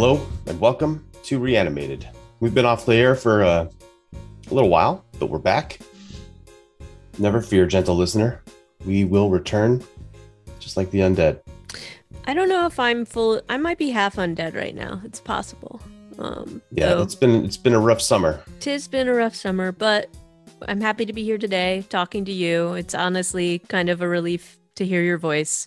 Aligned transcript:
Hello 0.00 0.24
and 0.46 0.60
welcome 0.60 1.04
to 1.24 1.40
Reanimated. 1.40 2.08
We've 2.38 2.54
been 2.54 2.64
off 2.64 2.86
the 2.86 2.94
air 2.94 3.16
for 3.16 3.42
uh, 3.42 3.66
a 4.48 4.54
little 4.54 4.70
while, 4.70 5.04
but 5.18 5.26
we're 5.26 5.40
back. 5.40 5.80
Never 7.18 7.42
fear, 7.42 7.66
gentle 7.66 7.96
listener. 7.96 8.40
We 8.86 9.04
will 9.04 9.28
return 9.28 9.82
just 10.60 10.76
like 10.76 10.92
the 10.92 11.00
undead. 11.00 11.40
I 12.26 12.32
don't 12.32 12.48
know 12.48 12.64
if 12.64 12.78
I'm 12.78 13.04
full. 13.06 13.42
I 13.48 13.56
might 13.56 13.76
be 13.76 13.90
half 13.90 14.14
undead 14.14 14.54
right 14.54 14.72
now. 14.72 15.02
It's 15.04 15.18
possible. 15.18 15.80
Um, 16.16 16.62
Yeah, 16.70 17.02
it's 17.02 17.16
been 17.16 17.44
it's 17.44 17.56
been 17.56 17.74
a 17.74 17.80
rough 17.80 18.00
summer. 18.00 18.40
tis 18.60 18.86
been 18.86 19.08
a 19.08 19.14
rough 19.14 19.34
summer, 19.34 19.72
but 19.72 20.08
I'm 20.68 20.80
happy 20.80 21.06
to 21.06 21.12
be 21.12 21.24
here 21.24 21.38
today 21.38 21.84
talking 21.88 22.24
to 22.26 22.32
you. 22.32 22.74
It's 22.74 22.94
honestly 22.94 23.58
kind 23.66 23.88
of 23.88 24.00
a 24.00 24.06
relief 24.08 24.60
to 24.76 24.86
hear 24.86 25.02
your 25.02 25.18
voice, 25.18 25.66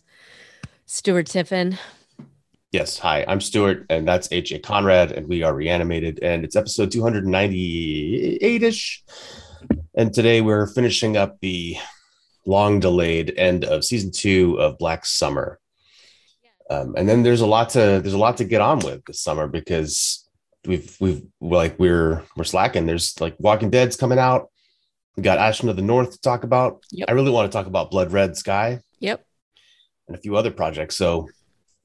Stuart 0.85 1.26
Tiffin. 1.26 1.77
Yes, 2.71 2.98
hi, 2.98 3.25
I'm 3.27 3.41
Stuart, 3.41 3.85
and 3.89 4.07
that's 4.07 4.30
AJ 4.30 4.63
Conrad, 4.63 5.12
and 5.12 5.27
we 5.27 5.43
are 5.43 5.53
Reanimated, 5.53 6.20
and 6.23 6.45
it's 6.45 6.55
episode 6.55 6.89
298 6.89 8.63
ish. 8.63 9.03
And 9.93 10.13
today 10.13 10.39
we're 10.39 10.67
finishing 10.67 11.17
up 11.17 11.38
the 11.41 11.76
long 12.45 12.79
delayed 12.79 13.34
end 13.38 13.65
of 13.65 13.84
season 13.84 14.12
two 14.12 14.55
of 14.57 14.77
Black 14.77 15.05
Summer. 15.05 15.59
Um, 16.70 16.93
and 16.96 17.09
then 17.09 17.23
there's 17.23 17.41
a 17.41 17.46
lot 17.46 17.71
to 17.71 17.99
there's 18.01 18.13
a 18.13 18.18
lot 18.18 18.37
to 18.37 18.46
get 18.46 18.62
on 18.62 18.79
with 18.79 19.03
this 19.03 19.20
summer 19.20 19.48
because 19.48 20.26
we've 20.65 20.96
we've 21.01 21.24
like 21.41 21.77
we're 21.77 22.24
we're 22.37 22.46
slacking. 22.46 22.85
There's 22.85 23.20
like 23.20 23.35
Walking 23.37 23.70
Dead's 23.70 23.98
coming 23.98 24.18
out. 24.18 24.49
We 25.18 25.24
got 25.24 25.40
Ashin 25.40 25.70
of 25.70 25.76
the 25.76 25.81
North 25.81 26.12
to 26.13 26.21
talk 26.21 26.46
about. 26.46 26.84
Yep. 26.91 27.09
I 27.09 27.12
really 27.12 27.31
want 27.31 27.51
to 27.51 27.55
talk 27.55 27.68
about 27.68 27.91
Blood 27.91 28.13
Red 28.13 28.37
Sky 28.37 28.79
Yep. 28.99 29.26
and 30.07 30.15
a 30.15 30.21
few 30.21 30.37
other 30.37 30.51
projects. 30.51 30.96
So 30.96 31.27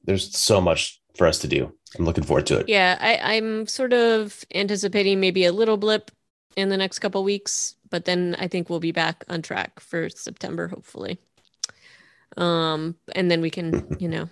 there's 0.07 0.35
so 0.35 0.59
much 0.59 0.99
for 1.15 1.27
us 1.27 1.37
to 1.39 1.47
do. 1.47 1.71
I'm 1.97 2.05
looking 2.05 2.23
forward 2.23 2.47
to 2.47 2.59
it. 2.59 2.69
Yeah, 2.69 2.97
I, 2.99 3.35
I'm 3.35 3.67
sort 3.67 3.93
of 3.93 4.43
anticipating 4.55 5.19
maybe 5.19 5.45
a 5.45 5.51
little 5.51 5.77
blip 5.77 6.09
in 6.55 6.69
the 6.69 6.77
next 6.77 6.99
couple 6.99 7.23
weeks, 7.23 7.75
but 7.89 8.05
then 8.05 8.35
I 8.39 8.47
think 8.47 8.69
we'll 8.69 8.79
be 8.79 8.91
back 8.91 9.23
on 9.29 9.41
track 9.41 9.79
for 9.79 10.09
September, 10.09 10.67
hopefully. 10.67 11.19
Um, 12.37 12.95
and 13.13 13.29
then 13.29 13.41
we 13.41 13.49
can, 13.49 13.95
you 13.99 14.07
know, 14.07 14.29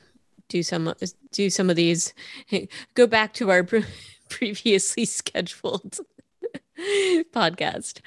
do 0.48 0.64
some 0.64 0.94
do 1.32 1.50
some 1.50 1.70
of 1.70 1.76
these, 1.76 2.14
go 2.94 3.06
back 3.06 3.34
to 3.34 3.52
our 3.52 3.64
pre- 3.64 3.86
previously 4.30 5.06
scheduled 5.06 6.00
podcast 7.34 8.00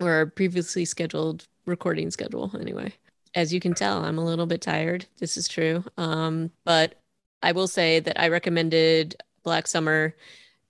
or 0.00 0.10
our 0.12 0.26
previously 0.26 0.84
scheduled 0.84 1.46
recording 1.66 2.10
schedule. 2.10 2.52
Anyway, 2.58 2.92
as 3.34 3.52
you 3.52 3.60
can 3.60 3.74
tell, 3.74 4.04
I'm 4.04 4.18
a 4.18 4.24
little 4.24 4.46
bit 4.46 4.60
tired. 4.60 5.06
This 5.18 5.36
is 5.36 5.48
true. 5.48 5.84
Um, 5.96 6.50
but 6.64 7.00
I 7.42 7.52
will 7.52 7.68
say 7.68 8.00
that 8.00 8.20
I 8.20 8.28
recommended 8.28 9.16
Black 9.42 9.66
Summer 9.66 10.14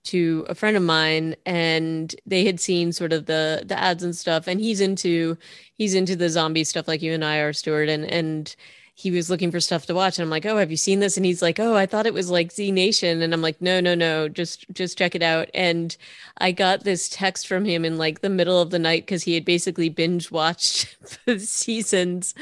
to 0.05 0.45
a 0.49 0.55
friend 0.55 0.75
of 0.75 0.83
mine 0.83 1.35
and 1.45 2.13
they 2.25 2.45
had 2.45 2.59
seen 2.59 2.91
sort 2.91 3.13
of 3.13 3.25
the 3.25 3.63
the 3.65 3.79
ads 3.79 4.03
and 4.03 4.15
stuff 4.15 4.47
and 4.47 4.59
he's 4.59 4.81
into 4.81 5.37
he's 5.75 5.93
into 5.93 6.15
the 6.15 6.29
zombie 6.29 6.65
stuff 6.65 6.89
like 6.89 7.01
you 7.01 7.13
and 7.13 7.23
I 7.23 7.37
are 7.37 7.53
Stuart 7.53 7.87
and 7.87 8.03
and 8.05 8.53
he 8.95 9.09
was 9.09 9.29
looking 9.29 9.51
for 9.51 9.59
stuff 9.59 9.87
to 9.87 9.95
watch 9.95 10.17
and 10.17 10.23
I'm 10.23 10.29
like, 10.29 10.45
"Oh, 10.45 10.57
have 10.57 10.69
you 10.69 10.77
seen 10.77 10.99
this?" 10.99 11.17
and 11.17 11.25
he's 11.25 11.41
like, 11.41 11.59
"Oh, 11.59 11.75
I 11.75 11.85
thought 11.85 12.05
it 12.05 12.13
was 12.13 12.29
like 12.29 12.51
Z 12.51 12.71
Nation." 12.71 13.21
And 13.21 13.33
I'm 13.33 13.41
like, 13.41 13.61
"No, 13.61 13.79
no, 13.79 13.95
no, 13.95 14.29
just 14.29 14.69
just 14.71 14.97
check 14.97 15.15
it 15.15 15.23
out." 15.23 15.49
And 15.53 15.95
I 16.37 16.51
got 16.51 16.83
this 16.83 17.09
text 17.09 17.47
from 17.47 17.65
him 17.65 17.85
in 17.85 17.97
like 17.97 18.21
the 18.21 18.29
middle 18.29 18.61
of 18.61 18.69
the 18.69 18.79
night 18.79 19.07
cuz 19.07 19.23
he 19.23 19.33
had 19.33 19.45
basically 19.45 19.89
binge 19.89 20.29
watched 20.31 20.95
the 21.25 21.39
seasons 21.39 22.35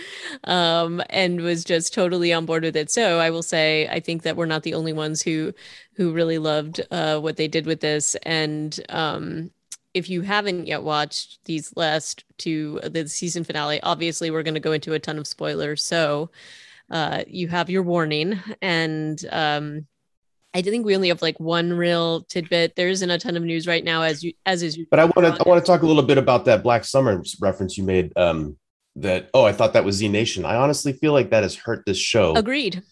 um, 0.43 1.01
and 1.09 1.41
was 1.41 1.63
just 1.63 1.93
totally 1.93 2.33
on 2.33 2.45
board 2.45 2.63
with 2.63 2.75
it. 2.75 2.91
So 2.91 3.19
I 3.19 3.29
will 3.29 3.43
say, 3.43 3.87
I 3.87 3.99
think 3.99 4.23
that 4.23 4.35
we're 4.35 4.45
not 4.45 4.63
the 4.63 4.73
only 4.73 4.93
ones 4.93 5.21
who 5.21 5.53
who 5.95 6.11
really 6.11 6.37
loved 6.37 6.81
uh, 6.91 7.19
what 7.19 7.37
they 7.37 7.47
did 7.47 7.65
with 7.65 7.81
this. 7.81 8.15
And 8.23 8.79
um, 8.89 9.51
if 9.93 10.09
you 10.09 10.21
haven't 10.21 10.67
yet 10.67 10.83
watched 10.83 11.43
these 11.45 11.73
last 11.75 12.23
two, 12.37 12.79
the 12.83 13.07
season 13.07 13.43
finale, 13.43 13.81
obviously 13.81 14.31
we're 14.31 14.43
going 14.43 14.53
to 14.53 14.59
go 14.59 14.71
into 14.71 14.93
a 14.93 14.99
ton 14.99 15.17
of 15.17 15.27
spoilers. 15.27 15.83
So 15.83 16.29
uh, 16.89 17.23
you 17.27 17.47
have 17.47 17.69
your 17.69 17.83
warning. 17.83 18.39
And 18.61 19.23
um, 19.31 19.87
I 20.53 20.61
think 20.61 20.85
we 20.85 20.95
only 20.95 21.09
have 21.09 21.21
like 21.21 21.39
one 21.39 21.73
real 21.73 22.21
tidbit. 22.23 22.75
There 22.75 22.89
isn't 22.89 23.09
a 23.09 23.17
ton 23.17 23.37
of 23.37 23.43
news 23.43 23.67
right 23.67 23.83
now, 23.83 24.01
as 24.01 24.23
you 24.23 24.33
as 24.45 24.63
is. 24.63 24.77
But 24.89 24.99
I 24.99 25.05
want 25.05 25.35
to 25.35 25.43
I 25.43 25.47
want 25.47 25.63
to 25.63 25.65
talk 25.65 25.81
a 25.81 25.85
little 25.85 26.03
bit 26.03 26.17
about 26.17 26.45
that 26.45 26.63
Black 26.63 26.83
Summer 26.83 27.23
reference 27.39 27.77
you 27.77 27.83
made. 27.83 28.11
Um, 28.17 28.57
that 28.97 29.29
oh, 29.33 29.45
I 29.45 29.53
thought 29.53 29.73
that 29.73 29.85
was 29.85 29.95
Z 29.95 30.09
Nation. 30.09 30.43
I 30.43 30.55
honestly 30.55 30.91
feel 30.91 31.13
like 31.13 31.29
that 31.29 31.43
has 31.43 31.55
hurt 31.55 31.85
this 31.85 31.97
show. 31.97 32.35
Agreed. 32.35 32.83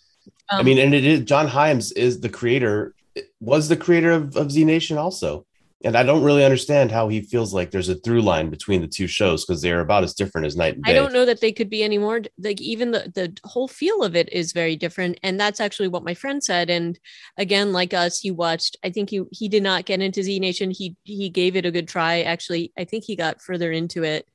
I 0.49 0.63
mean, 0.63 0.79
and 0.79 0.93
it 0.93 1.05
is 1.05 1.21
John 1.21 1.47
Hyams 1.47 1.91
is 1.91 2.21
the 2.21 2.29
creator, 2.29 2.95
was 3.39 3.67
the 3.67 3.77
creator 3.77 4.11
of, 4.11 4.35
of 4.37 4.51
Z 4.51 4.63
Nation 4.63 4.97
also. 4.97 5.45
And 5.85 5.95
I 5.95 6.03
don't 6.03 6.23
really 6.23 6.43
understand 6.43 6.91
how 6.91 7.07
he 7.07 7.21
feels 7.21 7.53
like 7.53 7.71
there's 7.71 7.87
a 7.87 7.95
through 7.95 8.21
line 8.21 8.49
between 8.49 8.81
the 8.81 8.87
two 8.87 9.07
shows 9.07 9.45
because 9.45 9.61
they're 9.61 9.79
about 9.79 10.03
as 10.03 10.13
different 10.13 10.45
as 10.45 10.57
night 10.57 10.75
and 10.75 10.83
day. 10.83 10.91
I 10.91 10.93
don't 10.93 11.13
know 11.13 11.23
that 11.23 11.39
they 11.39 11.53
could 11.53 11.69
be 11.69 11.83
any 11.83 11.97
more 11.97 12.21
like 12.37 12.59
even 12.59 12.91
the 12.91 13.11
the 13.15 13.37
whole 13.45 13.69
feel 13.69 14.03
of 14.03 14.13
it 14.13 14.31
is 14.33 14.51
very 14.51 14.75
different 14.75 15.19
and 15.23 15.39
that's 15.39 15.61
actually 15.61 15.87
what 15.87 16.03
my 16.03 16.13
friend 16.13 16.43
said 16.43 16.69
and 16.69 16.99
again 17.37 17.71
like 17.71 17.93
us 17.93 18.19
he 18.19 18.29
watched 18.29 18.75
I 18.83 18.89
think 18.89 19.09
he 19.09 19.23
he 19.31 19.47
did 19.47 19.63
not 19.63 19.85
get 19.85 20.01
into 20.01 20.21
Z 20.21 20.39
Nation 20.39 20.69
he 20.69 20.97
he 21.03 21.29
gave 21.29 21.55
it 21.55 21.65
a 21.65 21.71
good 21.71 21.87
try 21.87 22.23
actually 22.23 22.73
I 22.77 22.83
think 22.83 23.05
he 23.05 23.15
got 23.15 23.41
further 23.41 23.71
into 23.71 24.03
it 24.03 24.27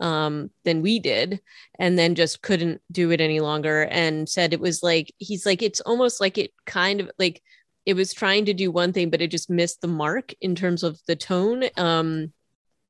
um 0.00 0.50
than 0.64 0.80
we 0.80 1.00
did 1.00 1.40
and 1.78 1.98
then 1.98 2.14
just 2.14 2.40
couldn't 2.40 2.80
do 2.92 3.10
it 3.10 3.20
any 3.20 3.40
longer 3.40 3.82
and 3.82 4.28
said 4.28 4.52
it 4.52 4.60
was 4.60 4.82
like 4.82 5.12
he's 5.18 5.44
like 5.44 5.60
it's 5.60 5.80
almost 5.80 6.20
like 6.20 6.38
it 6.38 6.52
kind 6.66 7.00
of 7.00 7.10
like 7.18 7.42
it 7.86 7.94
was 7.94 8.12
trying 8.14 8.44
to 8.46 8.54
do 8.54 8.70
one 8.70 8.92
thing 8.92 9.10
but 9.10 9.20
it 9.20 9.30
just 9.30 9.50
missed 9.50 9.80
the 9.80 9.88
mark 9.88 10.32
in 10.40 10.54
terms 10.54 10.82
of 10.82 10.98
the 11.06 11.16
tone. 11.16 11.64
Um 11.76 12.32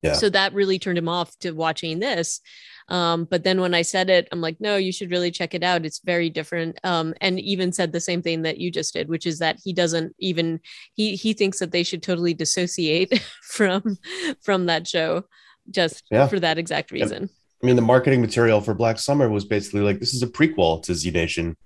Yeah. 0.03 0.13
so 0.15 0.29
that 0.31 0.53
really 0.55 0.79
turned 0.79 0.99
him 0.99 1.09
off 1.09 1.37
to 1.41 1.51
watching 1.53 1.99
this. 2.01 2.41
Um 2.89 3.25
but 3.25 3.43
then 3.45 3.61
when 3.61 3.75
i 3.75 3.83
said 3.83 4.11
it 4.11 4.29
i'm 4.31 4.41
like 4.41 4.59
no 4.61 4.77
you 4.77 4.93
should 4.93 5.11
really 5.11 5.31
check 5.31 5.55
it 5.55 5.63
out. 5.63 5.85
It's 5.87 6.01
very 6.05 6.31
different. 6.31 6.79
Um 6.85 7.15
and 7.21 7.41
even 7.41 7.73
said 7.73 7.93
the 7.93 8.01
same 8.01 8.23
thing 8.23 8.43
that 8.43 8.59
you 8.59 8.71
just 8.71 8.93
did 8.95 9.09
which 9.09 9.27
is 9.27 9.39
that 9.39 9.57
he 9.65 9.73
doesn't 9.73 10.15
even 10.19 10.61
he 10.95 11.17
he 11.17 11.33
thinks 11.33 11.59
that 11.61 11.73
they 11.73 11.83
should 11.83 12.03
totally 12.03 12.35
dissociate 12.35 13.19
from 13.43 13.97
from 14.43 14.67
that 14.67 14.87
show 14.87 15.25
just 15.71 16.03
Yeah. 16.11 16.27
for 16.29 16.39
that 16.41 16.59
exact 16.59 16.91
reason. 16.93 17.31
I 17.63 17.67
mean, 17.67 17.77
the 17.77 17.83
marketing 17.95 18.21
material 18.21 18.61
for 18.61 18.75
Black 18.75 18.99
Summer 18.99 19.31
was 19.31 19.47
basically 19.47 19.81
like 19.81 19.99
this 19.99 20.13
is 20.13 20.23
a 20.23 20.27
prequel 20.27 20.83
to 20.83 20.95
Z 20.95 21.11
Nation, 21.13 21.57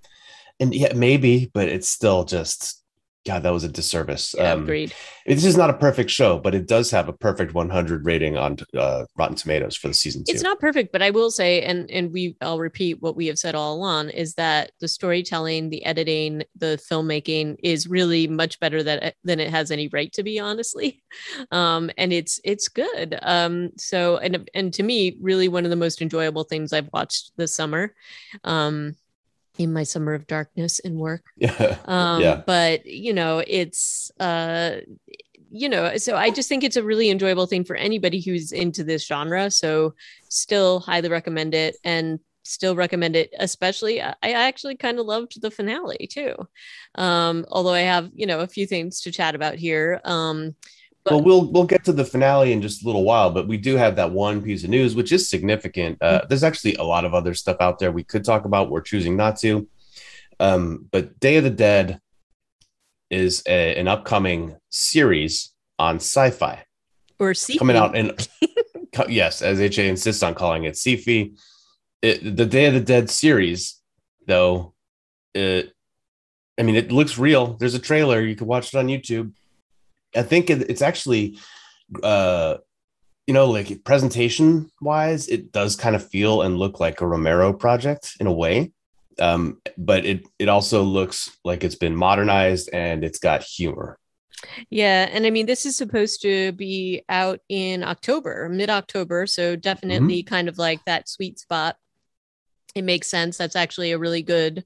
and 0.60 0.72
yeah, 0.72 0.92
maybe, 0.94 1.50
but 1.52 1.68
it's 1.68 1.88
still 1.88 2.22
just 2.24 2.84
God, 3.28 3.42
that 3.44 3.52
was 3.52 3.64
a 3.64 3.68
disservice. 3.68 4.34
yeah, 4.36 4.52
Um, 4.52 4.62
agreed 4.62 4.92
this 5.26 5.44
is 5.44 5.56
not 5.58 5.68
a 5.68 5.74
perfect 5.74 6.08
show, 6.10 6.38
but 6.38 6.54
it 6.54 6.66
does 6.66 6.90
have 6.90 7.06
a 7.08 7.12
perfect 7.12 7.52
100 7.52 8.06
rating 8.06 8.38
on 8.38 8.56
uh, 8.74 9.04
Rotten 9.16 9.36
Tomatoes 9.36 9.76
for 9.76 9.88
the 9.88 9.94
season 9.94 10.24
two. 10.24 10.32
it's 10.32 10.42
not 10.42 10.58
perfect 10.58 10.90
but 10.92 11.02
i 11.02 11.10
will 11.10 11.30
say 11.30 11.62
and 11.62 11.90
and 11.90 12.12
we 12.12 12.36
i'll 12.40 12.58
repeat 12.58 13.00
what 13.02 13.16
we 13.16 13.26
have 13.26 13.38
said 13.38 13.54
all 13.54 13.74
along 13.74 14.08
is 14.10 14.34
that 14.34 14.72
the 14.80 14.88
storytelling 14.88 15.68
the 15.70 15.84
editing 15.84 16.42
the 16.56 16.80
filmmaking 16.90 17.56
is 17.62 17.86
really 17.86 18.26
much 18.26 18.58
better 18.60 18.82
than 18.82 19.12
than 19.24 19.40
it 19.40 19.50
has 19.50 19.70
any 19.70 19.88
right 19.88 20.12
to 20.12 20.22
be 20.22 20.38
honestly 20.38 21.02
um 21.50 21.90
and 21.98 22.12
it's 22.12 22.40
it's 22.44 22.68
good 22.68 23.18
um 23.22 23.70
so 23.76 24.16
and 24.18 24.48
and 24.54 24.72
to 24.72 24.82
me 24.82 25.16
really 25.20 25.48
one 25.48 25.64
of 25.64 25.70
the 25.70 25.76
most 25.76 26.00
enjoyable 26.00 26.44
things 26.44 26.72
i've 26.72 26.90
watched 26.92 27.32
this 27.36 27.54
summer 27.54 27.94
um 28.44 28.94
in 29.58 29.72
my 29.72 29.82
summer 29.82 30.14
of 30.14 30.26
darkness 30.26 30.80
and 30.80 30.96
work 30.96 31.22
yeah. 31.36 31.76
um 31.84 32.22
Yeah. 32.22 32.42
but 32.46 32.86
you 32.86 33.12
know 33.12 33.42
it's 33.46 34.10
uh 34.20 34.76
you 35.50 35.68
know 35.68 35.96
so 35.96 36.16
i 36.16 36.30
just 36.30 36.48
think 36.48 36.62
it's 36.64 36.76
a 36.76 36.82
really 36.82 37.10
enjoyable 37.10 37.46
thing 37.46 37.64
for 37.64 37.76
anybody 37.76 38.20
who's 38.20 38.52
into 38.52 38.84
this 38.84 39.06
genre 39.06 39.50
so 39.50 39.94
still 40.28 40.80
highly 40.80 41.08
recommend 41.08 41.54
it 41.54 41.76
and 41.84 42.20
still 42.44 42.76
recommend 42.76 43.14
it 43.16 43.30
especially 43.38 44.00
i 44.00 44.14
I 44.22 44.32
actually 44.32 44.76
kind 44.76 44.98
of 44.98 45.06
loved 45.06 45.40
the 45.40 45.50
finale 45.50 46.06
too 46.10 46.34
um 46.94 47.44
although 47.50 47.74
i 47.74 47.80
have 47.80 48.10
you 48.14 48.26
know 48.26 48.40
a 48.40 48.46
few 48.46 48.66
things 48.66 49.00
to 49.02 49.12
chat 49.12 49.34
about 49.34 49.56
here 49.56 50.00
um 50.04 50.54
but- 51.08 51.16
well, 51.16 51.24
we'll 51.24 51.52
we'll 51.52 51.64
get 51.64 51.84
to 51.84 51.92
the 51.92 52.04
finale 52.04 52.52
in 52.52 52.60
just 52.62 52.82
a 52.82 52.86
little 52.86 53.04
while, 53.04 53.30
but 53.30 53.48
we 53.48 53.56
do 53.56 53.76
have 53.76 53.96
that 53.96 54.10
one 54.12 54.42
piece 54.42 54.64
of 54.64 54.70
news, 54.70 54.94
which 54.94 55.12
is 55.12 55.28
significant. 55.28 55.98
Uh, 56.00 56.22
there's 56.28 56.44
actually 56.44 56.74
a 56.76 56.82
lot 56.84 57.04
of 57.04 57.14
other 57.14 57.34
stuff 57.34 57.56
out 57.60 57.78
there 57.78 57.92
we 57.92 58.04
could 58.04 58.24
talk 58.24 58.44
about. 58.44 58.70
We're 58.70 58.80
choosing 58.80 59.16
not 59.16 59.38
to. 59.40 59.68
Um, 60.40 60.86
but 60.90 61.18
Day 61.18 61.36
of 61.36 61.44
the 61.44 61.50
Dead 61.50 62.00
is 63.10 63.42
a, 63.46 63.74
an 63.76 63.88
upcoming 63.88 64.56
series 64.70 65.52
on 65.78 65.96
Sci-Fi 65.96 66.62
or 67.18 67.34
see 67.34 67.58
coming 67.58 67.76
out 67.76 67.96
in 67.96 68.12
co- 68.92 69.08
yes, 69.08 69.42
as 69.42 69.60
HA 69.60 69.88
insists 69.88 70.22
on 70.22 70.34
calling 70.34 70.64
it 70.64 70.76
Sci-Fi. 70.76 71.32
It, 72.02 72.36
the 72.36 72.46
Day 72.46 72.66
of 72.66 72.74
the 72.74 72.80
Dead 72.80 73.10
series, 73.10 73.80
though, 74.26 74.74
it, 75.34 75.72
I 76.58 76.62
mean, 76.62 76.76
it 76.76 76.92
looks 76.92 77.18
real. 77.18 77.54
There's 77.54 77.74
a 77.74 77.78
trailer. 77.80 78.20
You 78.20 78.36
can 78.36 78.46
watch 78.46 78.72
it 78.72 78.78
on 78.78 78.86
YouTube. 78.86 79.32
I 80.14 80.22
think 80.22 80.50
it, 80.50 80.70
it's 80.70 80.82
actually, 80.82 81.38
uh, 82.02 82.58
you 83.26 83.34
know, 83.34 83.50
like 83.50 83.84
presentation 83.84 84.70
wise, 84.80 85.28
it 85.28 85.52
does 85.52 85.76
kind 85.76 85.94
of 85.94 86.08
feel 86.08 86.42
and 86.42 86.58
look 86.58 86.80
like 86.80 87.00
a 87.00 87.06
Romero 87.06 87.52
project 87.52 88.16
in 88.20 88.26
a 88.26 88.32
way. 88.32 88.72
um, 89.18 89.60
but 89.76 90.04
it 90.04 90.26
it 90.38 90.48
also 90.48 90.82
looks 90.82 91.36
like 91.44 91.64
it's 91.64 91.74
been 91.74 91.96
modernized 91.96 92.70
and 92.72 93.04
it's 93.04 93.18
got 93.18 93.42
humor. 93.42 93.98
Yeah, 94.70 95.08
and 95.12 95.26
I 95.26 95.30
mean 95.30 95.46
this 95.46 95.66
is 95.66 95.76
supposed 95.76 96.22
to 96.22 96.52
be 96.52 97.02
out 97.08 97.40
in 97.48 97.82
October, 97.82 98.48
mid 98.48 98.70
October, 98.70 99.26
so 99.26 99.56
definitely 99.56 100.22
mm-hmm. 100.22 100.28
kind 100.28 100.48
of 100.48 100.58
like 100.58 100.84
that 100.84 101.08
sweet 101.08 101.38
spot. 101.38 101.76
It 102.74 102.82
makes 102.82 103.08
sense. 103.08 103.36
That's 103.36 103.56
actually 103.56 103.92
a 103.92 103.98
really 103.98 104.22
good 104.22 104.64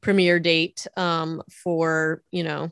premiere 0.00 0.40
date 0.40 0.86
um, 0.96 1.42
for 1.50 2.22
you 2.30 2.42
know 2.44 2.70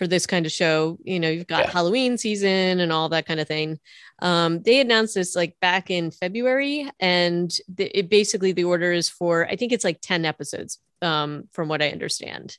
for 0.00 0.06
this 0.06 0.26
kind 0.26 0.46
of 0.46 0.52
show. 0.52 0.98
You 1.04 1.20
know, 1.20 1.28
you've 1.28 1.46
got 1.46 1.66
yeah. 1.66 1.70
Halloween 1.72 2.16
season 2.16 2.80
and 2.80 2.90
all 2.90 3.10
that 3.10 3.26
kind 3.26 3.38
of 3.38 3.46
thing. 3.46 3.78
Um, 4.22 4.62
they 4.62 4.80
announced 4.80 5.14
this 5.14 5.36
like 5.36 5.60
back 5.60 5.90
in 5.90 6.10
February, 6.10 6.90
and 6.98 7.54
the, 7.68 7.98
it 7.98 8.08
basically 8.08 8.52
the 8.52 8.64
order 8.64 8.92
is 8.92 9.10
for 9.10 9.46
I 9.46 9.56
think 9.56 9.72
it's 9.72 9.84
like 9.84 10.00
ten 10.00 10.24
episodes, 10.24 10.78
um, 11.02 11.48
from 11.52 11.68
what 11.68 11.82
I 11.82 11.90
understand. 11.90 12.56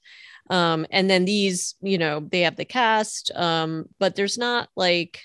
Um, 0.52 0.86
and 0.92 1.10
then 1.10 1.26
these, 1.26 1.74
you 1.82 1.98
know, 1.98 2.20
they 2.20 2.42
have 2.42 2.58
the 2.58 2.66
cast, 2.66 3.32
um, 3.34 3.86
but 3.98 4.16
there's 4.16 4.38
not 4.38 4.70
like 4.76 5.22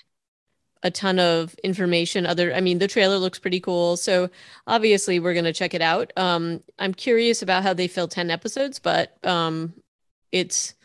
a 0.83 0.91
ton 0.91 1.17
of 1.17 1.55
information 1.63 2.27
other 2.27 2.53
i 2.53 2.61
mean 2.61 2.77
the 2.77 2.87
trailer 2.87 3.17
looks 3.17 3.39
pretty 3.39 3.59
cool 3.59 3.97
so 3.97 4.29
obviously 4.67 5.19
we're 5.19 5.33
going 5.33 5.43
to 5.43 5.51
check 5.51 5.73
it 5.73 5.81
out 5.81 6.13
um 6.17 6.61
i'm 6.77 6.93
curious 6.93 7.41
about 7.41 7.63
how 7.63 7.73
they 7.73 7.87
fill 7.87 8.07
10 8.07 8.29
episodes 8.29 8.77
but 8.77 9.17
um 9.25 9.73
it's 10.31 10.75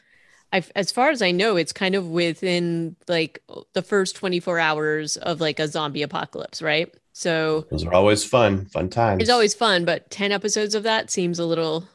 I've, 0.53 0.71
as 0.77 0.93
far 0.93 1.11
as 1.11 1.23
I 1.23 1.31
know, 1.31 1.57
it's 1.57 1.73
kind 1.73 1.95
of 1.95 2.09
within 2.09 2.97
like 3.09 3.43
the 3.73 3.83
first 3.83 4.17
24 4.17 4.59
hours 4.59 5.17
of 5.17 5.41
like 5.41 5.59
a 5.59 5.67
zombie 5.67 6.03
apocalypse, 6.03 6.61
right? 6.61 6.95
So 7.15 7.67
those 7.71 7.85
are 7.85 7.93
always 7.93 8.25
fun, 8.25 8.67
fun 8.67 8.89
times. 8.89 9.23
It's 9.23 9.31
always 9.31 9.55
fun, 9.55 9.85
but 9.85 10.11
10 10.11 10.33
episodes 10.33 10.75
of 10.75 10.83
that 10.85 11.11
seems 11.11 11.39
a 11.39 11.45
little 11.45 11.89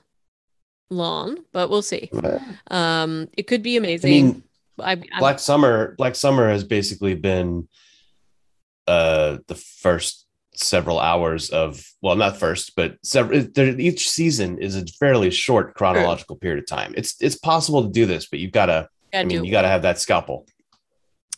long, 0.90 1.40
but 1.52 1.70
we'll 1.70 1.82
see. 1.82 2.10
Um, 2.70 3.30
it 3.38 3.48
could 3.48 3.64
be 3.64 3.78
amazing. 3.78 4.44
I 4.80 4.96
mean, 4.96 5.10
I, 5.14 5.20
Black 5.20 5.40
Summer, 5.40 5.96
Black 5.98 6.16
Summer 6.16 6.50
has 6.50 6.64
basically 6.64 7.16
been 7.16 7.68
uh 8.88 9.40
the 9.48 9.56
first 9.56 10.27
several 10.60 11.00
hours 11.00 11.50
of 11.50 11.84
well 12.02 12.16
not 12.16 12.38
first 12.38 12.76
but 12.76 12.98
several 13.04 13.40
each 13.80 14.10
season 14.10 14.58
is 14.60 14.76
a 14.76 14.86
fairly 14.86 15.32
short 15.32 15.76
chronological 15.76 16.36
sure. 16.36 16.40
period 16.40 16.60
of 16.60 16.68
time. 16.68 16.94
It's 16.98 17.16
it's 17.22 17.36
possible 17.36 17.84
to 17.84 17.90
do 17.90 18.06
this 18.06 18.28
but 18.28 18.40
you've 18.40 18.52
got 18.52 18.68
to 18.68 18.90
i 19.14 19.24
mean 19.24 19.44
you 19.44 19.52
got 19.52 19.64
to 19.64 19.68
have 19.68 19.84
that 19.84 20.00
scalpel. 20.00 20.46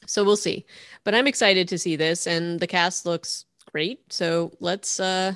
So 0.05 0.23
we'll 0.23 0.35
see. 0.35 0.65
But 1.03 1.15
i'm 1.15 1.27
excited 1.27 1.67
to 1.69 1.77
see 1.77 1.95
this 1.95 2.27
and 2.27 2.59
the 2.59 2.67
cast 2.67 3.05
looks 3.05 3.45
great. 3.71 4.01
So 4.11 4.51
let's 4.59 4.99
uh 4.99 5.35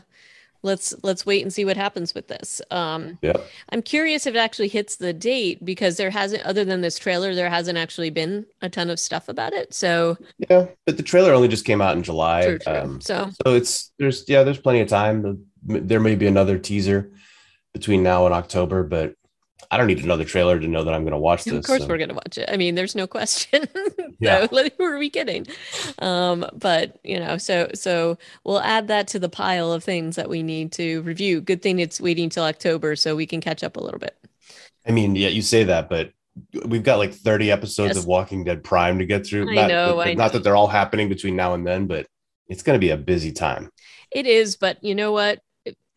let's 0.64 0.96
let's 1.04 1.26
wait 1.26 1.44
and 1.44 1.54
see 1.54 1.66
what 1.66 1.78
happens 1.78 2.16
with 2.16 2.28
this. 2.28 2.62
Um, 2.72 3.20
yeah, 3.22 3.38
I'm 3.70 3.82
curious 3.82 4.26
if 4.26 4.34
it 4.34 4.40
actually 4.40 4.70
hits 4.70 4.96
the 4.96 5.14
date 5.14 5.64
because 5.64 5.98
there 5.98 6.10
hasn't, 6.10 6.44
other 6.44 6.66
than 6.66 6.82
this 6.82 6.98
trailer, 6.98 7.36
there 7.36 7.50
hasn't 7.50 7.78
actually 7.78 8.10
been 8.10 8.46
a 8.62 8.70
ton 8.70 8.90
of 8.90 9.00
stuff 9.00 9.30
about 9.30 9.54
it. 9.54 9.74
So 9.74 10.18
yeah, 10.50 10.68
but 10.86 10.98
the 10.98 11.04
trailer 11.04 11.34
only 11.34 11.48
just 11.48 11.66
came 11.66 11.82
out 11.82 11.96
in 11.96 12.04
July, 12.04 12.46
true, 12.46 12.60
true. 12.60 12.74
Um, 12.74 13.02
so 13.02 13.30
so 13.46 13.54
it's 13.54 13.92
there's 14.00 14.28
yeah, 14.28 14.44
there's 14.44 14.60
plenty 14.60 14.82
of 14.82 14.88
time. 14.88 15.46
There 15.66 16.00
may 16.00 16.16
be 16.16 16.28
another 16.28 16.58
teaser 16.58 17.12
between 17.74 18.04
now 18.04 18.26
and 18.26 18.34
October, 18.34 18.84
but 18.84 19.16
I 19.74 19.78
don't 19.78 19.88
need 19.88 20.04
another 20.04 20.24
trailer 20.24 20.60
to 20.60 20.68
know 20.68 20.84
that 20.84 20.94
I'm 20.94 21.02
going 21.02 21.14
to 21.14 21.18
watch 21.18 21.46
this. 21.46 21.54
Of 21.54 21.64
course, 21.64 21.82
so. 21.82 21.88
we're 21.88 21.98
going 21.98 22.10
to 22.10 22.16
watch 22.16 22.38
it. 22.38 22.48
I 22.48 22.58
mean, 22.58 22.76
there's 22.76 22.94
no 22.94 23.08
question. 23.08 23.68
yeah. 24.20 24.46
so, 24.52 24.70
who 24.78 24.84
are 24.86 25.00
we 25.00 25.10
kidding? 25.10 25.48
Um, 25.98 26.46
but 26.54 27.00
you 27.04 27.20
know, 27.20 27.38
so 27.40 27.70
so 27.74 28.20
we'll 28.44 28.60
add 28.62 28.88
that 28.90 29.08
to 29.10 29.20
the 29.20 29.30
pile 29.30 29.74
of 29.74 29.84
things 29.84 30.16
that 30.16 30.30
we 30.30 30.44
need 30.44 30.72
to 30.74 31.02
review. 31.02 31.42
Good 31.42 31.64
thing 31.64 31.80
it's 31.80 32.00
waiting 32.00 32.30
till 32.30 32.44
October 32.44 32.96
so 32.96 33.16
we 33.16 33.26
can 33.26 33.42
catch 33.42 33.64
up 33.64 33.76
a 33.76 33.80
little 33.82 34.00
bit. 34.00 34.16
I 34.86 34.92
mean, 34.92 35.16
yeah, 35.16 35.30
you 35.30 35.42
say 35.42 35.64
that, 35.64 35.90
but 35.90 36.12
we've 36.66 36.84
got 36.84 36.98
like 36.98 37.14
30 37.14 37.52
episodes 37.52 37.96
yes. 37.96 37.98
of 37.98 38.06
Walking 38.06 38.44
Dead 38.44 38.64
Prime 38.64 39.00
to 39.00 39.06
get 39.06 39.26
through. 39.26 39.50
I 39.50 39.56
not, 39.56 39.68
know, 39.70 39.96
not 39.96 40.08
I 40.08 40.14
know. 40.14 40.30
that 40.30 40.44
they're 40.44 40.56
all 40.56 40.68
happening 40.68 41.10
between 41.10 41.36
now 41.36 41.54
and 41.54 41.66
then, 41.66 41.88
but 41.88 42.06
it's 42.48 42.62
going 42.62 42.76
to 42.76 42.86
be 42.86 42.92
a 42.92 42.98
busy 42.98 43.32
time. 43.32 43.70
It 44.12 44.28
is, 44.28 44.56
but 44.56 44.84
you 44.84 44.94
know 44.94 45.12
what? 45.12 45.40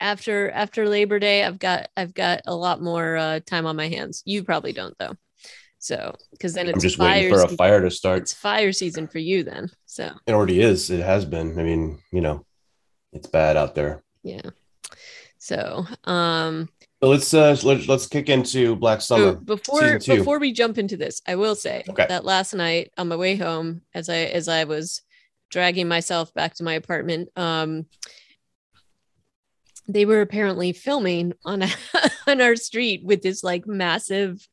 After 0.00 0.50
after 0.50 0.88
Labor 0.88 1.19
Day, 1.19 1.44
I've 1.44 1.58
got 1.58 1.88
I've 1.96 2.14
got 2.14 2.43
a 2.46 2.54
lot 2.54 2.82
more 2.82 3.16
uh, 3.16 3.40
time 3.40 3.66
on 3.66 3.76
my 3.76 3.88
hands. 3.88 4.22
You 4.25 4.44
probably 4.44 4.72
don't 4.72 4.96
though. 4.98 5.14
So 5.78 6.16
because 6.32 6.54
then 6.54 6.66
it's 6.66 6.76
I'm 6.76 6.81
just 6.81 6.98
waiting 6.98 7.32
for 7.32 7.43
a 7.43 7.48
fire 7.48 7.81
to 7.81 7.90
start. 7.90 8.22
It's 8.22 8.32
fire 8.32 8.72
season 8.72 9.06
for 9.08 9.19
you 9.19 9.44
then. 9.44 9.70
So 9.87 10.10
it 10.26 10.32
already 10.32 10.60
is. 10.60 10.90
It 10.90 11.04
has 11.04 11.25
been. 11.25 11.58
I 11.58 11.62
mean, 11.62 11.98
you 12.12 12.20
know, 12.20 12.44
it's 13.12 13.28
bad 13.28 13.56
out 13.56 13.75
there. 13.75 14.02
Yeah. 14.22 14.50
So 15.38 15.87
um 16.04 16.69
but 17.00 17.08
let's 17.08 17.32
uh 17.34 17.56
let's, 17.62 17.88
let's 17.88 18.06
kick 18.06 18.28
into 18.28 18.75
Black 18.75 19.00
Summer. 19.00 19.34
before 19.34 19.99
before 19.99 20.38
we 20.38 20.52
jump 20.52 20.78
into 20.78 20.96
this, 20.96 21.20
I 21.26 21.37
will 21.37 21.54
say 21.54 21.84
okay. 21.88 22.06
that 22.08 22.25
last 22.25 22.54
night 22.54 22.90
on 22.96 23.08
my 23.08 23.16
way 23.16 23.37
home, 23.37 23.82
as 23.94 24.08
I 24.08 24.16
as 24.16 24.49
I 24.49 24.64
was 24.64 25.02
dragging 25.50 25.88
myself 25.88 26.32
back 26.34 26.54
to 26.54 26.64
my 26.64 26.75
apartment, 26.75 27.28
um, 27.37 27.87
they 29.88 30.04
were 30.04 30.20
apparently 30.20 30.72
filming 30.72 31.32
on 31.44 31.62
a, 31.62 31.68
on 32.26 32.40
our 32.40 32.56
street 32.56 33.04
with 33.04 33.22
this 33.22 33.42
like 33.42 33.66
massive 33.66 34.46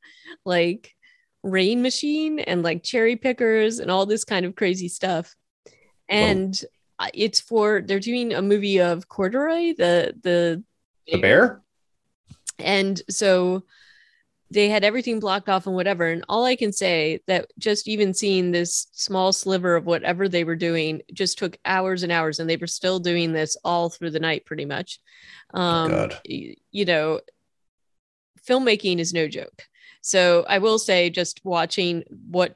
like 0.45 0.93
rain 1.43 1.81
machine 1.81 2.39
and 2.39 2.63
like 2.63 2.83
cherry 2.83 3.15
pickers 3.15 3.79
and 3.79 3.91
all 3.91 4.05
this 4.05 4.23
kind 4.23 4.45
of 4.45 4.55
crazy 4.55 4.87
stuff 4.87 5.35
and 6.07 6.57
Whoa. 6.99 7.07
it's 7.13 7.39
for 7.39 7.81
they're 7.81 7.99
doing 7.99 8.33
a 8.33 8.41
movie 8.41 8.79
of 8.79 9.07
corduroy 9.07 9.73
the 9.77 10.13
the 10.23 10.63
the 11.07 11.17
bear 11.19 11.61
and 12.59 13.01
so 13.09 13.63
they 14.53 14.69
had 14.69 14.83
everything 14.83 15.19
blocked 15.19 15.49
off 15.49 15.65
and 15.65 15.75
whatever. 15.75 16.07
And 16.07 16.23
all 16.29 16.45
I 16.45 16.55
can 16.55 16.71
say 16.71 17.19
that 17.27 17.51
just 17.57 17.87
even 17.87 18.13
seeing 18.13 18.51
this 18.51 18.87
small 18.91 19.33
sliver 19.33 19.75
of 19.75 19.85
whatever 19.85 20.29
they 20.29 20.43
were 20.43 20.55
doing 20.55 21.01
just 21.11 21.39
took 21.39 21.57
hours 21.65 22.03
and 22.03 22.11
hours, 22.11 22.39
and 22.39 22.49
they 22.49 22.57
were 22.57 22.67
still 22.67 22.99
doing 22.99 23.33
this 23.33 23.57
all 23.63 23.89
through 23.89 24.11
the 24.11 24.19
night, 24.19 24.45
pretty 24.45 24.65
much. 24.65 24.99
Um, 25.53 25.91
oh 25.91 26.09
you 26.25 26.85
know, 26.85 27.19
filmmaking 28.47 28.99
is 28.99 29.13
no 29.13 29.27
joke. 29.27 29.63
So 30.01 30.45
I 30.47 30.59
will 30.59 30.77
say, 30.79 31.09
just 31.09 31.41
watching 31.43 32.03
what 32.29 32.55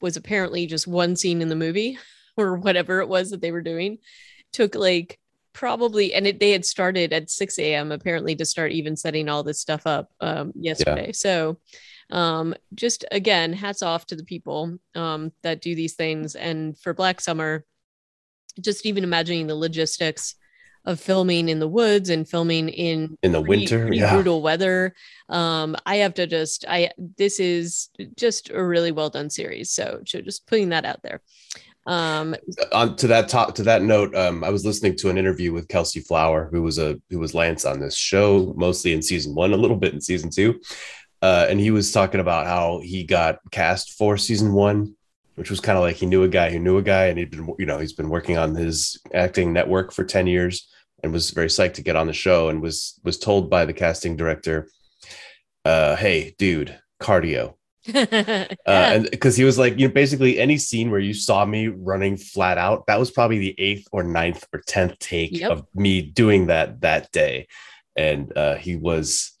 was 0.00 0.16
apparently 0.16 0.66
just 0.66 0.86
one 0.86 1.14
scene 1.14 1.42
in 1.42 1.48
the 1.48 1.56
movie 1.56 1.98
or 2.36 2.56
whatever 2.56 3.00
it 3.00 3.08
was 3.08 3.30
that 3.30 3.40
they 3.40 3.52
were 3.52 3.62
doing 3.62 3.98
took 4.52 4.74
like 4.74 5.18
probably 5.56 6.12
and 6.12 6.26
it, 6.26 6.38
they 6.38 6.50
had 6.50 6.66
started 6.66 7.14
at 7.14 7.30
6 7.30 7.58
a.m 7.58 7.90
apparently 7.90 8.36
to 8.36 8.44
start 8.44 8.72
even 8.72 8.94
setting 8.94 9.26
all 9.30 9.42
this 9.42 9.58
stuff 9.58 9.86
up 9.86 10.12
um, 10.20 10.52
yesterday 10.54 11.06
yeah. 11.06 11.12
so 11.12 11.56
um, 12.10 12.54
just 12.74 13.06
again 13.10 13.54
hats 13.54 13.82
off 13.82 14.06
to 14.06 14.16
the 14.16 14.24
people 14.24 14.78
um, 14.94 15.32
that 15.42 15.62
do 15.62 15.74
these 15.74 15.94
things 15.94 16.34
and 16.34 16.78
for 16.78 16.92
black 16.92 17.22
summer 17.22 17.64
just 18.60 18.84
even 18.84 19.02
imagining 19.02 19.46
the 19.46 19.54
logistics 19.54 20.34
of 20.84 21.00
filming 21.00 21.48
in 21.48 21.58
the 21.58 21.66
woods 21.66 22.10
and 22.10 22.28
filming 22.28 22.68
in 22.68 23.16
in 23.22 23.32
the 23.32 23.40
pretty, 23.40 23.62
winter 23.62 23.80
pretty 23.86 23.96
yeah. 23.96 24.12
brutal 24.12 24.42
weather 24.42 24.94
um 25.30 25.74
i 25.86 25.96
have 25.96 26.12
to 26.12 26.26
just 26.26 26.66
i 26.68 26.90
this 27.16 27.40
is 27.40 27.88
just 28.14 28.50
a 28.50 28.62
really 28.62 28.92
well 28.92 29.08
done 29.08 29.30
series 29.30 29.70
so, 29.70 30.02
so 30.06 30.20
just 30.20 30.46
putting 30.46 30.68
that 30.68 30.84
out 30.84 31.02
there 31.02 31.22
um, 31.86 32.34
on 32.72 32.96
to 32.96 33.06
that 33.06 33.28
top 33.28 33.54
to 33.54 33.62
that 33.64 33.82
note, 33.82 34.14
um, 34.16 34.42
I 34.42 34.50
was 34.50 34.64
listening 34.64 34.96
to 34.96 35.08
an 35.08 35.18
interview 35.18 35.52
with 35.52 35.68
Kelsey 35.68 36.00
Flower, 36.00 36.48
who 36.50 36.62
was 36.62 36.78
a 36.78 37.00
who 37.10 37.20
was 37.20 37.34
Lance 37.34 37.64
on 37.64 37.78
this 37.78 37.96
show, 37.96 38.52
mostly 38.56 38.92
in 38.92 39.02
season 39.02 39.34
one, 39.34 39.52
a 39.52 39.56
little 39.56 39.76
bit 39.76 39.94
in 39.94 40.00
season 40.00 40.30
two, 40.30 40.60
uh, 41.22 41.46
and 41.48 41.60
he 41.60 41.70
was 41.70 41.92
talking 41.92 42.20
about 42.20 42.46
how 42.46 42.80
he 42.82 43.04
got 43.04 43.38
cast 43.52 43.92
for 43.92 44.16
season 44.16 44.52
one, 44.52 44.96
which 45.36 45.48
was 45.48 45.60
kind 45.60 45.78
of 45.78 45.84
like 45.84 45.96
he 45.96 46.06
knew 46.06 46.24
a 46.24 46.28
guy 46.28 46.50
who 46.50 46.58
knew 46.58 46.78
a 46.78 46.82
guy, 46.82 47.06
and 47.06 47.18
he'd 47.18 47.30
been 47.30 47.54
you 47.58 47.66
know 47.66 47.78
he's 47.78 47.92
been 47.92 48.10
working 48.10 48.36
on 48.36 48.56
his 48.56 49.00
acting 49.14 49.52
network 49.52 49.92
for 49.92 50.02
ten 50.02 50.26
years, 50.26 50.68
and 51.04 51.12
was 51.12 51.30
very 51.30 51.48
psyched 51.48 51.74
to 51.74 51.82
get 51.82 51.96
on 51.96 52.08
the 52.08 52.12
show, 52.12 52.48
and 52.48 52.60
was 52.60 52.98
was 53.04 53.16
told 53.16 53.48
by 53.48 53.64
the 53.64 53.72
casting 53.72 54.16
director, 54.16 54.68
uh, 55.64 55.94
"Hey, 55.94 56.34
dude, 56.36 56.76
cardio." 57.00 57.54
uh, 57.94 58.46
and 58.66 59.10
because 59.10 59.36
he 59.36 59.44
was 59.44 59.58
like, 59.58 59.78
you 59.78 59.88
know, 59.88 59.94
basically 59.94 60.38
any 60.38 60.58
scene 60.58 60.90
where 60.90 61.00
you 61.00 61.14
saw 61.14 61.44
me 61.44 61.68
running 61.68 62.16
flat 62.16 62.58
out, 62.58 62.86
that 62.86 62.98
was 62.98 63.10
probably 63.10 63.38
the 63.38 63.54
eighth 63.58 63.86
or 63.92 64.02
ninth 64.02 64.46
or 64.52 64.60
tenth 64.66 64.98
take 64.98 65.32
yep. 65.32 65.50
of 65.50 65.66
me 65.74 66.02
doing 66.02 66.46
that 66.46 66.80
that 66.80 67.10
day. 67.12 67.48
And 67.96 68.36
uh, 68.36 68.56
he 68.56 68.76
was, 68.76 69.32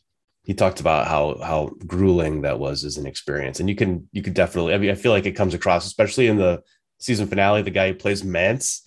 he 0.44 0.54
talked 0.54 0.80
about 0.80 1.08
how 1.08 1.38
how 1.42 1.72
grueling 1.86 2.42
that 2.42 2.58
was 2.58 2.84
as 2.84 2.96
an 2.96 3.06
experience. 3.06 3.60
And 3.60 3.68
you 3.68 3.74
can 3.74 4.08
you 4.12 4.22
can 4.22 4.32
definitely, 4.32 4.74
I 4.74 4.78
mean, 4.78 4.90
I 4.90 4.94
feel 4.94 5.12
like 5.12 5.26
it 5.26 5.32
comes 5.32 5.54
across, 5.54 5.86
especially 5.86 6.28
in 6.28 6.36
the 6.36 6.62
season 6.98 7.26
finale, 7.26 7.62
the 7.62 7.70
guy 7.70 7.88
who 7.88 7.94
plays 7.94 8.24
Lance. 8.24 8.82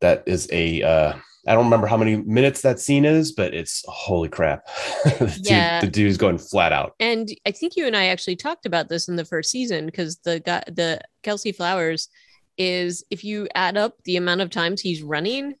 That 0.00 0.22
is 0.26 0.48
a 0.52 0.82
uh, 0.82 1.12
I 1.48 1.54
don't 1.54 1.64
remember 1.64 1.86
how 1.86 1.96
many 1.96 2.16
minutes 2.16 2.62
that 2.62 2.78
scene 2.78 3.04
is, 3.04 3.32
but 3.32 3.54
it's 3.54 3.84
holy 3.88 4.28
crap. 4.28 4.66
the, 5.04 5.40
yeah. 5.42 5.80
dude, 5.80 5.88
the 5.88 5.92
dude's 5.92 6.16
going 6.16 6.38
flat 6.38 6.72
out. 6.72 6.94
And 7.00 7.28
I 7.46 7.50
think 7.50 7.76
you 7.76 7.86
and 7.86 7.96
I 7.96 8.06
actually 8.06 8.36
talked 8.36 8.66
about 8.66 8.88
this 8.88 9.08
in 9.08 9.16
the 9.16 9.24
first 9.24 9.50
season 9.50 9.86
because 9.86 10.18
the 10.18 10.40
guy, 10.40 10.62
the 10.66 11.00
Kelsey 11.22 11.52
Flowers 11.52 12.08
is 12.56 13.04
if 13.10 13.24
you 13.24 13.48
add 13.54 13.76
up 13.76 13.94
the 14.04 14.16
amount 14.16 14.40
of 14.42 14.50
times 14.50 14.80
he's 14.80 15.02
running, 15.02 15.54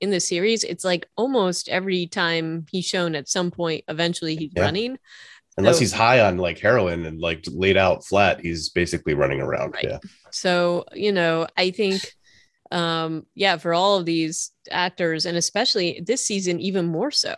in 0.00 0.10
the 0.10 0.20
series, 0.20 0.64
it's 0.64 0.84
like 0.84 1.06
almost 1.16 1.68
every 1.68 2.06
time 2.06 2.66
he's 2.70 2.86
shown 2.86 3.14
at 3.14 3.28
some 3.28 3.50
point, 3.50 3.84
eventually 3.88 4.34
he's 4.34 4.50
Yeah. 4.56 4.62
running. 4.62 4.98
Unless 5.58 5.76
So- 5.76 5.80
he's 5.80 5.92
high 5.92 6.20
on 6.20 6.38
like 6.38 6.58
heroin 6.58 7.04
and 7.04 7.20
like 7.20 7.44
laid 7.48 7.76
out 7.76 8.06
flat, 8.06 8.40
he's 8.40 8.70
basically 8.70 9.14
running 9.14 9.40
around. 9.40 9.72
Right. 9.72 9.84
Yeah. 9.84 9.98
So, 10.30 10.84
you 10.94 11.12
know, 11.12 11.46
I 11.56 11.70
think 11.70 12.14
um 12.70 13.26
yeah, 13.34 13.56
for 13.56 13.74
all 13.74 13.96
of 13.98 14.04
these 14.06 14.52
actors 14.70 15.26
and 15.26 15.36
especially 15.36 16.00
this 16.06 16.24
season 16.24 16.60
even 16.60 16.86
more 16.86 17.10
so. 17.10 17.34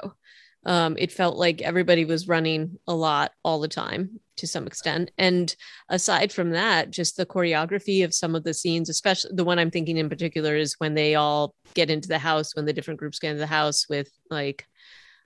Um 0.64 0.96
it 0.98 1.10
felt 1.10 1.36
like 1.36 1.60
everybody 1.62 2.04
was 2.04 2.28
running 2.28 2.78
a 2.86 2.94
lot 2.94 3.32
all 3.44 3.58
the 3.60 3.68
time 3.68 4.20
to 4.36 4.46
some 4.46 4.66
extent. 4.66 5.10
And 5.18 5.54
aside 5.88 6.32
from 6.32 6.50
that, 6.50 6.90
just 6.90 7.16
the 7.16 7.26
choreography 7.26 8.04
of 8.04 8.14
some 8.14 8.34
of 8.34 8.44
the 8.44 8.54
scenes, 8.54 8.88
especially 8.88 9.32
the 9.34 9.44
one 9.44 9.58
I'm 9.58 9.70
thinking 9.70 9.96
in 9.96 10.08
particular 10.08 10.54
is 10.56 10.74
when 10.78 10.94
they 10.94 11.14
all 11.16 11.54
get 11.74 11.90
into 11.90 12.08
the 12.08 12.18
house 12.18 12.54
when 12.54 12.64
the 12.66 12.72
different 12.72 13.00
groups 13.00 13.18
get 13.18 13.30
into 13.30 13.40
the 13.40 13.46
house 13.46 13.88
with 13.88 14.10
like 14.30 14.66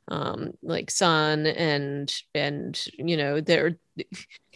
um 0.09 0.53
like 0.63 0.89
Sun 0.91 1.47
and 1.47 2.15
and 2.33 2.81
you 2.97 3.17
know 3.17 3.41
they're 3.41 3.77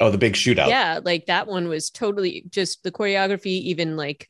Oh, 0.01 0.11
the 0.11 0.19
big 0.19 0.35
shootout. 0.35 0.69
yeah 0.69 1.01
like 1.05 1.27
that 1.27 1.47
one 1.49 1.67
was 1.69 1.91
totally 1.91 2.45
just 2.51 2.85
the 2.85 2.93
choreography 2.93 3.47
even 3.63 3.97
like 3.97 4.30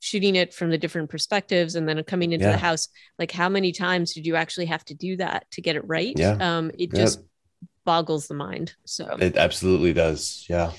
shooting 0.00 0.36
it 0.36 0.54
from 0.54 0.70
the 0.70 0.78
different 0.78 1.10
perspectives 1.10 1.74
and 1.74 1.88
then 1.88 2.02
coming 2.04 2.32
into 2.32 2.46
Yeah. 2.46 2.52
the 2.52 2.58
house 2.58 2.88
like 3.18 3.32
how 3.32 3.48
many 3.48 3.72
times 3.72 4.12
did 4.14 4.26
you 4.26 4.36
actually 4.36 4.66
have 4.66 4.84
to 4.86 4.94
do 4.94 5.16
that 5.16 5.50
to 5.52 5.60
get 5.60 5.76
it 5.76 5.82
right 5.86 6.14
Yeah. 6.16 6.36
um 6.40 6.70
it 6.78 6.90
Yeah. 6.92 7.00
just 7.04 7.20
boggles 7.84 8.28
the 8.28 8.34
mind 8.34 8.74
so 8.84 9.16
It 9.20 9.36
absolutely 9.36 9.92
does. 9.92 10.44
Yeah. 10.48 10.72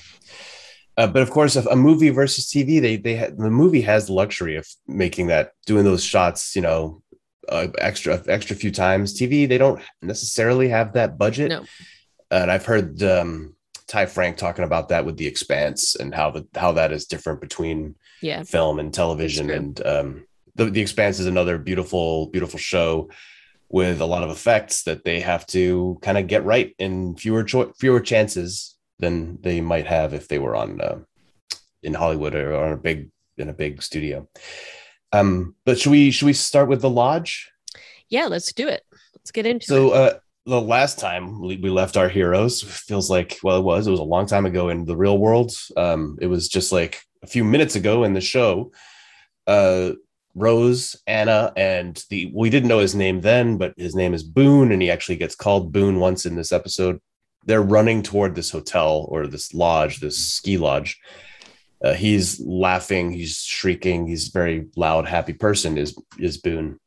Uh, 0.96 1.06
but 1.06 1.22
of 1.22 1.30
course, 1.30 1.56
if 1.56 1.66
a 1.66 1.76
movie 1.76 2.10
versus 2.10 2.46
TV, 2.46 2.80
they 2.80 2.96
they 2.96 3.16
ha- 3.16 3.30
the 3.36 3.50
movie 3.50 3.80
has 3.82 4.06
the 4.06 4.12
luxury 4.12 4.56
of 4.56 4.66
making 4.86 5.28
that 5.28 5.52
doing 5.66 5.84
those 5.84 6.04
shots, 6.04 6.54
you 6.54 6.60
know, 6.62 7.02
uh, 7.48 7.68
extra 7.78 8.22
extra 8.28 8.54
few 8.54 8.70
times. 8.70 9.18
TV, 9.18 9.48
they 9.48 9.56
don't 9.58 9.80
necessarily 10.02 10.68
have 10.68 10.92
that 10.92 11.16
budget. 11.16 11.48
No. 11.48 11.64
And 12.30 12.50
I've 12.50 12.66
heard 12.66 13.02
um, 13.02 13.56
Ty 13.86 14.06
Franck 14.06 14.36
talking 14.36 14.64
about 14.64 14.88
that 14.90 15.04
with 15.06 15.16
The 15.16 15.26
Expanse 15.26 15.96
and 15.96 16.14
how 16.14 16.30
the 16.32 16.46
how 16.54 16.72
that 16.72 16.92
is 16.92 17.06
different 17.06 17.40
between 17.40 17.94
yeah 18.22 18.42
film 18.42 18.78
and 18.78 18.92
television. 18.92 19.50
And 19.50 19.86
um, 19.86 20.26
the 20.54 20.66
the 20.66 20.80
Expanse 20.80 21.18
is 21.20 21.26
another 21.26 21.58
beautiful 21.58 22.28
beautiful 22.28 22.58
show 22.58 23.10
with 23.68 24.00
a 24.00 24.06
lot 24.06 24.24
of 24.24 24.30
effects 24.30 24.82
that 24.82 25.04
they 25.04 25.20
have 25.20 25.46
to 25.46 25.98
kind 26.02 26.18
of 26.18 26.26
get 26.26 26.44
right 26.44 26.74
in 26.78 27.16
fewer 27.16 27.44
cho- 27.44 27.72
fewer 27.78 28.00
chances 28.00 28.76
than 28.98 29.40
they 29.40 29.60
might 29.60 29.86
have 29.86 30.12
if 30.12 30.28
they 30.28 30.38
were 30.38 30.56
on 30.56 30.80
uh, 30.80 30.98
in 31.82 31.94
Hollywood 31.94 32.34
or 32.34 32.54
on 32.54 32.72
a 32.72 32.76
big 32.76 33.10
in 33.38 33.48
a 33.48 33.54
big 33.54 33.82
studio. 33.82 34.28
Um, 35.12 35.54
but 35.64 35.78
should 35.78 35.90
we 35.90 36.10
should 36.10 36.26
we 36.26 36.32
start 36.32 36.68
with 36.68 36.82
the 36.82 36.90
lodge? 36.90 37.50
yeah 38.08 38.26
let's 38.26 38.52
do 38.52 38.66
it 38.66 38.82
let's 39.14 39.30
get 39.30 39.46
into 39.46 39.66
So 39.66 39.94
it 39.94 39.96
uh, 39.96 40.18
the 40.46 40.60
last 40.60 40.98
time 40.98 41.40
we 41.40 41.56
we 41.56 41.70
left 41.70 41.96
our 41.96 42.08
heroes 42.08 42.62
feels 42.62 43.08
like 43.08 43.38
well 43.42 43.58
it 43.58 43.62
was 43.62 43.86
it 43.86 43.90
was 43.90 44.00
a 44.00 44.04
long 44.04 44.26
time 44.26 44.46
ago 44.46 44.68
in 44.68 44.84
the 44.84 44.96
real 44.96 45.16
world. 45.16 45.52
Um, 45.76 46.18
it 46.20 46.26
was 46.26 46.48
just 46.48 46.72
like 46.72 47.00
a 47.22 47.26
few 47.26 47.44
minutes 47.44 47.76
ago 47.76 48.04
in 48.04 48.14
the 48.14 48.20
show. 48.20 48.72
Uh, 49.46 49.92
Rose, 50.34 50.96
Anna, 51.06 51.52
and 51.56 52.02
the 52.08 52.30
we 52.34 52.50
didn't 52.50 52.68
know 52.68 52.78
his 52.78 52.94
name 52.94 53.20
then, 53.20 53.56
but 53.56 53.74
his 53.76 53.94
name 53.94 54.14
is 54.14 54.22
Boone, 54.22 54.70
and 54.70 54.80
he 54.80 54.90
actually 54.90 55.16
gets 55.16 55.34
called 55.34 55.72
Boone 55.72 55.98
once 55.98 56.24
in 56.24 56.36
this 56.36 56.52
episode. 56.52 57.00
They're 57.46 57.62
running 57.62 58.02
toward 58.02 58.34
this 58.34 58.50
hotel 58.50 59.06
or 59.08 59.26
this 59.26 59.52
lodge, 59.54 60.00
this 60.00 60.18
ski 60.18 60.56
lodge. 60.56 61.00
Uh, 61.82 61.94
he's 61.94 62.38
laughing, 62.40 63.10
he's 63.10 63.38
shrieking, 63.38 64.06
he's 64.06 64.28
a 64.28 64.32
very 64.32 64.68
loud, 64.76 65.08
happy 65.08 65.32
person. 65.32 65.78
Is 65.78 65.98
is 66.18 66.38
Boone, 66.38 66.78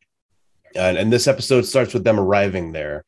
and, 0.76 0.98
and 0.98 1.12
this 1.12 1.28
episode 1.28 1.66
starts 1.66 1.94
with 1.94 2.06
them 2.06 2.20
arriving 2.20 2.72
there. 2.72 3.04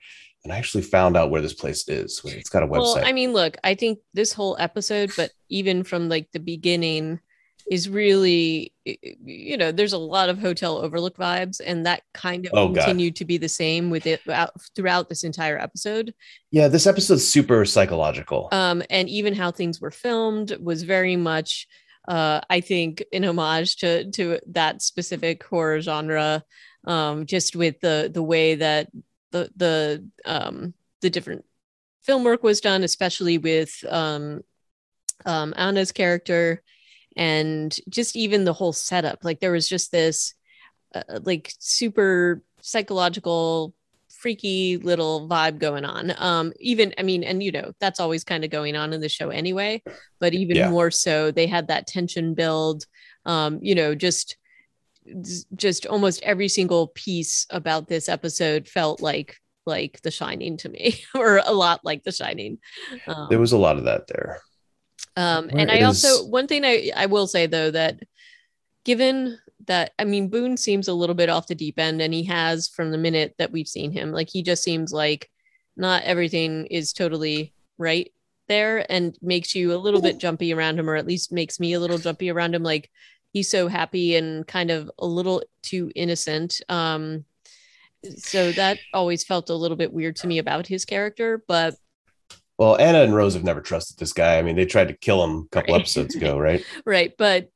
And 0.46 0.54
I 0.54 0.58
actually 0.58 0.84
found 0.84 1.18
out 1.18 1.30
where 1.32 1.42
this 1.42 1.54
place 1.54 1.90
is. 1.90 2.22
It's 2.24 2.50
got 2.50 2.64
a 2.64 2.68
website. 2.68 2.80
well 2.96 3.02
i 3.04 3.12
mean 3.12 3.34
look 3.34 3.58
i 3.64 3.74
think 3.76 4.00
this 4.14 4.32
whole 4.32 4.56
episode 4.60 5.12
but 5.18 5.32
even 5.50 5.84
from 5.84 6.08
like 6.08 6.32
the 6.32 6.40
beginning 6.40 7.20
is 7.72 7.90
really 7.90 8.72
you 8.86 9.58
know 9.58 9.72
there's 9.72 9.94
a 9.94 9.98
lot 9.98 10.30
of 10.30 10.38
hotel 10.38 10.78
overlook 10.78 11.18
vibes 11.18 11.60
and 11.66 11.86
that 11.88 12.04
kind 12.14 12.46
of 12.46 12.52
Oh, 12.54 12.68
God. 12.70 12.76
continued 12.86 13.16
to 13.18 13.26
be 13.26 13.38
the 13.38 13.50
same 13.50 13.90
with 13.90 14.06
it 14.06 14.22
throughout, 14.24 14.52
throughout 14.76 15.10
this 15.10 15.24
entire 15.24 15.58
episode 15.60 16.14
yeah, 16.52 16.68
this 16.68 16.86
episode's 16.88 17.28
super 17.28 17.66
psychological. 17.66 18.50
um, 18.52 18.84
and 18.92 19.10
even 19.10 19.34
how 19.34 19.50
things 19.52 19.82
were 19.82 19.92
filmed 19.92 20.56
was 20.62 20.84
very 20.84 21.16
much 21.16 21.68
uh, 22.08 22.40
i 22.52 22.62
think 22.62 23.04
in 23.12 23.24
homage 23.26 23.78
to 23.78 24.12
to 24.12 24.40
that 24.46 24.84
specific 24.84 25.44
horror 25.44 25.82
genre 25.82 26.44
um, 26.86 27.26
just 27.26 27.56
with 27.56 27.80
the 27.82 28.12
the 28.14 28.22
way 28.22 28.54
that 28.54 28.90
the 29.32 29.50
the 29.56 30.10
um, 30.26 30.74
the 31.02 31.10
different 31.10 31.46
film 32.04 32.24
work 32.24 32.44
was 32.44 32.62
done 32.62 32.84
especially 32.84 33.38
with 33.38 33.84
um, 33.90 34.42
um, 35.26 35.54
anna's 35.58 35.92
character 35.92 36.62
and 37.18 37.78
just 37.90 38.16
even 38.16 38.44
the 38.44 38.54
whole 38.54 38.74
setup 38.74 39.20
like 39.24 39.40
there 39.40 39.52
was 39.52 39.68
just 39.68 39.92
this 39.92 40.34
uh, 40.94 41.20
like 41.24 41.52
super 41.60 42.42
psychological 42.62 43.74
freaky 44.10 44.78
little 44.78 45.28
vibe 45.28 45.60
going 45.60 45.86
on 45.86 46.14
um 46.18 46.52
even 46.60 46.94
i 46.98 47.04
mean 47.04 47.24
and 47.24 47.44
you 47.44 47.52
know 47.52 47.72
that's 47.80 48.00
always 48.00 48.24
kind 48.24 48.44
of 48.44 48.50
going 48.50 48.76
on 48.76 48.94
in 48.94 49.02
the 49.02 49.10
show 49.10 49.30
anyway 49.30 49.82
but 50.20 50.34
even 50.34 50.58
Yeah. 50.58 50.70
more 50.70 50.90
so 50.90 51.32
they 51.32 51.48
had 51.48 51.68
that 51.68 51.86
tension 51.86 52.34
build 52.34 52.86
um 53.26 53.60
you 53.62 53.76
know 53.76 53.94
just 53.94 54.38
just 55.56 55.86
almost 55.86 56.22
every 56.24 56.48
single 56.48 56.88
piece 56.88 57.46
about 57.50 57.88
this 57.88 58.10
episode 58.10 58.68
felt 58.68 59.02
like 59.02 59.38
like 59.66 60.00
the 60.02 60.12
shining 60.12 60.58
to 60.58 60.70
me 60.70 61.00
or 61.16 61.42
a 61.46 61.52
lot 61.54 61.80
like 61.84 62.04
the 62.04 62.12
shining 62.12 62.58
um, 63.08 63.28
there 63.30 63.40
was 63.40 63.52
a 63.52 63.58
lot 63.58 63.78
of 63.78 63.86
that 63.86 64.08
there. 64.08 64.40
um, 65.18 65.50
and 65.54 65.72
I 65.72 65.78
is- 65.78 66.06
also 66.06 66.28
one 66.28 66.48
thing 66.48 66.64
I 66.66 66.92
I 66.96 67.06
will 67.08 67.28
say 67.28 67.46
though 67.48 67.72
that 67.72 68.00
given 68.84 69.38
that 69.68 69.92
I 69.98 70.04
mean 70.06 70.30
Boone 70.30 70.58
seems 70.58 70.88
a 70.88 70.94
little 70.94 71.16
bit 71.16 71.30
off 71.30 71.48
the 71.48 71.56
deep 71.56 71.80
end, 71.80 72.02
and 72.02 72.14
he 72.14 72.24
has 72.26 72.68
from 72.68 72.92
the 72.92 72.98
minute 72.98 73.34
that 73.40 73.52
we've 73.52 73.68
seen 73.68 73.92
him, 73.92 74.12
like 74.12 74.30
he 74.30 74.44
just 74.44 74.64
seems 74.64 74.94
like 74.94 75.30
not 75.76 76.04
everything 76.04 76.68
is 76.68 76.94
totally 76.94 77.54
right 77.78 78.12
there, 78.48 78.86
and 78.92 79.18
makes 79.22 79.56
you 79.56 79.74
a 79.74 79.78
little 79.78 80.02
bit 80.02 80.20
jumpy 80.20 80.54
around 80.54 80.78
him, 80.78 80.88
or 80.90 80.96
at 80.96 81.08
least 81.08 81.32
makes 81.32 81.60
me 81.60 81.74
a 81.74 81.80
little 81.80 81.98
jumpy 81.98 82.30
around 82.30 82.54
him. 82.54 82.62
Like 82.62 82.92
he's 83.36 83.50
so 83.50 83.68
happy 83.68 84.16
and 84.16 84.48
kind 84.48 84.72
of 84.72 84.90
a 84.98 85.06
little 85.06 85.44
too 85.62 85.92
innocent. 85.94 86.62
Um, 86.70 87.26
so 88.16 88.50
that 88.54 88.80
always 88.94 89.26
felt 89.26 89.50
a 89.50 89.56
little 89.56 89.76
bit 89.76 89.92
weird 89.92 90.16
to 90.18 90.28
me 90.28 90.38
about 90.38 90.66
his 90.66 90.86
character, 90.86 91.44
but 91.46 91.76
Well, 92.58 92.78
Anna 92.78 93.02
and 93.02 93.14
Rose 93.14 93.34
have 93.34 93.44
never 93.44 93.60
trusted 93.60 93.98
this 93.98 94.14
guy. 94.14 94.38
I 94.38 94.42
mean, 94.42 94.56
they 94.56 94.66
tried 94.66 94.88
to 94.88 94.94
kill 94.94 95.22
him 95.22 95.40
a 95.40 95.48
couple 95.50 95.74
Right. 95.74 95.82
episodes 95.82 96.16
ago, 96.16 96.40
right? 96.40 96.64
right 96.86 97.14
but 97.18 97.50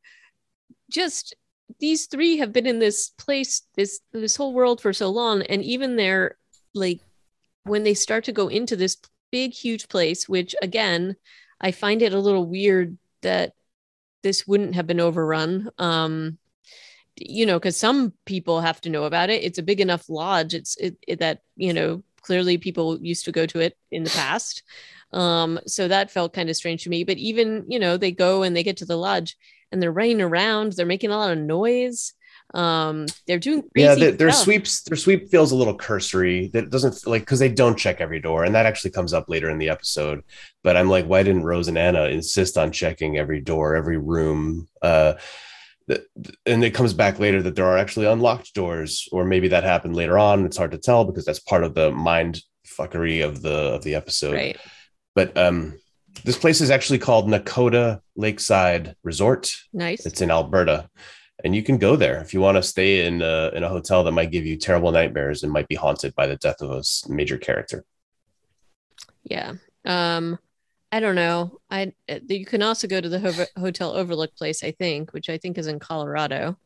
just 0.89 1.33
these 1.79 2.07
three 2.07 2.37
have 2.39 2.51
been 2.51 2.65
in 2.67 2.79
this 2.79 3.11
place 3.17 3.61
this 3.75 4.01
this 4.11 4.35
whole 4.35 4.53
world 4.53 4.81
for 4.81 4.91
so 4.91 5.09
long 5.09 5.43
and 5.43 5.63
even 5.63 5.95
they're 5.95 6.35
like 6.73 6.99
when 7.63 7.83
they 7.83 7.93
start 7.93 8.25
to 8.25 8.33
go 8.33 8.49
into 8.49 8.75
this 8.75 8.97
big 9.31 9.53
huge 9.53 9.87
place 9.87 10.27
which 10.27 10.55
again 10.61 11.15
i 11.61 11.71
find 11.71 12.01
it 12.01 12.11
a 12.11 12.19
little 12.19 12.45
weird 12.45 12.97
that 13.21 13.53
this 14.23 14.47
wouldn't 14.47 14.75
have 14.75 14.87
been 14.87 14.99
overrun 14.99 15.69
um 15.77 16.37
you 17.15 17.45
know 17.45 17.59
because 17.59 17.77
some 17.77 18.13
people 18.25 18.61
have 18.61 18.79
to 18.81 18.89
know 18.89 19.03
about 19.03 19.29
it. 19.29 19.43
It's 19.43 19.57
a 19.59 19.63
big 19.63 19.81
enough 19.81 20.09
lodge. 20.09 20.53
It's 20.53 20.77
it, 20.77 20.97
it- 21.07 21.19
that 21.19 21.41
you 21.55 21.73
know 21.73 22.03
clearly 22.21 22.57
people 22.57 22.99
used 23.01 23.25
to 23.25 23.31
go 23.31 23.45
to 23.47 23.59
it 23.59 23.77
in 23.91 24.03
the 24.03 24.09
past. 24.11 24.63
Um 25.11 25.59
so 25.65 25.87
that 25.87 26.11
felt 26.11 26.33
kind 26.33 26.49
of 26.49 26.55
strange 26.55 26.83
to 26.83 26.89
me. 26.89 27.03
But 27.03 27.17
even 27.17 27.65
you 27.67 27.79
know 27.79 27.97
they 27.97 28.11
go 28.11 28.43
and 28.43 28.55
they 28.55 28.63
get 28.63 28.77
to 28.77 28.85
the 28.85 28.97
lodge 28.97 29.37
and 29.71 29.81
they're 29.81 29.91
running 29.91 30.21
around. 30.21 30.73
They're 30.73 30.85
making 30.85 31.11
a 31.11 31.17
lot 31.17 31.31
of 31.31 31.37
noise 31.37 32.13
um 32.55 33.05
they're 33.27 33.37
doing 33.37 33.61
crazy 33.61 33.87
yeah, 33.87 33.95
their, 33.95 34.11
their 34.11 34.31
sweeps, 34.31 34.81
their 34.81 34.97
sweep 34.97 35.29
feels 35.29 35.51
a 35.51 35.55
little 35.55 35.75
cursory. 35.75 36.49
That 36.53 36.71
doesn't 36.71 37.05
like 37.05 37.21
because 37.21 37.39
they 37.39 37.49
don't 37.49 37.77
check 37.77 38.01
every 38.01 38.19
door, 38.19 38.43
and 38.43 38.55
that 38.55 38.65
actually 38.65 38.91
comes 38.91 39.13
up 39.13 39.29
later 39.29 39.49
in 39.49 39.59
the 39.59 39.69
episode. 39.69 40.23
But 40.63 40.75
I'm 40.75 40.89
like, 40.89 41.05
why 41.05 41.21
didn't 41.23 41.43
Rose 41.43 41.67
and 41.67 41.77
Anna 41.77 42.05
insist 42.05 42.57
on 42.57 42.71
checking 42.71 43.17
every 43.17 43.39
door, 43.39 43.75
every 43.75 43.97
room? 43.97 44.67
Uh, 44.81 45.13
th- 45.87 46.01
and 46.45 46.63
it 46.63 46.73
comes 46.73 46.93
back 46.93 47.19
later 47.19 47.41
that 47.43 47.55
there 47.55 47.65
are 47.65 47.77
actually 47.77 48.07
unlocked 48.07 48.53
doors, 48.55 49.07
or 49.11 49.25
maybe 49.25 49.49
that 49.49 49.63
happened 49.63 49.95
later 49.95 50.17
on. 50.17 50.45
It's 50.45 50.57
hard 50.57 50.71
to 50.71 50.79
tell 50.79 51.05
because 51.05 51.25
that's 51.25 51.39
part 51.39 51.63
of 51.63 51.75
the 51.75 51.91
mind 51.91 52.41
fuckery 52.65 53.23
of 53.23 53.41
the 53.41 53.75
of 53.75 53.83
the 53.83 53.93
episode. 53.95 54.33
right 54.33 54.57
But 55.13 55.37
um, 55.37 55.77
this 56.23 56.37
place 56.37 56.61
is 56.61 56.71
actually 56.71 56.99
called 56.99 57.27
Nakota 57.27 58.01
Lakeside 58.15 58.95
Resort. 59.03 59.51
nice 59.71 60.05
It's 60.05 60.21
in 60.21 60.31
Alberta, 60.31 60.89
and 61.43 61.55
you 61.55 61.63
can 61.63 61.77
go 61.77 61.95
there 61.95 62.19
if 62.21 62.33
you 62.33 62.41
want 62.41 62.57
to 62.57 62.63
stay 62.63 63.05
in 63.05 63.21
a, 63.21 63.49
in 63.53 63.63
a 63.63 63.69
hotel 63.69 64.03
that 64.03 64.11
might 64.11 64.31
give 64.31 64.45
you 64.45 64.57
terrible 64.57 64.91
nightmares 64.91 65.43
and 65.43 65.51
might 65.51 65.67
be 65.67 65.75
haunted 65.75 66.13
by 66.15 66.27
the 66.27 66.35
death 66.37 66.61
of 66.61 66.71
a 66.71 66.83
major 67.11 67.37
character. 67.37 67.83
yeah 69.23 69.53
um 69.85 70.37
i 70.91 70.99
don't 70.99 71.15
know 71.15 71.59
i 71.69 71.91
uh, 72.09 72.19
you 72.27 72.45
can 72.45 72.61
also 72.61 72.87
go 72.87 72.99
to 72.99 73.09
the 73.09 73.19
Hover- 73.19 73.47
hotel 73.57 73.91
overlook 73.95 74.35
place 74.35 74.63
i 74.63 74.71
think 74.71 75.11
which 75.13 75.29
i 75.29 75.37
think 75.37 75.57
is 75.57 75.67
in 75.67 75.79
colorado 75.79 76.57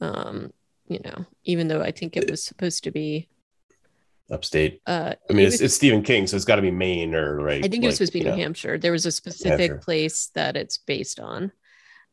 um 0.00 0.52
you 0.86 1.00
know, 1.02 1.24
even 1.44 1.66
though 1.68 1.80
I 1.80 1.92
think 1.92 2.14
it 2.14 2.30
was 2.30 2.44
supposed 2.44 2.84
to 2.84 2.90
be 2.90 3.26
upstate. 4.30 4.82
uh 4.86 5.14
I 5.30 5.32
mean, 5.32 5.44
it 5.44 5.46
it's, 5.46 5.54
was- 5.54 5.60
it's 5.62 5.74
Stephen 5.74 6.02
King, 6.02 6.26
so 6.26 6.36
it's 6.36 6.44
got 6.44 6.56
to 6.56 6.62
be 6.62 6.70
Maine 6.70 7.14
or 7.14 7.40
right. 7.40 7.64
I 7.64 7.68
think 7.68 7.82
it 7.82 7.86
was 7.86 7.96
supposed 7.96 8.12
to 8.12 8.18
be 8.18 8.24
New 8.24 8.32
know, 8.32 8.36
Hampshire. 8.36 8.76
There 8.76 8.92
was 8.92 9.06
a 9.06 9.10
specific 9.12 9.70
Hampshire. 9.70 9.78
place 9.78 10.26
that 10.34 10.56
it's 10.58 10.76
based 10.76 11.20
on. 11.20 11.52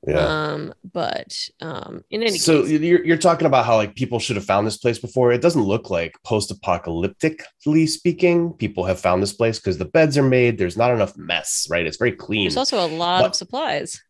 Yeah. 0.08 0.18
Um, 0.54 0.74
but 0.94 1.38
um 1.62 2.04
in 2.10 2.24
any 2.24 2.40
so 2.40 2.64
case, 2.64 2.72
you're, 2.82 3.06
you're 3.06 3.18
talking 3.18 3.46
about 3.46 3.68
how 3.68 3.76
like 3.76 3.94
people 3.96 4.18
should 4.18 4.36
have 4.36 4.46
found 4.46 4.66
this 4.66 4.78
place 4.78 4.98
before. 4.98 5.32
It 5.32 5.42
doesn't 5.42 5.62
look 5.62 5.92
like 5.92 6.16
post-apocalyptically 6.24 7.88
speaking 7.88 8.54
people 8.54 8.86
have 8.86 9.00
found 9.00 9.22
this 9.22 9.34
place 9.34 9.60
because 9.60 9.78
the 9.78 9.86
beds 9.86 10.18
are 10.18 10.24
made 10.24 10.58
there's 10.58 10.78
not 10.78 10.92
enough 10.92 11.16
mess 11.18 11.68
right? 11.70 11.86
It's 11.86 11.98
very 11.98 12.12
clean. 12.14 12.46
There's 12.46 12.58
also 12.58 12.84
a 12.84 12.88
lot 12.88 13.22
But- 13.22 13.28
of 13.32 13.36
supplies. 13.36 14.02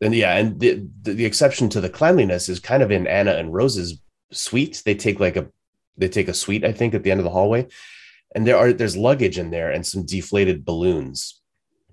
and 0.00 0.14
yeah 0.14 0.36
and 0.36 0.58
the, 0.60 0.84
the 1.02 1.12
the 1.14 1.24
exception 1.24 1.68
to 1.70 1.80
the 1.80 1.88
cleanliness 1.90 2.48
is 2.48 2.58
kind 2.60 2.82
of 2.82 2.90
in 2.90 3.06
anna 3.06 3.32
and 3.32 3.52
rose's 3.54 4.00
suite. 4.32 4.82
They 4.84 4.94
take 4.94 5.20
like 5.20 5.36
a 5.36 5.46
they 5.96 6.08
take 6.08 6.28
a 6.28 6.34
suite 6.34 6.64
i 6.64 6.72
think 6.72 6.92
at 6.94 7.02
the 7.04 7.10
end 7.10 7.20
of 7.20 7.24
the 7.24 7.30
hallway. 7.30 7.66
And 8.34 8.46
there 8.46 8.58
are 8.58 8.72
there's 8.72 8.96
luggage 8.96 9.38
in 9.38 9.50
there 9.50 9.70
and 9.70 9.86
some 9.86 10.04
deflated 10.04 10.64
balloons 10.64 11.40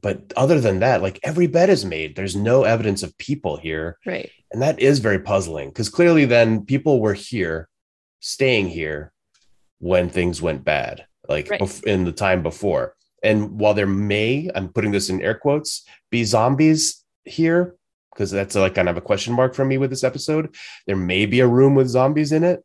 but 0.03 0.31
other 0.37 0.59
than 0.59 0.79
that 0.79 1.01
like 1.01 1.19
every 1.23 1.47
bed 1.47 1.69
is 1.69 1.83
made 1.85 2.15
there's 2.15 2.35
no 2.35 2.63
evidence 2.63 3.01
of 3.01 3.17
people 3.17 3.57
here 3.57 3.97
Right. 4.05 4.29
and 4.51 4.61
that 4.61 4.79
is 4.79 4.99
very 4.99 5.19
puzzling 5.19 5.69
because 5.69 5.89
clearly 5.89 6.25
then 6.25 6.65
people 6.65 6.99
were 7.01 7.15
here, 7.15 7.67
staying 8.19 8.67
here 8.69 9.11
when 9.79 10.09
things 10.09 10.41
went 10.41 10.63
bad, 10.63 11.05
like 11.27 11.49
Right. 11.49 11.83
in 11.85 12.05
the 12.05 12.11
time 12.11 12.43
before. 12.43 12.95
And 13.23 13.59
while 13.59 13.73
there 13.73 13.87
may, 13.87 14.49
I'm 14.55 14.69
putting 14.69 14.91
this 14.91 15.09
in 15.09 15.21
air 15.21 15.33
quotes, 15.35 15.83
be 16.11 16.23
zombies 16.23 17.03
here, 17.25 17.75
because 18.13 18.31
that's 18.31 18.55
like 18.55 18.75
kind 18.75 18.87
of 18.89 18.95
a 18.97 19.01
question 19.01 19.33
mark 19.33 19.55
for 19.55 19.65
me 19.65 19.77
with 19.77 19.89
this 19.89 20.03
episode. 20.03 20.55
There 20.87 20.95
may 20.95 21.25
be 21.25 21.39
a 21.41 21.47
room 21.47 21.73
with 21.75 21.87
zombies 21.89 22.31
in 22.31 22.43
it. 22.43 22.63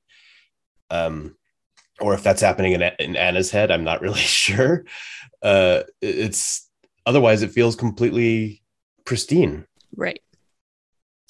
Um, 0.91 1.37
or 2.01 2.15
if 2.15 2.23
that's 2.23 2.41
happening 2.43 2.73
in, 2.73 2.83
in 3.01 3.17
Anna's 3.17 3.51
head, 3.51 3.71
I'm 3.71 3.85
not 3.85 4.01
really 4.07 4.21
sure. 4.21 4.85
Uh, 5.43 5.83
it's 6.01 6.68
otherwise, 7.09 7.43
it 7.43 7.51
feels 7.51 7.75
completely 7.75 8.63
pristine. 9.05 9.65
Right. 9.97 10.21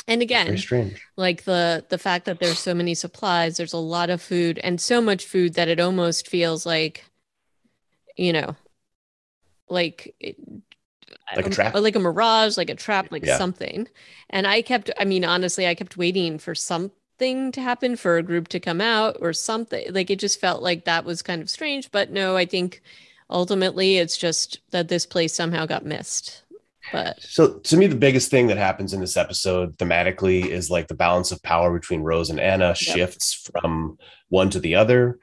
And 0.06 0.23
again, 0.23 0.47
Very 0.47 0.58
strange. 0.58 1.06
like 1.16 1.44
the 1.44 1.85
the 1.88 1.99
fact 1.99 2.25
that 2.26 2.38
there's 2.40 2.58
so 2.58 2.75
many 2.75 2.94
supplies 2.94 3.56
there's 3.56 3.75
a 3.75 3.78
lot 3.78 4.11
of 4.11 4.20
food 4.23 4.58
and 4.58 4.80
so 4.80 5.00
much 5.00 5.25
food 5.26 5.54
that 5.54 5.68
it 5.68 5.80
almost 5.80 6.28
feels 6.28 6.64
like 6.66 7.04
you 8.16 8.32
know 8.32 8.56
like 9.68 10.14
it- 10.20 10.37
Like 11.37 11.44
a 11.44 11.49
um, 11.49 11.52
trap? 11.52 11.75
like 11.75 11.97
a 11.97 12.00
mirage 12.00 12.56
like 12.56 12.70
a 12.70 12.75
trap 12.75 13.12
like 13.12 13.25
Yeah. 13.26 13.37
something 13.38 13.87
and 14.30 14.47
i 14.47 14.62
kept 14.62 14.90
i 14.99 15.04
mean 15.04 15.25
honestly 15.25 15.66
i 15.66 15.75
kept 15.75 15.97
waiting 15.99 16.38
for 16.38 16.54
something 16.54 17.52
to 17.52 17.61
happen 17.61 17.97
for 17.97 18.16
a 18.16 18.23
group 18.23 18.49
to 18.49 18.61
come 18.61 18.80
out 18.80 19.16
or 19.20 19.32
something 19.35 19.92
like 19.92 20.11
it 20.11 20.18
just 20.18 20.40
felt 20.40 20.62
like 20.62 20.85
that 20.85 21.04
was 21.04 21.20
kind 21.23 21.42
of 21.42 21.50
strange 21.50 21.90
but 21.90 22.11
no 22.11 22.37
i 22.37 22.47
think 22.47 22.80
ultimately 23.30 23.99
it's 23.99 24.16
just 24.16 24.61
that 24.70 24.88
this 24.88 25.06
place 25.06 25.35
somehow 25.35 25.66
got 25.66 25.85
missed 25.85 26.42
but 26.92 27.20
So 27.20 27.54
to 27.58 27.76
me, 27.76 27.87
the 27.87 27.97
biggest 27.97 28.30
thing 28.30 28.47
that 28.49 28.56
happens 28.56 28.92
in 28.92 29.00
this 29.00 29.16
episode 29.16 29.76
thematically 29.78 30.47
is 30.47 30.70
like 30.70 30.88
the 30.88 30.94
balance 30.94 31.32
of 31.32 31.42
power 31.42 31.73
between 31.73 32.00
Rose 32.02 32.30
and 32.30 32.40
Anna 32.40 32.75
shifts 32.75 33.35
from 33.35 33.99
one 34.28 34.50
to 34.50 34.61
the 34.61 34.75
other. 34.75 35.18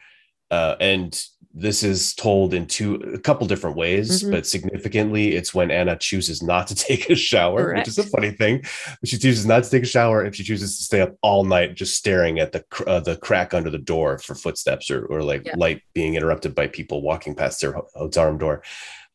Uh, 0.52 0.76
and 0.80 1.20
this 1.58 1.84
is 1.84 2.14
told 2.16 2.54
in 2.54 2.68
two 2.68 2.96
a 3.14 3.18
couple 3.18 3.48
different 3.48 3.78
ways, 3.78 4.22
Mhm. 4.22 4.32
but 4.32 4.46
significantly, 4.46 5.36
it's 5.36 5.54
when 5.54 5.72
Anna 5.72 5.96
chooses 5.98 6.44
not 6.44 6.68
to 6.68 6.76
take 6.88 7.10
a 7.10 7.16
shower, 7.16 7.74
which 7.74 7.88
is 7.88 7.98
a 7.98 8.04
funny 8.04 8.32
thing. 8.32 8.62
She 9.06 9.18
chooses 9.18 9.46
not 9.46 9.64
to 9.64 9.70
take 9.70 9.84
a 9.84 9.88
shower 9.88 10.26
if 10.26 10.36
she 10.36 10.44
chooses 10.44 10.78
to 10.78 10.84
stay 10.84 11.00
up 11.00 11.16
all 11.22 11.46
night 11.46 11.76
just 11.76 11.96
staring 11.96 12.40
at 12.40 12.52
the 12.52 12.66
uh, 12.86 13.00
the 13.00 13.16
crack 13.16 13.54
under 13.54 13.70
the 13.70 13.78
door 13.78 14.18
for 14.20 14.36
footsteps 14.36 14.92
or 14.92 15.06
or 15.06 15.24
like 15.24 15.46
Yeah. 15.46 15.54
light 15.56 15.82
being 15.94 16.16
interrupted 16.16 16.54
by 16.54 16.68
people 16.68 17.02
walking 17.02 17.36
past 17.36 17.62
their 17.62 17.72
ho- 17.72 17.88
hotel 17.96 18.26
room 18.26 18.38
door. 18.38 18.62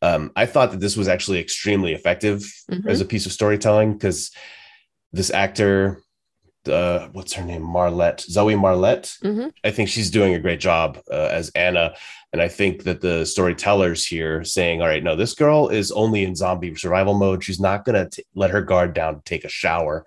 Um, 0.01 0.33
I 0.35 0.47
thought 0.47 0.71
that 0.71 0.81
this 0.81 0.97
was 0.97 1.09
actually 1.09 1.41
extremely 1.41 1.93
effective 1.93 2.51
Mhm. 2.71 2.89
as 2.89 3.03
a 3.03 3.05
piece 3.05 3.27
of 3.27 3.33
storytelling 3.33 3.93
because 3.93 4.31
this 5.13 5.31
actor, 5.31 6.01
uh, 6.69 7.09
what's 7.13 7.33
her 7.33 7.45
name, 7.45 7.63
Marlette, 7.63 8.21
Zoe 8.21 8.55
Marlette, 8.55 9.17
Mhm. 9.23 9.53
I 9.65 9.71
think 9.71 9.89
she's 9.89 10.11
doing 10.11 10.35
a 10.35 10.39
great 10.39 10.61
job 10.61 10.99
uh, 11.11 11.29
as 11.31 11.51
Anna, 11.55 11.95
and 12.33 12.43
I 12.43 12.49
think 12.49 12.85
that 12.85 13.01
the 13.01 13.25
storytellers 13.25 14.05
here 14.07 14.45
saying, 14.45 14.83
"All 14.83 14.89
right, 14.89 15.03
no, 15.03 15.17
this 15.17 15.35
girl 15.35 15.69
is 15.69 15.91
only 15.93 16.23
in 16.23 16.37
zombie 16.37 16.75
survival 16.77 17.15
mode. 17.15 17.43
She's 17.43 17.61
not 17.61 17.85
gonna 17.85 18.09
let 18.35 18.51
her 18.51 18.63
guard 18.63 18.93
down 18.95 19.17
to 19.17 19.23
take 19.25 19.45
a 19.45 19.49
shower," 19.49 20.05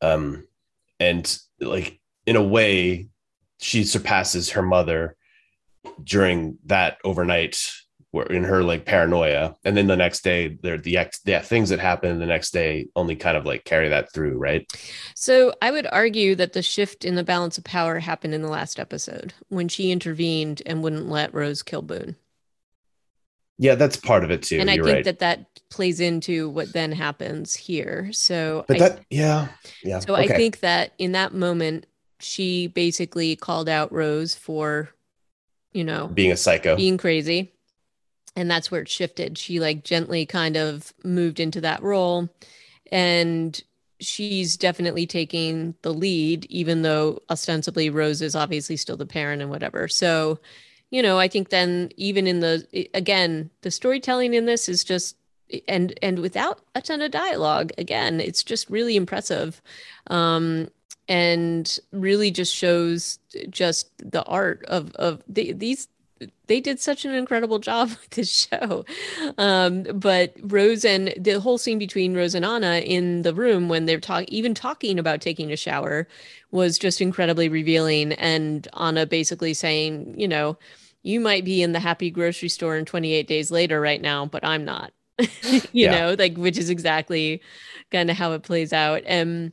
um, 0.00 0.46
and 1.00 1.36
like 1.60 1.98
in 2.26 2.36
a 2.36 2.42
way, 2.42 3.08
she 3.60 3.82
surpasses 3.84 4.50
her 4.50 4.62
mother 4.62 5.16
during 6.02 6.58
that 6.66 6.98
overnight 7.04 7.58
where 8.12 8.26
in 8.26 8.44
her 8.44 8.62
like 8.62 8.84
paranoia 8.84 9.54
and 9.64 9.76
then 9.76 9.86
the 9.86 9.96
next 9.96 10.22
day 10.24 10.58
there 10.62 10.78
the 10.78 10.96
ex 10.96 11.20
yeah 11.24 11.40
things 11.40 11.68
that 11.68 11.78
happen 11.78 12.18
the 12.18 12.26
next 12.26 12.50
day 12.50 12.86
only 12.96 13.14
kind 13.14 13.36
of 13.36 13.44
like 13.44 13.64
carry 13.64 13.88
that 13.88 14.12
through 14.12 14.36
right 14.36 14.66
So 15.14 15.52
I 15.62 15.70
would 15.70 15.86
argue 15.92 16.34
that 16.36 16.52
the 16.52 16.62
shift 16.62 17.04
in 17.04 17.14
the 17.14 17.24
balance 17.24 17.58
of 17.58 17.64
power 17.64 17.98
happened 17.98 18.34
in 18.34 18.42
the 18.42 18.48
last 18.48 18.80
episode 18.80 19.32
when 19.48 19.68
she 19.68 19.90
intervened 19.92 20.62
and 20.66 20.82
wouldn't 20.82 21.08
let 21.08 21.32
Rose 21.34 21.62
kill 21.62 21.82
Boone. 21.82 22.16
yeah 23.58 23.74
that's 23.74 23.96
part 23.96 24.24
of 24.24 24.30
it 24.30 24.42
too 24.42 24.58
and 24.58 24.70
I 24.70 24.74
think 24.74 24.86
right 24.86 25.04
that 25.04 25.20
that 25.20 25.46
plays 25.70 26.00
into 26.00 26.48
what 26.48 26.72
then 26.72 26.90
happens 26.90 27.54
here. 27.54 28.10
So 28.12 28.64
but 28.66 28.76
I, 28.76 28.88
that 28.88 29.00
yeah 29.10 29.48
yeah 29.84 30.00
so 30.00 30.16
okay. 30.16 30.34
I 30.34 30.36
think 30.36 30.60
that 30.60 30.92
in 30.98 31.12
that 31.12 31.32
moment 31.32 31.86
she 32.18 32.66
basically 32.66 33.36
called 33.36 33.68
out 33.68 33.92
Rose 33.92 34.34
for 34.34 34.90
you 35.72 35.84
know 35.84 36.08
being 36.08 36.32
a 36.32 36.36
psycho 36.36 36.74
being 36.76 36.98
crazy 36.98 37.52
and 38.36 38.50
that's 38.50 38.70
where 38.70 38.82
it 38.82 38.88
shifted. 38.88 39.36
She 39.38 39.60
like 39.60 39.84
gently 39.84 40.26
kind 40.26 40.56
of 40.56 40.92
moved 41.04 41.40
into 41.40 41.60
that 41.62 41.82
role 41.82 42.28
and 42.92 43.60
she's 44.00 44.56
definitely 44.56 45.06
taking 45.06 45.74
the 45.82 45.92
lead 45.92 46.46
even 46.46 46.82
though 46.82 47.20
ostensibly 47.28 47.90
rose 47.90 48.22
is 48.22 48.34
obviously 48.34 48.76
still 48.76 48.96
the 48.96 49.06
parent 49.06 49.42
and 49.42 49.50
whatever. 49.50 49.88
So 49.88 50.38
you 50.90 51.02
know 51.02 51.18
i 51.18 51.28
think 51.28 51.48
then 51.48 51.88
even 51.96 52.26
in 52.26 52.40
the 52.40 52.88
again 52.94 53.50
the 53.62 53.70
storytelling 53.70 54.34
in 54.34 54.46
this 54.46 54.68
is 54.68 54.84
just 54.84 55.16
and 55.66 55.98
and 56.02 56.18
without 56.18 56.60
a 56.74 56.82
ton 56.82 57.00
of 57.00 57.10
dialogue 57.10 57.72
again 57.78 58.20
it's 58.20 58.42
just 58.42 58.68
really 58.70 58.96
impressive. 58.96 59.62
Um 60.08 60.68
and 61.08 61.80
really 61.92 62.30
just 62.30 62.54
shows 62.54 63.18
just 63.48 63.90
the 63.98 64.22
art 64.24 64.64
of 64.66 64.92
of 64.94 65.22
the, 65.28 65.52
these 65.52 65.88
they 66.46 66.60
did 66.60 66.80
such 66.80 67.04
an 67.04 67.14
incredible 67.14 67.58
job 67.58 67.88
with 68.00 68.10
this 68.10 68.48
show. 68.48 68.84
Um, 69.38 69.84
but 69.94 70.34
Rose 70.42 70.84
and 70.84 71.14
the 71.18 71.40
whole 71.40 71.58
scene 71.58 71.78
between 71.78 72.14
Rose 72.14 72.34
and 72.34 72.44
Anna 72.44 72.78
in 72.80 73.22
the 73.22 73.34
room 73.34 73.68
when 73.68 73.86
they're 73.86 74.00
talking, 74.00 74.28
even 74.28 74.54
talking 74.54 74.98
about 74.98 75.20
taking 75.20 75.52
a 75.52 75.56
shower, 75.56 76.06
was 76.50 76.78
just 76.78 77.00
incredibly 77.00 77.48
revealing. 77.48 78.12
And 78.14 78.66
Anna 78.78 79.06
basically 79.06 79.54
saying, 79.54 80.14
you 80.18 80.28
know, 80.28 80.58
you 81.02 81.20
might 81.20 81.44
be 81.44 81.62
in 81.62 81.72
the 81.72 81.80
happy 81.80 82.10
grocery 82.10 82.48
store 82.48 82.76
in 82.76 82.84
28 82.84 83.26
days 83.26 83.50
later 83.50 83.80
right 83.80 84.00
now, 84.00 84.26
but 84.26 84.44
I'm 84.44 84.64
not. 84.64 84.92
you 85.72 85.88
Yeah. 85.88 85.88
know, 85.88 86.14
like 86.18 86.36
which 86.36 86.58
is 86.58 86.70
exactly 86.70 87.40
kind 87.90 88.10
of 88.10 88.16
how 88.16 88.32
it 88.32 88.42
plays 88.42 88.72
out. 88.72 89.02
And 89.06 89.52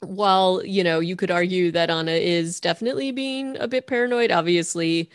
while 0.00 0.62
you 0.64 0.84
know 0.84 1.00
you 1.00 1.16
could 1.16 1.30
argue 1.30 1.70
that 1.72 1.90
Anna 1.90 2.12
is 2.12 2.60
definitely 2.60 3.12
being 3.12 3.56
a 3.58 3.66
bit 3.68 3.86
paranoid, 3.86 4.30
obviously 4.30 5.10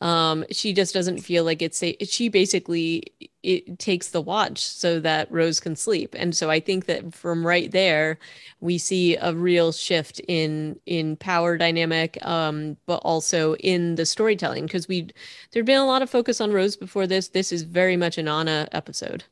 um 0.00 0.44
she 0.50 0.72
just 0.72 0.94
doesn't 0.94 1.18
feel 1.18 1.44
like 1.44 1.60
it's 1.60 1.82
a 1.82 1.96
she 2.04 2.28
basically 2.28 3.02
it 3.42 3.78
takes 3.78 4.08
the 4.08 4.20
watch 4.20 4.58
so 4.58 5.00
that 5.00 5.30
rose 5.32 5.60
can 5.60 5.74
sleep. 5.76 6.14
And 6.18 6.34
so 6.36 6.50
i 6.50 6.60
think 6.60 6.86
that 6.86 7.14
from 7.14 7.46
right 7.46 7.70
there 7.70 8.18
we 8.60 8.78
see 8.78 9.16
a 9.16 9.34
real 9.34 9.72
shift 9.72 10.20
in 10.28 10.78
in 10.86 11.16
power 11.16 11.56
dynamic 11.56 12.18
um 12.24 12.76
but 12.86 12.96
also 12.98 13.54
in 13.56 13.94
the 13.96 14.06
storytelling. 14.06 14.64
Because 14.66 14.88
we 14.88 15.08
there'd 15.52 15.66
been 15.66 15.80
a 15.80 15.86
lot 15.86 16.02
of 16.02 16.10
focus 16.10 16.40
on 16.40 16.52
rose 16.52 16.76
before 16.76 17.06
this. 17.06 17.28
This 17.28 17.52
is 17.52 17.62
very 17.62 17.96
much 17.96 18.18
an 18.18 18.28
anna 18.28 18.68
episode. 18.72 19.24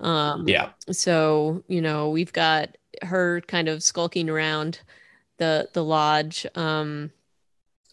Um 0.00 0.48
yeah. 0.48 0.70
so 0.90 1.62
you 1.68 1.80
know 1.82 2.08
we've 2.10 2.32
got 2.32 2.76
her 3.02 3.40
kind 3.42 3.68
of 3.68 3.82
skulking 3.82 4.30
around 4.30 4.80
the 5.38 5.68
the 5.72 5.84
lodge 5.84 6.46
um 6.54 7.10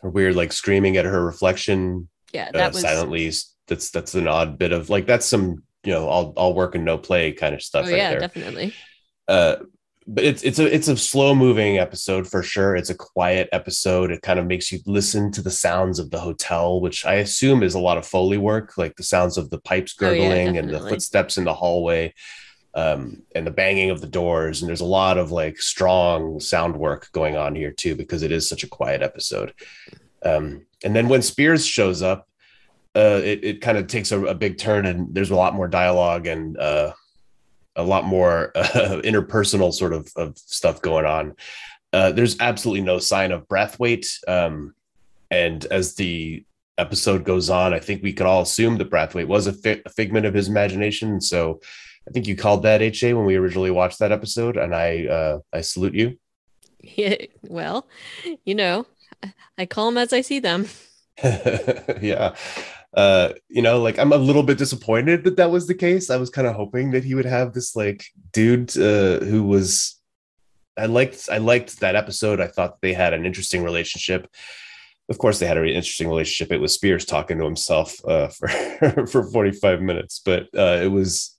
her 0.02 0.10
weird 0.10 0.36
like 0.36 0.52
screaming 0.52 0.98
at 0.98 1.06
her 1.06 1.24
reflection 1.26 2.08
yeah 2.34 2.50
uh, 2.54 2.70
was 2.70 2.82
silently 2.82 3.32
that's 3.67 3.91
that's 3.91 4.15
an 4.15 4.28
odd 4.28 4.58
bit 4.58 4.72
of 4.72 4.89
like 4.89 5.06
that's 5.06 5.26
some 5.26 5.63
you 5.84 5.91
know 5.91 6.08
all, 6.08 6.34
all 6.36 6.54
work 6.54 6.76
and 6.76 6.86
no 6.86 6.98
play 6.98 7.32
kind 7.32 7.56
of 7.56 7.62
stuff 7.62 7.86
oh 7.86 7.89
right 7.89 7.98
yeah 7.98 8.12
there. 8.12 8.20
definitely. 8.20 8.74
Uh 9.28 9.58
but 10.08 10.24
it's 10.24 10.41
it's 10.44 10.58
a 10.58 10.74
it's 10.74 10.88
a 10.88 10.98
slow 10.98 11.36
moving 11.36 11.78
episode 11.78 12.28
for 12.28 12.41
sure. 12.41 12.76
It's 12.76 12.89
a 12.89 12.96
quiet 12.96 13.48
episode. 13.52 14.12
It 14.12 14.24
kind 14.24 14.39
of 14.39 14.48
makes 14.48 14.72
you 14.72 14.80
listen 14.88 15.32
to 15.34 15.44
the 15.44 15.52
sounds 15.52 16.00
of 16.00 16.10
the 16.10 16.20
hotel 16.20 16.82
which 16.82 17.06
i 17.06 17.15
assume 17.15 17.62
is 17.62 17.76
a 17.76 17.80
lot 17.80 18.00
of 18.00 18.06
foley 18.06 18.38
work 18.38 18.78
like 18.78 18.96
the 18.96 19.04
sounds 19.04 19.38
of 19.38 19.52
the 19.52 19.60
pipes 19.60 19.96
Oh, 20.02 20.10
yeah, 20.10 20.17
gurgling 20.17 20.58
and 20.58 20.70
the 20.70 20.80
footsteps 20.80 21.38
in 21.38 21.44
the 21.44 21.54
hallway 21.54 22.13
um, 22.74 23.24
and 23.36 23.46
the 23.46 23.52
banging 23.52 23.89
of 23.89 24.02
the 24.02 24.08
doors. 24.08 24.62
And 24.62 24.70
there's 24.70 24.82
a 24.82 24.86
lot 24.86 25.17
of 25.17 25.32
like 25.32 25.60
strong 25.60 26.39
sound 26.39 26.78
work 26.78 27.10
going 27.12 27.36
on 27.36 27.56
here 27.56 27.72
too, 27.72 27.96
because 27.96 28.24
it 28.24 28.32
is 28.32 28.48
such 28.48 28.63
a 28.63 28.70
quiet 28.70 29.02
episode. 29.02 29.54
Um, 30.24 30.65
and 30.84 30.96
then 30.96 31.08
when 31.08 31.22
Spears 31.22 31.65
shows 31.65 32.02
up, 32.02 32.28
uh, 32.96 33.22
it, 33.24 33.44
it 33.44 33.62
kind 33.62 33.78
of 33.78 33.88
takes 33.88 34.12
a, 34.12 34.22
a, 34.26 34.36
big 34.36 34.58
turn 34.58 34.86
and 34.86 35.15
there's 35.15 35.32
a 35.32 35.36
lot 35.36 35.54
more 35.54 35.67
dialogue 35.67 36.28
and 36.28 36.58
uh, 36.58 36.91
a 37.78 37.84
lot 37.84 38.04
more 38.04 38.52
uh, 38.56 39.02
interpersonal 39.04 39.74
sort 39.74 39.94
of, 39.94 40.12
of 40.17 40.38
stuff 40.38 40.82
going 40.82 41.06
on. 41.06 41.36
Uh, 41.94 42.12
there's 42.12 42.39
absolutely 42.39 42.82
no 42.82 43.00
sign 43.00 43.32
of 43.32 43.48
Brathwaite. 43.48 44.08
Um, 44.28 44.76
and 45.30 45.63
as 45.65 45.96
the 45.96 46.44
episode 46.78 47.24
goes 47.24 47.50
on, 47.50 47.74
I 47.74 47.80
think 47.80 48.04
we 48.04 48.13
can 48.13 48.26
all 48.26 48.41
assume 48.41 48.78
that 48.78 48.89
Brathwaite 48.89 49.28
was 49.28 49.48
a, 49.48 49.54
fi- 49.54 49.82
a 49.86 49.89
figment 49.89 50.26
of 50.26 50.34
his 50.34 50.50
imagination. 50.50 51.22
So 51.22 51.62
I 52.08 52.12
think 52.12 52.28
you 52.28 52.36
called 52.36 52.63
that 52.63 52.82
HA 52.82 53.13
when 53.13 53.26
we 53.26 53.36
originally 53.36 53.72
watched 53.72 54.00
that 54.00 54.12
episode, 54.12 54.58
and 54.58 54.76
I 54.76 55.06
uh, 55.06 55.39
I 55.54 55.62
salute 55.62 55.94
you. 55.94 56.17
Yeah, 56.82 57.15
well, 57.44 57.88
you 58.44 58.56
know, 58.56 58.86
I 59.57 59.65
call 59.65 59.88
them 59.88 59.97
as 59.97 60.13
I 60.13 60.21
see 60.21 60.39
them. 60.39 60.67
yeah. 62.01 62.36
Uh, 62.93 63.34
you 63.47 63.62
know, 63.62 63.81
like 63.81 63.97
I'm 63.97 64.12
a 64.12 64.17
little 64.17 64.43
bit 64.43 64.57
disappointed 64.57 65.23
that 65.23 65.38
that 65.38 65.51
was 65.51 65.67
the 65.67 65.73
case. 65.73 66.10
I 66.10 66.17
was 66.17 66.29
kind 66.29 66.47
of 66.47 66.55
hoping 66.55 66.91
that 66.91 67.03
he 67.03 67.15
would 67.15 67.25
have 67.25 67.53
this 67.53 67.75
like 67.75 68.05
dude 68.34 68.77
uh, 68.77 69.19
who 69.19 69.43
was. 69.43 69.97
I 70.77 70.86
liked 70.86 71.29
I 71.31 71.38
liked 71.38 71.79
that 71.79 71.95
episode. 71.95 72.41
I 72.41 72.47
thought 72.47 72.81
they 72.81 72.93
had 72.93 73.13
an 73.13 73.25
interesting 73.25 73.63
relationship. 73.63 74.27
Of 75.10 75.17
course, 75.17 75.39
they 75.39 75.45
had 75.45 75.57
an 75.57 75.67
interesting 75.67 76.07
relationship. 76.07 76.51
It 76.51 76.62
was 76.62 76.73
Spears 76.73 77.05
talking 77.05 77.38
to 77.38 77.45
himself 77.45 78.03
uh, 78.05 78.27
for 78.27 79.05
for 79.07 79.23
45 79.23 79.81
minutes, 79.81 80.21
but 80.23 80.47
uh, 80.57 80.79
it 80.81 80.91
was 80.91 81.38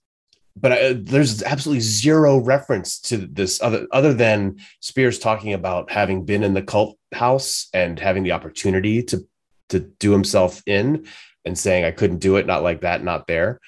but 0.55 0.71
I, 0.71 0.93
there's 0.93 1.41
absolutely 1.43 1.81
zero 1.81 2.37
reference 2.37 2.99
to 3.01 3.17
this 3.17 3.61
other 3.61 3.87
other 3.91 4.13
than 4.13 4.57
Spears 4.79 5.19
talking 5.19 5.53
about 5.53 5.91
having 5.91 6.25
been 6.25 6.43
in 6.43 6.53
the 6.53 6.61
cult 6.61 6.97
house 7.13 7.69
and 7.73 7.99
having 7.99 8.23
the 8.23 8.31
opportunity 8.33 9.03
to 9.03 9.27
to 9.69 9.79
do 9.79 10.11
himself 10.11 10.61
in 10.65 11.07
and 11.45 11.57
saying 11.57 11.85
I 11.85 11.91
couldn't 11.91 12.19
do 12.19 12.35
it, 12.37 12.45
not 12.45 12.63
like 12.63 12.81
that, 12.81 13.03
not 13.03 13.27
there. 13.27 13.59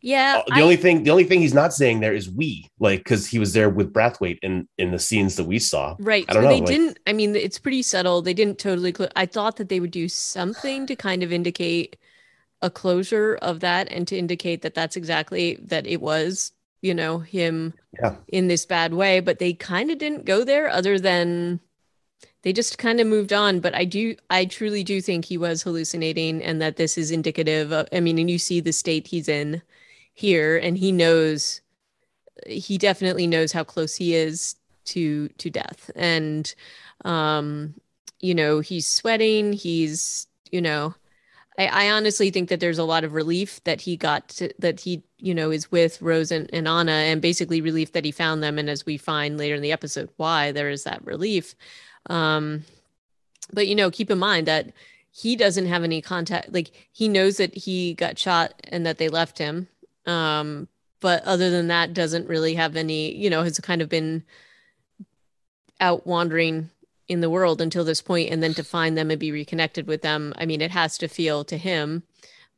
Yeah. 0.00 0.38
Uh, 0.38 0.54
the 0.54 0.60
I, 0.60 0.62
only 0.62 0.76
thing 0.76 1.02
the 1.02 1.10
only 1.10 1.24
thing 1.24 1.40
he's 1.40 1.54
not 1.54 1.74
saying 1.74 2.00
there 2.00 2.14
is 2.14 2.30
we, 2.30 2.70
like 2.78 3.00
because 3.00 3.26
he 3.26 3.38
was 3.38 3.52
there 3.52 3.68
with 3.68 3.92
Brathwaite 3.92 4.38
in 4.42 4.66
in 4.78 4.90
the 4.90 4.98
scenes 4.98 5.36
that 5.36 5.44
we 5.44 5.58
saw. 5.58 5.96
Right. 5.98 6.24
I 6.28 6.32
don't 6.32 6.44
so 6.44 6.48
know. 6.48 6.54
They 6.54 6.60
like, 6.60 6.68
didn't. 6.68 6.98
I 7.06 7.12
mean, 7.12 7.36
it's 7.36 7.58
pretty 7.58 7.82
subtle. 7.82 8.22
They 8.22 8.34
didn't 8.34 8.58
totally. 8.58 8.94
Cl- 8.96 9.10
I 9.16 9.26
thought 9.26 9.56
that 9.56 9.68
they 9.68 9.80
would 9.80 9.90
do 9.90 10.08
something 10.08 10.86
to 10.86 10.96
kind 10.96 11.22
of 11.22 11.32
indicate 11.32 11.96
a 12.62 12.70
closure 12.70 13.38
of 13.40 13.60
that 13.60 13.90
and 13.90 14.06
to 14.08 14.16
indicate 14.16 14.62
that 14.62 14.74
that's 14.74 14.96
exactly 14.96 15.58
that 15.62 15.86
it 15.86 16.00
was 16.00 16.52
you 16.82 16.94
know 16.94 17.18
him 17.18 17.74
yeah. 18.00 18.16
in 18.28 18.48
this 18.48 18.66
bad 18.66 18.94
way 18.94 19.20
but 19.20 19.38
they 19.38 19.52
kind 19.52 19.90
of 19.90 19.98
didn't 19.98 20.24
go 20.24 20.44
there 20.44 20.68
other 20.68 20.98
than 20.98 21.60
they 22.42 22.52
just 22.52 22.78
kind 22.78 23.00
of 23.00 23.06
moved 23.06 23.32
on 23.32 23.60
but 23.60 23.74
i 23.74 23.84
do 23.84 24.14
i 24.30 24.44
truly 24.44 24.84
do 24.84 25.00
think 25.00 25.24
he 25.24 25.38
was 25.38 25.62
hallucinating 25.62 26.42
and 26.42 26.60
that 26.60 26.76
this 26.76 26.98
is 26.98 27.10
indicative 27.10 27.72
of 27.72 27.88
i 27.92 28.00
mean 28.00 28.18
and 28.18 28.30
you 28.30 28.38
see 28.38 28.60
the 28.60 28.72
state 28.72 29.06
he's 29.06 29.28
in 29.28 29.62
here 30.12 30.56
and 30.58 30.76
he 30.76 30.92
knows 30.92 31.60
he 32.46 32.78
definitely 32.78 33.26
knows 33.26 33.52
how 33.52 33.64
close 33.64 33.94
he 33.94 34.14
is 34.14 34.56
to 34.84 35.28
to 35.38 35.50
death 35.50 35.90
and 35.94 36.54
um 37.04 37.74
you 38.20 38.34
know 38.34 38.60
he's 38.60 38.88
sweating 38.88 39.52
he's 39.52 40.26
you 40.50 40.60
know 40.60 40.94
I, 41.60 41.66
I, 41.66 41.90
honestly 41.90 42.30
think 42.30 42.48
that 42.48 42.58
there's 42.60 42.78
a 42.78 42.84
lot 42.84 43.04
of 43.04 43.12
relief 43.12 43.62
that 43.64 43.82
he 43.82 43.96
got 43.96 44.28
to, 44.28 44.50
that 44.60 44.80
he 44.80 45.02
you 45.18 45.34
know 45.34 45.50
is 45.50 45.70
with 45.70 46.00
Rose 46.00 46.30
and, 46.30 46.48
and 46.52 46.66
Anna 46.66 46.92
and 46.92 47.20
basically 47.20 47.60
relief 47.60 47.92
that 47.92 48.04
he 48.04 48.12
found 48.12 48.42
them. 48.42 48.58
And 48.58 48.70
as 48.70 48.86
we 48.86 48.96
find 48.96 49.36
later 49.36 49.56
in 49.56 49.62
the 49.62 49.72
episode 49.72 50.08
why 50.16 50.52
there 50.52 50.70
is 50.70 50.84
that 50.84 51.04
relief 51.04 51.54
um 52.08 52.64
but 53.52 53.66
you 53.66 53.74
know 53.74 53.90
keep 53.90 54.10
in 54.10 54.18
mind 54.18 54.46
that 54.46 54.72
he 55.10 55.36
doesn't 55.36 55.66
have 55.66 55.84
any 55.84 56.00
contact 56.00 56.52
like 56.52 56.70
he 56.92 57.08
knows 57.08 57.36
that 57.36 57.54
he 57.54 57.94
got 57.94 58.18
shot 58.18 58.54
and 58.64 58.86
that 58.86 58.98
they 58.98 59.08
left 59.08 59.38
him 59.38 59.68
um 60.06 60.66
but 61.00 61.22
other 61.24 61.50
than 61.50 61.68
that 61.68 61.92
doesn't 61.92 62.28
really 62.28 62.54
have 62.54 62.76
any 62.76 63.14
you 63.14 63.28
know 63.28 63.42
has 63.42 63.58
kind 63.60 63.82
of 63.82 63.88
been 63.88 64.22
out 65.80 66.06
wandering 66.06 66.70
in 67.10 67.20
the 67.20 67.30
world 67.30 67.60
until 67.60 67.84
this 67.84 68.00
point 68.00 68.30
and 68.30 68.42
then 68.42 68.54
to 68.54 68.64
find 68.64 68.96
them 68.96 69.10
and 69.10 69.20
be 69.20 69.32
reconnected 69.32 69.86
with 69.86 70.00
them 70.00 70.32
i 70.38 70.46
mean 70.46 70.60
it 70.60 70.70
has 70.70 70.96
to 70.96 71.08
feel 71.08 71.44
to 71.44 71.58
him 71.58 72.02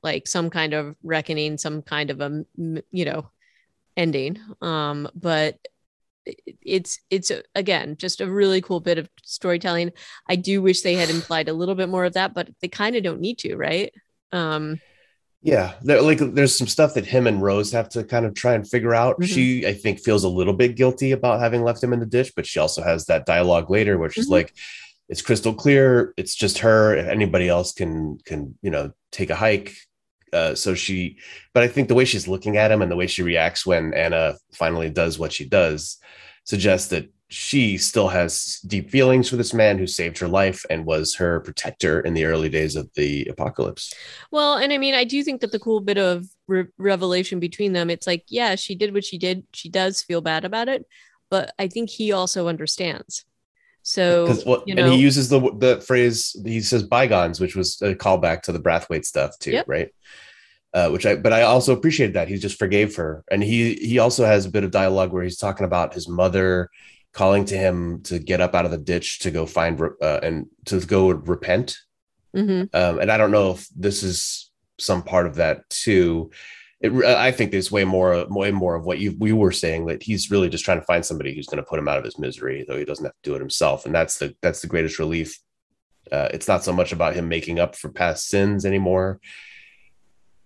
like 0.02 0.28
some 0.28 0.50
kind 0.50 0.74
of 0.74 0.94
reckoning 1.02 1.58
some 1.58 1.82
kind 1.82 2.10
of 2.10 2.20
a 2.20 2.44
you 2.90 3.04
know 3.04 3.30
ending. 3.96 4.38
Um 4.60 5.08
but 5.14 5.58
it's 6.64 7.00
it's 7.10 7.32
again 7.54 7.96
just 7.96 8.20
a 8.20 8.30
really 8.30 8.60
cool 8.60 8.80
bit 8.80 8.98
of 8.98 9.08
storytelling. 9.24 9.92
I 10.28 10.36
do 10.36 10.62
wish 10.62 10.82
they 10.82 10.94
had 10.94 11.10
implied 11.10 11.48
a 11.48 11.52
little 11.52 11.74
bit 11.74 11.88
more 11.88 12.04
of 12.04 12.14
that 12.14 12.34
but 12.34 12.48
they 12.60 12.68
kind 12.68 12.96
of 12.96 13.02
don't 13.02 13.20
need 13.20 13.38
to 13.38 13.56
right? 13.56 13.92
Um 14.32 14.80
yeah, 15.42 15.74
there, 15.82 16.00
like 16.00 16.18
there's 16.18 16.56
some 16.56 16.68
stuff 16.68 16.94
that 16.94 17.04
him 17.04 17.26
and 17.26 17.42
Rose 17.42 17.72
have 17.72 17.88
to 17.90 18.04
kind 18.04 18.24
of 18.24 18.34
try 18.34 18.54
and 18.54 18.68
figure 18.68 18.94
out. 18.94 19.16
Mm-hmm. 19.16 19.34
She, 19.34 19.66
I 19.66 19.74
think, 19.74 19.98
feels 19.98 20.22
a 20.22 20.28
little 20.28 20.52
bit 20.52 20.76
guilty 20.76 21.10
about 21.10 21.40
having 21.40 21.64
left 21.64 21.82
him 21.82 21.92
in 21.92 21.98
the 21.98 22.06
ditch, 22.06 22.32
but 22.36 22.46
she 22.46 22.60
also 22.60 22.80
has 22.82 23.06
that 23.06 23.26
dialogue 23.26 23.68
later 23.68 23.98
where 23.98 24.08
she's 24.08 24.26
mm-hmm. 24.26 24.34
like, 24.34 24.54
"It's 25.08 25.20
crystal 25.20 25.52
clear. 25.52 26.14
It's 26.16 26.36
just 26.36 26.58
her. 26.58 26.94
If 26.94 27.06
Anybody 27.06 27.48
else 27.48 27.72
can 27.72 28.18
can 28.24 28.56
you 28.62 28.70
know 28.70 28.92
take 29.10 29.30
a 29.30 29.34
hike." 29.34 29.74
Uh, 30.32 30.54
so 30.54 30.74
she, 30.74 31.18
but 31.52 31.62
I 31.62 31.68
think 31.68 31.88
the 31.88 31.94
way 31.94 32.06
she's 32.06 32.28
looking 32.28 32.56
at 32.56 32.70
him 32.70 32.80
and 32.80 32.90
the 32.90 32.96
way 32.96 33.06
she 33.06 33.22
reacts 33.22 33.66
when 33.66 33.92
Anna 33.92 34.36
finally 34.54 34.88
does 34.88 35.18
what 35.18 35.32
she 35.32 35.46
does 35.46 35.98
suggests 36.44 36.88
that 36.88 37.12
she 37.32 37.78
still 37.78 38.08
has 38.08 38.60
deep 38.66 38.90
feelings 38.90 39.28
for 39.28 39.36
this 39.36 39.54
man 39.54 39.78
who 39.78 39.86
saved 39.86 40.18
her 40.18 40.28
life 40.28 40.66
and 40.68 40.84
was 40.84 41.14
her 41.14 41.40
protector 41.40 42.00
in 42.00 42.12
the 42.12 42.26
early 42.26 42.50
days 42.50 42.76
of 42.76 42.90
the 42.94 43.24
apocalypse. 43.26 43.94
Well, 44.30 44.58
and 44.58 44.70
I 44.72 44.76
mean, 44.76 44.94
I 44.94 45.04
do 45.04 45.24
think 45.24 45.40
that 45.40 45.50
the 45.50 45.58
cool 45.58 45.80
bit 45.80 45.96
of 45.96 46.26
re- 46.46 46.66
revelation 46.76 47.40
between 47.40 47.72
them, 47.72 47.88
it's 47.88 48.06
like, 48.06 48.24
yeah, 48.28 48.54
she 48.54 48.74
did 48.74 48.92
what 48.92 49.04
she 49.04 49.16
did. 49.16 49.44
She 49.54 49.70
does 49.70 50.02
feel 50.02 50.20
bad 50.20 50.44
about 50.44 50.68
it, 50.68 50.86
but 51.30 51.54
I 51.58 51.68
think 51.68 51.88
he 51.88 52.12
also 52.12 52.48
understands. 52.48 53.24
So, 53.82 54.36
well, 54.46 54.62
you 54.66 54.74
know, 54.74 54.84
and 54.84 54.92
he 54.92 55.00
uses 55.00 55.28
the 55.28 55.40
the 55.56 55.80
phrase 55.80 56.36
he 56.44 56.60
says 56.60 56.82
bygones, 56.82 57.40
which 57.40 57.56
was 57.56 57.80
a 57.82 57.94
callback 57.94 58.42
to 58.42 58.52
the 58.52 58.60
Brathwaite 58.60 59.04
stuff 59.04 59.38
too, 59.38 59.52
yep. 59.52 59.64
right? 59.66 59.88
Uh, 60.74 60.90
which 60.90 61.04
I, 61.04 61.16
but 61.16 61.32
I 61.32 61.42
also 61.42 61.72
appreciated 61.72 62.14
that 62.14 62.28
he 62.28 62.36
just 62.36 62.58
forgave 62.58 62.94
her, 62.96 63.24
and 63.30 63.42
he 63.42 63.74
he 63.74 63.98
also 63.98 64.24
has 64.24 64.46
a 64.46 64.50
bit 64.50 64.62
of 64.62 64.70
dialogue 64.70 65.12
where 65.12 65.24
he's 65.24 65.36
talking 65.36 65.66
about 65.66 65.94
his 65.94 66.08
mother 66.08 66.70
calling 67.12 67.44
to 67.46 67.56
him 67.56 68.02
to 68.02 68.18
get 68.18 68.40
up 68.40 68.54
out 68.54 68.64
of 68.64 68.70
the 68.70 68.78
ditch 68.78 69.20
to 69.20 69.30
go 69.30 69.46
find 69.46 69.80
uh, 70.00 70.20
and 70.22 70.46
to 70.66 70.80
go 70.80 71.10
repent. 71.10 71.78
Mm-hmm. 72.34 72.74
Um, 72.74 72.98
and 72.98 73.10
I 73.10 73.18
don't 73.18 73.30
know 73.30 73.52
if 73.52 73.68
this 73.76 74.02
is 74.02 74.50
some 74.78 75.02
part 75.02 75.26
of 75.26 75.36
that 75.36 75.68
too. 75.68 76.30
It, 76.80 76.92
I 77.04 77.30
think 77.30 77.50
there's 77.52 77.70
way 77.70 77.84
more, 77.84 78.26
way 78.28 78.50
more 78.50 78.74
of 78.74 78.84
what 78.84 78.98
you 78.98 79.14
we 79.18 79.32
were 79.32 79.52
saying 79.52 79.86
that 79.86 80.02
he's 80.02 80.30
really 80.30 80.48
just 80.48 80.64
trying 80.64 80.80
to 80.80 80.86
find 80.86 81.04
somebody 81.04 81.34
who's 81.34 81.46
going 81.46 81.62
to 81.62 81.68
put 81.68 81.78
him 81.78 81.86
out 81.86 81.98
of 81.98 82.04
his 82.04 82.18
misery, 82.18 82.64
though 82.66 82.78
he 82.78 82.84
doesn't 82.84 83.04
have 83.04 83.14
to 83.14 83.30
do 83.30 83.36
it 83.36 83.40
himself. 83.40 83.86
And 83.86 83.94
that's 83.94 84.18
the 84.18 84.34
that's 84.40 84.62
the 84.62 84.66
greatest 84.66 84.98
relief. 84.98 85.38
Uh, 86.10 86.28
it's 86.32 86.48
not 86.48 86.64
so 86.64 86.72
much 86.72 86.92
about 86.92 87.14
him 87.14 87.28
making 87.28 87.60
up 87.60 87.76
for 87.76 87.88
past 87.88 88.28
sins 88.28 88.64
anymore 88.66 89.20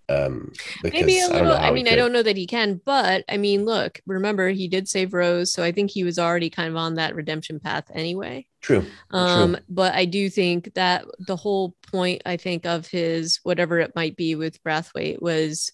um 0.09 0.53
maybe 0.85 1.21
a 1.21 1.29
little 1.29 1.53
i, 1.53 1.69
I 1.69 1.71
mean 1.73 1.89
i 1.89 1.97
don't 1.97 2.13
know 2.13 2.23
that 2.23 2.37
he 2.37 2.47
can 2.47 2.81
but 2.85 3.25
i 3.29 3.37
mean 3.37 3.65
look 3.65 4.01
remember 4.07 4.49
he 4.51 4.69
did 4.69 4.89
save 4.89 5.13
rose 5.13 5.53
so 5.53 5.65
i 5.65 5.73
think 5.73 5.91
he 5.91 6.05
was 6.05 6.19
already 6.19 6.49
kind 6.49 6.69
of 6.69 6.77
on 6.77 6.95
that 6.95 7.17
redemption 7.17 7.59
path 7.59 7.91
anyway. 7.93 8.47
True 8.61 8.85
um 9.11 9.55
true. 9.55 9.63
but 9.69 9.95
i 9.95 10.05
do 10.05 10.31
think 10.31 10.75
that 10.75 11.05
the 11.27 11.37
whole 11.37 11.75
point 11.91 12.23
i 12.25 12.37
think 12.37 12.67
of 12.67 12.87
his 12.87 13.41
whatever 13.43 13.81
it 13.81 13.97
might 13.97 14.17
be 14.17 14.37
with 14.37 14.63
brathwaite 14.63 15.21
was 15.21 15.73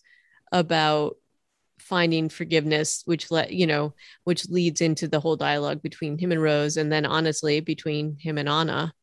about 0.51 1.17
finding 1.79 2.29
forgiveness 2.29 3.03
which 3.05 3.31
let 3.31 3.53
you 3.53 3.67
know 3.67 3.93
which 4.25 4.49
leads 4.49 4.81
into 4.81 5.09
the 5.09 5.21
whole 5.21 5.37
dialogue 5.37 5.83
between 5.83 6.17
him 6.17 6.33
and 6.33 6.41
rose 6.41 6.77
and 6.77 6.91
then 6.91 7.05
honestly 7.05 7.61
between 7.61 8.17
him 8.17 8.39
and 8.39 8.49
anna. 8.49 8.95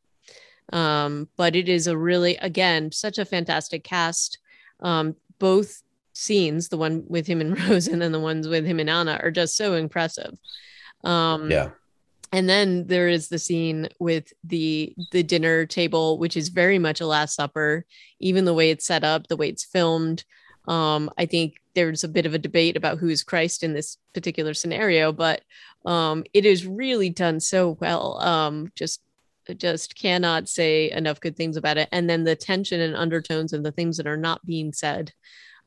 Um 0.71 1.27
but 1.35 1.55
it 1.55 1.67
is 1.67 1.87
a 1.87 1.97
really 1.97 2.37
again 2.37 2.91
such 2.91 3.17
a 3.17 3.25
fantastic 3.25 3.83
cast 3.83 4.39
um, 4.81 5.15
both 5.39 5.81
scenes, 6.13 6.69
the 6.69 6.77
one 6.77 7.03
with 7.07 7.27
him 7.27 7.41
and 7.41 7.59
Rose 7.69 7.87
and 7.87 8.01
then 8.01 8.11
the 8.11 8.19
ones 8.19 8.47
with 8.47 8.65
him 8.65 8.79
and 8.79 8.89
Anna, 8.89 9.19
are 9.21 9.31
just 9.31 9.55
so 9.55 9.73
impressive. 9.73 10.37
Um, 11.03 11.49
yeah. 11.49 11.69
And 12.31 12.47
then 12.47 12.85
there 12.85 13.07
is 13.07 13.29
the 13.29 13.39
scene 13.39 13.89
with 13.99 14.31
the 14.43 14.93
the 15.11 15.23
dinner 15.23 15.65
table, 15.65 16.19
which 16.19 16.37
is 16.37 16.49
very 16.49 16.77
much 16.77 17.01
a 17.01 17.07
Last 17.07 17.35
Supper. 17.35 17.85
Even 18.19 18.45
the 18.45 18.53
way 18.53 18.69
it's 18.69 18.85
set 18.85 19.03
up, 19.03 19.27
the 19.27 19.37
way 19.37 19.49
it's 19.49 19.65
filmed. 19.65 20.23
Um, 20.67 21.09
I 21.17 21.25
think 21.25 21.55
there's 21.73 22.03
a 22.03 22.09
bit 22.09 22.27
of 22.27 22.35
a 22.35 22.39
debate 22.39 22.77
about 22.77 22.99
who 22.99 23.09
is 23.09 23.23
Christ 23.23 23.63
in 23.63 23.73
this 23.73 23.97
particular 24.13 24.53
scenario, 24.53 25.11
but 25.11 25.41
um, 25.85 26.23
it 26.33 26.45
is 26.45 26.67
really 26.67 27.09
done 27.09 27.39
so 27.39 27.77
well. 27.79 28.21
Um, 28.21 28.71
just 28.75 29.01
just 29.55 29.95
cannot 29.95 30.47
say 30.49 30.91
enough 30.91 31.19
good 31.19 31.35
things 31.35 31.57
about 31.57 31.77
it. 31.77 31.89
And 31.91 32.09
then 32.09 32.23
the 32.23 32.35
tension 32.35 32.81
and 32.81 32.95
undertones 32.95 33.53
and 33.53 33.65
the 33.65 33.71
things 33.71 33.97
that 33.97 34.07
are 34.07 34.17
not 34.17 34.45
being 34.45 34.73
said 34.73 35.11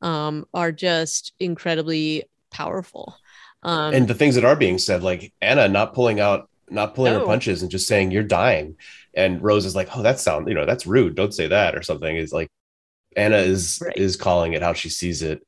um, 0.01 0.45
are 0.53 0.73
just 0.73 1.33
incredibly 1.41 2.25
powerful. 2.51 3.17
Um, 3.63 3.95
and 3.95 4.09
the 4.09 4.15
things 4.15 4.35
that 4.35 4.45
are 4.45 4.57
being 4.57 4.79
said, 4.79 5.03
like 5.03 5.33
Anna 5.41 5.69
not 5.69 5.95
pulling 5.95 6.21
out, 6.21 6.49
not 6.69 6.95
pulling 6.95 7.15
her 7.15 7.25
punches 7.25 7.63
and 7.63 7.71
just 7.71 7.87
saying 7.87 8.11
you're 8.11 8.23
dying, 8.23 8.77
and 9.15 9.43
Rose 9.43 9.65
is 9.65 9.77
like, 9.77 9.97
oh, 9.97 10.03
that 10.03 10.19
sound, 10.19 10.49
you 10.49 10.55
know, 10.55 10.67
that's 10.67 10.87
rude. 10.87 11.15
Don't 11.15 11.35
say 11.35 11.47
that 11.47 11.77
or 11.77 11.83
something. 11.83 12.17
Is 12.17 12.33
like 12.33 12.49
Anna 13.17 13.37
is 13.37 13.81
Right. 13.85 13.97
is 13.97 14.17
calling 14.17 14.55
it 14.55 14.63
how 14.63 14.73
she 14.73 14.89
sees 14.89 15.23
it, 15.23 15.47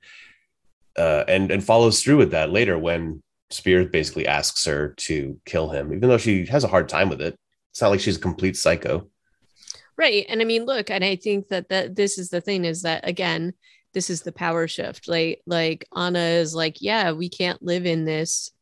uh, 0.96 1.24
and 1.26 1.50
and 1.50 1.64
follows 1.64 2.02
through 2.02 2.18
with 2.18 2.30
that 2.32 2.50
later 2.50 2.78
when 2.78 3.22
Spears 3.50 3.88
basically 3.90 4.26
asks 4.26 4.64
her 4.64 4.94
to 4.98 5.40
kill 5.44 5.70
him, 5.70 5.92
even 5.92 6.08
though 6.08 6.18
she 6.18 6.46
has 6.46 6.64
a 6.64 6.68
hard 6.68 6.88
time 6.88 7.08
with 7.08 7.20
it. 7.20 7.36
It's 7.74 7.82
not 7.82 7.88
like 7.88 7.98
she's 7.98 8.18
a 8.18 8.20
complete 8.20 8.56
psycho. 8.56 9.10
Right. 9.98 10.26
And 10.28 10.40
I 10.40 10.44
mean, 10.44 10.64
look, 10.64 10.90
and 10.90 11.02
I 11.02 11.16
think 11.16 11.48
that 11.48 11.70
that 11.70 11.96
this 11.96 12.18
is 12.18 12.30
the 12.30 12.40
thing 12.40 12.64
is 12.64 12.82
that 12.82 13.06
again, 13.06 13.52
this 13.94 14.10
is 14.10 14.22
the 14.22 14.30
power 14.30 14.68
shift. 14.68 15.08
Like 15.08 15.42
like 15.44 15.84
Anna 15.94 16.20
is 16.20 16.54
like, 16.54 16.80
yeah, 16.80 17.10
we 17.10 17.28
can't 17.28 17.60
live 17.60 17.84
in 17.84 18.04
this 18.04 18.52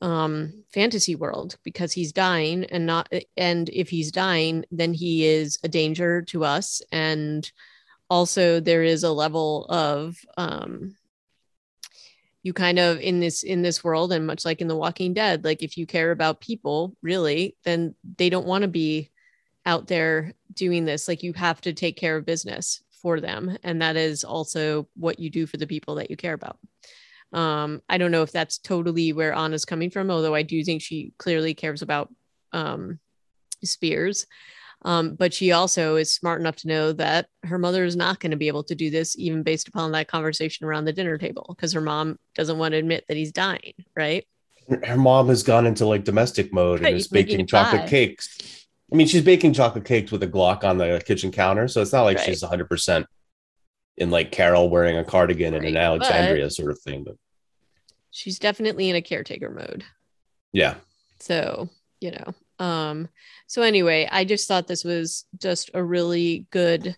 um 0.00 0.64
fantasy 0.72 1.14
world 1.14 1.58
because 1.62 1.92
he's 1.92 2.12
dying 2.12 2.64
and 2.64 2.86
not 2.86 3.12
and 3.36 3.68
if 3.68 3.90
he's 3.90 4.10
dying, 4.10 4.64
then 4.70 4.94
he 4.94 5.26
is 5.26 5.58
a 5.62 5.68
danger 5.68 6.22
to 6.22 6.42
us 6.42 6.80
and 6.90 7.52
also 8.08 8.60
there 8.60 8.82
is 8.82 9.02
a 9.02 9.12
level 9.12 9.66
of 9.66 10.16
um 10.38 10.96
you 12.42 12.52
kind 12.52 12.78
of 12.78 13.00
in 13.00 13.20
this 13.20 13.42
in 13.42 13.62
this 13.62 13.82
world 13.82 14.12
and 14.12 14.26
much 14.26 14.44
like 14.44 14.60
in 14.60 14.68
the 14.68 14.76
walking 14.76 15.12
dead 15.12 15.44
like 15.44 15.62
if 15.62 15.76
you 15.76 15.86
care 15.86 16.10
about 16.10 16.40
people 16.40 16.96
really 17.02 17.56
then 17.64 17.94
they 18.16 18.30
don't 18.30 18.46
want 18.46 18.62
to 18.62 18.68
be 18.68 19.10
out 19.66 19.86
there 19.86 20.32
doing 20.54 20.84
this 20.84 21.08
like 21.08 21.22
you 21.22 21.32
have 21.32 21.60
to 21.60 21.72
take 21.72 21.96
care 21.96 22.16
of 22.16 22.24
business 22.24 22.82
for 23.02 23.20
them 23.20 23.56
and 23.62 23.82
that 23.82 23.96
is 23.96 24.24
also 24.24 24.88
what 24.94 25.18
you 25.18 25.30
do 25.30 25.46
for 25.46 25.56
the 25.56 25.66
people 25.66 25.96
that 25.96 26.10
you 26.10 26.16
care 26.16 26.34
about. 26.34 26.58
Um 27.32 27.82
i 27.88 27.98
don't 27.98 28.10
know 28.10 28.22
if 28.22 28.32
that's 28.32 28.56
totally 28.58 29.12
where 29.12 29.34
anna's 29.34 29.66
coming 29.66 29.90
from 29.90 30.10
although 30.10 30.34
i 30.34 30.42
do 30.42 30.64
think 30.64 30.80
she 30.80 31.12
clearly 31.18 31.52
cares 31.52 31.82
about 31.82 32.08
um 32.52 32.98
spears 33.62 34.26
um, 34.82 35.14
but 35.14 35.34
she 35.34 35.52
also 35.52 35.96
is 35.96 36.12
smart 36.12 36.40
enough 36.40 36.56
to 36.56 36.68
know 36.68 36.92
that 36.92 37.26
her 37.44 37.58
mother 37.58 37.84
is 37.84 37.96
not 37.96 38.20
going 38.20 38.30
to 38.30 38.36
be 38.36 38.48
able 38.48 38.62
to 38.64 38.74
do 38.74 38.90
this 38.90 39.18
even 39.18 39.42
based 39.42 39.68
upon 39.68 39.92
that 39.92 40.08
conversation 40.08 40.66
around 40.66 40.84
the 40.84 40.92
dinner 40.92 41.18
table 41.18 41.46
because 41.56 41.72
her 41.72 41.80
mom 41.80 42.18
doesn't 42.34 42.58
want 42.58 42.72
to 42.72 42.78
admit 42.78 43.04
that 43.08 43.16
he's 43.16 43.32
dying 43.32 43.74
right 43.96 44.26
her 44.84 44.96
mom 44.98 45.28
has 45.28 45.42
gone 45.42 45.66
into 45.66 45.86
like 45.86 46.04
domestic 46.04 46.52
mode 46.52 46.80
Right, 46.82 46.88
and 46.92 47.00
is 47.00 47.08
baking 47.08 47.46
chocolate 47.46 47.82
pie. 47.82 47.88
cakes. 47.88 48.66
I 48.92 48.96
mean, 48.96 49.06
she's 49.06 49.22
baking 49.22 49.54
chocolate 49.54 49.84
cakes 49.86 50.12
with 50.12 50.22
a 50.22 50.26
Glock 50.28 50.62
on 50.62 50.76
the 50.78 51.02
kitchen 51.06 51.32
counter, 51.32 51.68
so 51.68 51.80
it's 51.80 51.92
not 51.92 52.02
like 52.02 52.18
Right. 52.18 52.26
she's 52.26 52.42
100% 52.42 53.06
in 53.96 54.10
like 54.10 54.30
Carol 54.30 54.68
wearing 54.68 54.98
a 54.98 55.04
cardigan 55.04 55.54
and 55.54 55.64
an 55.64 55.74
Right, 55.74 55.80
Alexandria 55.82 56.50
sort 56.50 56.70
of 56.70 56.78
thing. 56.80 57.02
But 57.04 57.16
she's 58.10 58.38
definitely 58.38 58.90
in 58.90 58.96
a 58.96 59.02
caretaker 59.02 59.50
mode 59.50 59.84
yeah, 60.52 60.74
So, 61.20 61.68
you 62.00 62.10
know, 62.10 62.34
um, 62.58 63.08
so 63.46 63.62
anyway, 63.62 64.08
I 64.10 64.24
just 64.24 64.48
thought 64.48 64.66
this 64.66 64.84
was 64.84 65.24
just 65.38 65.70
a 65.74 65.82
really 65.82 66.46
good 66.50 66.96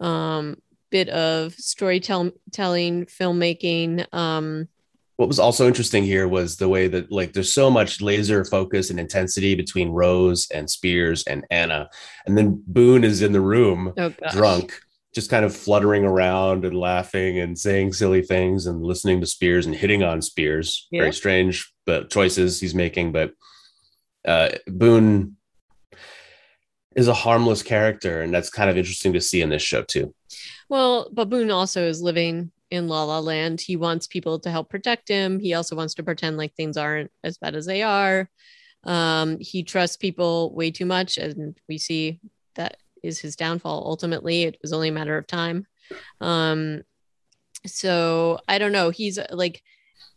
um 0.00 0.56
bit 0.92 1.08
of 1.08 1.54
storytelling, 1.54 2.32
filmmaking. 2.52 4.14
Um, 4.14 4.68
what 5.16 5.28
was 5.28 5.38
also 5.38 5.66
interesting 5.66 6.04
here 6.04 6.28
was 6.28 6.56
the 6.56 6.68
way 6.68 6.86
that 6.88 7.10
like 7.10 7.32
there's 7.32 7.52
so 7.52 7.70
much 7.70 8.00
laser 8.00 8.44
focus 8.44 8.90
and 8.90 9.00
intensity 9.00 9.54
between 9.54 9.90
Rose 9.90 10.48
and 10.52 10.70
Spears 10.70 11.24
and 11.24 11.44
Anna, 11.50 11.88
and 12.26 12.38
then 12.38 12.62
Boone 12.66 13.02
is 13.04 13.22
in 13.22 13.32
the 13.32 13.40
room 13.40 13.92
oh 13.96 14.12
drunk, 14.30 14.80
just 15.14 15.30
kind 15.30 15.44
of 15.44 15.56
fluttering 15.56 16.04
around 16.04 16.64
and 16.64 16.76
laughing 16.76 17.38
and 17.38 17.58
saying 17.58 17.92
silly 17.92 18.22
things 18.22 18.66
and 18.66 18.82
listening 18.82 19.20
to 19.20 19.26
Spears 19.26 19.66
and 19.66 19.74
hitting 19.74 20.02
on 20.02 20.22
Spears. 20.22 20.86
Yeah. 20.90 21.02
Very 21.02 21.12
strange, 21.12 21.72
but 21.86 22.10
choices 22.10 22.60
he's 22.60 22.74
making. 22.74 23.12
But 23.12 23.32
uh, 24.26 24.50
Boone 24.66 25.36
is 26.94 27.08
a 27.08 27.14
harmless 27.14 27.62
character, 27.62 28.20
and 28.20 28.32
that's 28.32 28.50
kind 28.50 28.70
of 28.70 28.76
interesting 28.76 29.12
to 29.14 29.20
see 29.20 29.42
in 29.42 29.50
this 29.50 29.62
show 29.62 29.82
too. 29.82 30.14
Well, 30.68 31.10
Baboon 31.12 31.50
also 31.50 31.82
is 31.86 32.02
living 32.02 32.50
in 32.70 32.88
La 32.88 33.04
La 33.04 33.18
Land. 33.18 33.60
He 33.60 33.76
wants 33.76 34.06
people 34.06 34.38
to 34.40 34.50
help 34.50 34.70
protect 34.70 35.08
him. 35.08 35.38
He 35.38 35.54
also 35.54 35.76
wants 35.76 35.94
to 35.94 36.02
pretend 36.02 36.36
like 36.36 36.54
things 36.54 36.76
aren't 36.76 37.10
as 37.22 37.38
bad 37.38 37.54
as 37.54 37.66
they 37.66 37.82
are. 37.82 38.30
Um, 38.84 39.38
he 39.40 39.62
trusts 39.62 39.96
people 39.96 40.54
way 40.54 40.70
too 40.70 40.86
much, 40.86 41.18
and 41.18 41.58
we 41.68 41.78
see 41.78 42.20
that 42.54 42.76
is 43.02 43.18
his 43.20 43.36
downfall. 43.36 43.84
Ultimately, 43.86 44.44
it 44.44 44.58
was 44.62 44.72
only 44.72 44.88
a 44.88 44.92
matter 44.92 45.16
of 45.16 45.26
time. 45.26 45.66
Um, 46.20 46.82
so 47.66 48.40
I 48.48 48.58
don't 48.58 48.72
know. 48.72 48.90
He's 48.90 49.18
like, 49.30 49.62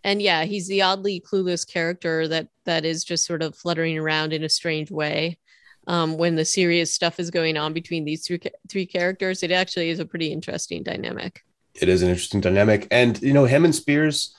and 0.06 0.22
yeah, 0.22 0.46
he's 0.46 0.68
the 0.68 0.84
oddly 0.84 1.20
clueless 1.20 1.68
character 1.68 2.28
that 2.28 2.48
that 2.66 2.86
is 2.86 3.04
just 3.04 3.26
sort 3.26 3.42
of 3.42 3.56
fluttering 3.56 3.98
around 3.98 4.34
in 4.34 4.44
a 4.44 4.50
strange 4.50 4.92
way. 4.92 5.40
Um, 5.88 6.18
when 6.18 6.36
the 6.36 6.46
serious 6.46 6.94
stuff 6.94 7.20
is 7.20 7.30
going 7.30 7.58
on 7.58 7.74
between 7.74 8.06
these 8.06 8.26
three 8.26 8.40
three 8.70 8.86
characters, 8.86 9.44
it 9.44 9.52
actually 9.52 9.90
is 9.90 10.00
a 10.00 10.06
pretty 10.06 10.32
interesting 10.32 10.84
dynamic. 10.84 11.44
It 11.74 11.90
is 11.90 12.04
an 12.04 12.10
interesting 12.10 12.42
dynamic, 12.42 12.88
and 12.92 13.20
you 13.22 13.34
know 13.34 13.46
him 13.46 13.66
and 13.66 13.76
Spears. 13.76 14.36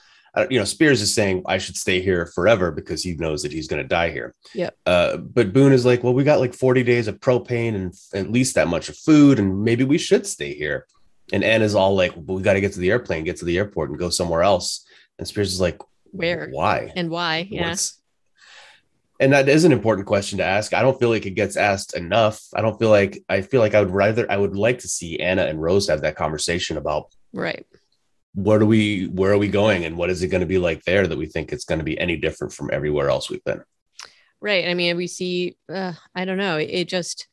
You 0.51 0.59
know, 0.59 0.65
Spears 0.65 1.01
is 1.01 1.15
saying 1.15 1.45
I 1.47 1.57
should 1.57 1.77
stay 1.77 2.03
here 2.03 2.27
forever 2.27 2.71
because 2.71 3.03
he 3.03 3.15
knows 3.15 3.43
that 3.43 3.53
he's 3.53 3.69
going 3.69 3.83
to 3.83 3.89
die 3.89 4.11
here. 4.11 4.35
Yeah. 4.53 4.69
Uh, 4.85 5.17
but 5.17 5.55
Boone 5.55 5.73
is 5.73 5.87
like, 5.87 6.05
well, 6.05 6.13
we 6.13 6.25
got 6.25 6.41
like 6.41 6.53
40 6.53 6.83
days 6.83 7.09
of 7.09 7.21
propane 7.21 7.75
and 7.75 7.95
at 8.13 8.31
least 8.31 8.55
that 8.55 8.69
much 8.69 8.91
of 8.91 8.99
food, 8.99 9.39
and 9.39 9.65
maybe 9.65 9.83
we 9.83 9.97
should 9.97 10.27
stay 10.27 10.53
here. 10.53 10.87
And 11.33 11.43
Anna's 11.43 11.75
all 11.75 11.97
like, 11.97 12.15
well, 12.15 12.37
we 12.37 12.43
got 12.43 12.53
to 12.53 12.61
get 12.61 12.75
to 12.75 12.81
the 12.81 12.91
airplane, 12.91 13.25
get 13.25 13.39
to 13.39 13.47
the 13.47 13.57
airport, 13.57 13.89
and 13.89 13.99
go 13.99 14.11
somewhere 14.11 14.43
else. 14.43 14.87
And 15.19 15.27
Spears 15.27 15.53
is 15.53 15.61
like, 15.61 15.79
Where 16.13 16.49
Why? 16.51 16.93
and 16.97 17.11
why? 17.11 17.49
Yeah. 17.51 17.75
And 19.19 19.33
that 19.33 19.49
is 19.49 19.65
an 19.65 19.73
important 19.73 20.07
question 20.07 20.39
to 20.39 20.45
ask. 20.45 20.75
I 20.75 20.83
don't 20.83 20.99
feel 21.01 21.09
like 21.09 21.25
it 21.25 21.31
gets 21.31 21.57
asked 21.57 21.97
enough. 21.97 22.43
I 22.55 22.61
don't 22.61 22.79
feel 22.79 22.91
like 22.91 23.25
I 23.31 23.41
feel 23.41 23.61
like 23.63 23.75
I 23.75 23.81
would 23.81 23.91
rather 23.91 24.31
I 24.31 24.37
would 24.37 24.57
like 24.57 24.81
to 24.81 24.89
see 24.89 25.19
Anna 25.21 25.45
and 25.47 25.61
Rose 25.61 25.89
have 25.89 26.03
that 26.03 26.17
conversation 26.17 26.77
about 26.77 27.07
Right. 27.33 27.65
what 28.35 28.61
are 28.61 28.67
we 28.67 29.07
where 29.07 29.33
are 29.33 29.39
we 29.39 29.49
going 29.49 29.85
and 29.87 29.97
what 29.97 30.11
is 30.11 30.23
it 30.23 30.29
going 30.29 30.43
to 30.43 30.47
be 30.47 30.59
like 30.59 30.83
there 30.85 31.07
that 31.07 31.17
we 31.17 31.25
think 31.27 31.51
it's 31.53 31.65
going 31.65 31.79
to 31.79 31.85
be 31.85 31.99
any 31.99 32.17
different 32.19 32.53
from 32.53 32.69
everywhere 32.73 33.09
else 33.09 33.31
we've 33.31 33.45
been. 33.45 33.63
Right. 34.43 34.69
I 34.69 34.75
mean, 34.75 34.99
we 34.99 35.07
see, 35.07 35.57
uh, 35.73 35.95
I 36.15 36.27
don't 36.27 36.37
know, 36.37 36.59
it 36.59 36.85
just 36.85 37.27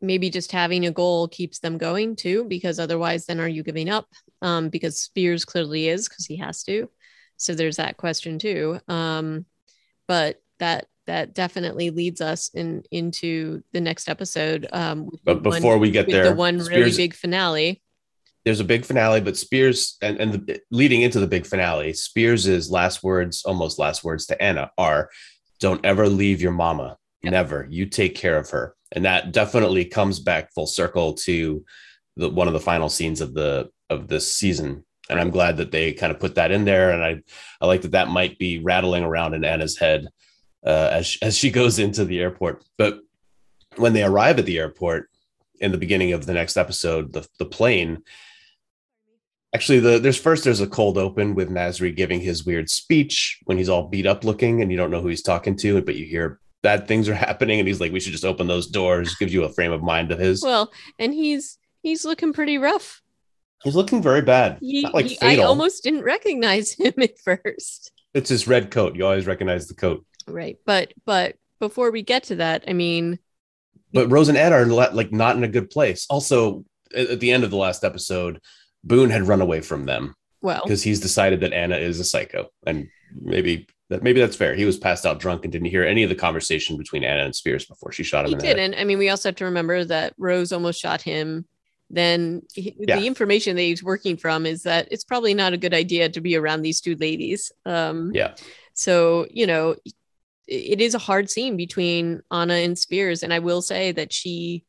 maybe 0.00 0.30
just 0.30 0.52
having 0.52 0.86
a 0.86 0.92
goal 0.92 1.26
keeps 1.26 1.58
them 1.58 1.76
going 1.76 2.14
too, 2.14 2.44
because 2.44 2.78
otherwise, 2.78 3.26
then 3.26 3.40
are 3.40 3.48
you 3.48 3.64
giving 3.64 3.88
up? 3.90 4.06
Um, 4.42 4.68
because 4.68 4.98
Spears 5.00 5.44
clearly 5.44 5.88
is 5.88 6.08
because 6.08 6.26
he 6.26 6.36
has 6.36 6.62
to. 6.64 6.88
So 7.36 7.54
there's 7.54 7.76
that 7.76 7.96
question 7.96 8.38
too. 8.38 8.80
Um, 8.88 9.46
but 10.06 10.40
that 10.58 10.86
that 11.06 11.34
definitely 11.34 11.88
leads 11.90 12.20
us 12.20 12.50
in 12.52 12.82
into 12.90 13.62
the 13.72 13.80
next 13.80 14.08
episode. 14.08 14.66
Um, 14.72 15.08
But 15.24 15.42
the 15.42 15.48
one- 15.50 15.58
before 15.58 15.78
we 15.78 15.90
get 15.90 16.08
there, 16.08 16.28
the 16.28 16.34
one 16.34 16.58
really 16.58 16.90
Spears- 16.90 16.96
big 16.96 17.14
finale. 17.14 17.82
there's 18.44 18.60
a 18.60 18.64
big 18.64 18.84
finale, 18.84 19.20
but 19.20 19.36
Spears 19.36 19.96
and, 20.02 20.18
and 20.20 20.32
the, 20.46 20.60
leading 20.70 21.02
into 21.02 21.18
the 21.20 21.26
big 21.26 21.46
finale, 21.46 21.92
Spears's 21.92 22.70
last 22.70 23.02
words, 23.02 23.42
almost 23.44 23.78
last 23.78 24.04
words 24.04 24.26
to 24.26 24.42
Anna 24.42 24.70
are, 24.78 25.10
"Don't 25.60 25.84
ever 25.84 26.08
leave 26.08 26.40
your 26.42 26.52
mama. 26.52 26.96
Yep. 27.22 27.32
Never. 27.32 27.66
You 27.70 27.86
take 27.86 28.14
care 28.14 28.36
of 28.38 28.50
her." 28.50 28.74
And 28.92 29.04
that 29.04 29.32
definitely 29.32 29.84
comes 29.84 30.18
back 30.20 30.52
full 30.54 30.66
circle 30.66 31.14
to 31.14 31.64
the 32.16 32.28
one 32.30 32.46
of 32.48 32.52
the 32.54 32.60
final 32.60 32.88
scenes 32.88 33.20
of 33.20 33.34
the 33.34 33.70
of 33.90 34.08
this 34.08 34.30
season. 34.30 34.84
And 35.10 35.18
I'm 35.18 35.30
glad 35.30 35.56
that 35.56 35.70
they 35.70 35.92
kind 35.92 36.12
of 36.12 36.20
put 36.20 36.34
that 36.34 36.50
in 36.50 36.64
there. 36.64 36.90
And 36.90 37.02
I 37.02 37.22
I 37.60 37.66
like 37.66 37.82
that 37.82 37.92
that 37.92 38.08
might 38.08 38.38
be 38.38 38.58
rattling 38.58 39.04
around 39.04 39.34
in 39.34 39.44
Anna's 39.44 39.78
head 39.78 40.08
uh, 40.64 40.90
as 40.92 41.16
as 41.22 41.36
she 41.36 41.50
goes 41.60 41.78
into 41.78 42.04
the 42.04 42.20
airport. 42.20 42.64
But 42.76 43.00
when 43.76 43.92
they 43.92 44.02
arrive 44.02 44.38
at 44.38 44.46
the 44.46 44.58
airport 44.58 45.08
in 45.60 45.72
the 45.72 45.78
beginning 45.78 46.12
of 46.12 46.26
the 46.26 46.34
next 46.34 46.56
episode, 46.56 47.12
the 47.12 47.26
the 47.38 47.46
plane 47.46 48.02
Actually, 49.54 49.80
the 49.80 49.98
there's 49.98 50.20
first 50.20 50.44
there's 50.44 50.60
a 50.60 50.66
cold 50.66 50.98
open 50.98 51.34
with 51.34 51.48
Nasri 51.48 51.94
giving 51.94 52.20
his 52.20 52.44
weird 52.44 52.68
speech 52.68 53.40
when 53.44 53.56
he's 53.56 53.68
all 53.68 53.88
beat 53.88 54.06
up 54.06 54.22
looking 54.22 54.60
and 54.60 54.70
you 54.70 54.76
don't 54.76 54.90
know 54.90 55.00
who 55.00 55.08
he's 55.08 55.22
talking 55.22 55.56
to, 55.56 55.80
but 55.80 55.96
you 55.96 56.04
hear 56.04 56.38
bad 56.62 56.86
things 56.86 57.08
are 57.08 57.14
happening 57.28 57.58
and 57.58 57.66
he's 57.66 57.80
like, 57.80 57.92
we 57.92 58.00
should 58.00 58.12
just 58.12 58.26
open 58.26 58.46
those 58.46 58.66
doors. 58.66 59.14
Gives 59.14 59.32
you 59.32 59.44
a 59.44 59.52
frame 59.52 59.72
of 59.72 59.82
mind 59.82 60.12
of 60.12 60.18
his. 60.18 60.42
Well, 60.42 60.70
and 60.98 61.14
he's 61.14 61.58
he's 61.82 62.04
looking 62.04 62.34
pretty 62.34 62.58
rough. 62.58 63.00
He's 63.64 63.74
looking 63.76 64.02
very 64.02 64.22
bad. 64.22 64.58
He, 64.60 64.82
Not 64.82 64.94
like 64.94 65.06
he- 65.06 65.18
I 65.20 65.36
almost 65.38 65.82
didn't 65.84 66.02
recognize 66.02 66.72
him 66.78 66.94
at 66.98 67.18
first. 67.18 67.92
it's 68.14 68.28
his 68.30 68.46
red 68.48 68.70
coat. 68.70 68.96
You 68.96 69.04
always 69.04 69.26
recognize 69.26 69.68
the 69.68 69.74
coat. 69.74 70.04
Right. 70.26 70.56
But 70.66 70.92
but 71.06 71.36
before 71.60 71.90
we 71.90 72.02
get 72.02 72.24
to 72.24 72.36
that, 72.36 72.64
I 72.68 72.72
mean, 72.72 73.18
But 73.92 74.08
Rose 74.10 74.28
and 74.28 74.38
Ed 74.38 74.52
are 74.52 74.66
like 74.66 75.12
not 75.12 75.36
in 75.36 75.44
a 75.44 75.48
good 75.48 75.70
place. 75.70 76.06
Also, 76.10 76.64
at 76.94 77.20
the 77.20 77.32
end 77.32 77.44
of 77.44 77.50
the 77.50 77.56
last 77.56 77.84
episode, 77.84 78.40
Boone 78.84 79.10
had 79.10 79.26
run 79.26 79.40
away 79.40 79.60
from 79.60 79.86
them 79.86 80.14
well, 80.40 80.62
because 80.64 80.82
he's 80.82 81.00
decided 81.00 81.40
that 81.40 81.52
Anna 81.52 81.76
is 81.76 81.98
a 82.00 82.04
psycho, 82.04 82.48
and 82.66 82.88
maybe 83.20 83.66
that 83.90 84.02
maybe 84.02 84.20
that's 84.20 84.36
fair. 84.36 84.54
He 84.54 84.64
was 84.66 84.76
passed 84.78 85.04
out 85.04 85.18
drunk 85.18 85.44
and 85.44 85.52
didn't 85.52 85.68
hear 85.68 85.82
any 85.84 86.02
of 86.02 86.10
the 86.10 86.14
conversation 86.14 86.76
between 86.76 87.02
Anna 87.04 87.24
and 87.24 87.34
Spears 87.34 87.64
before 87.66 87.90
she 87.90 88.04
shot 88.04 88.24
him 88.24 88.28
he 88.28 88.32
in 88.34 88.38
the 88.38 88.46
head. 88.46 88.56
didn't. 88.56 88.80
I 88.80 88.84
mean, 88.84 88.98
we 88.98 89.08
also 89.08 89.30
have 89.30 89.36
to 89.36 89.46
remember 89.46 89.84
that 89.84 90.12
Rose 90.18 90.52
almost 90.52 90.80
shot 90.80 91.02
him 91.02 91.46
then 91.90 92.42
he, 92.54 92.74
Yeah. 92.78 92.98
the 92.98 93.06
information 93.06 93.56
that 93.56 93.62
he's 93.62 93.82
working 93.82 94.16
from 94.16 94.46
is 94.46 94.62
that 94.64 94.88
it's 94.90 95.04
probably 95.04 95.34
not 95.34 95.52
a 95.52 95.58
good 95.58 95.74
idea 95.74 96.08
to 96.08 96.20
be 96.20 96.36
around 96.36 96.62
these 96.62 96.80
two 96.80 96.96
ladies. 96.96 97.50
Um, 97.64 98.12
Yeah. 98.14 98.34
So, 98.74 99.26
you 99.30 99.46
know, 99.46 99.76
it 100.46 100.80
is 100.80 100.94
a 100.94 100.98
hard 100.98 101.30
scene 101.30 101.56
between 101.56 102.22
Anna 102.30 102.54
and 102.54 102.78
Spears. 102.78 103.22
And 103.22 103.32
I 103.34 103.38
will 103.38 103.62
say 103.62 103.92
that 103.92 104.12
she 104.12 104.64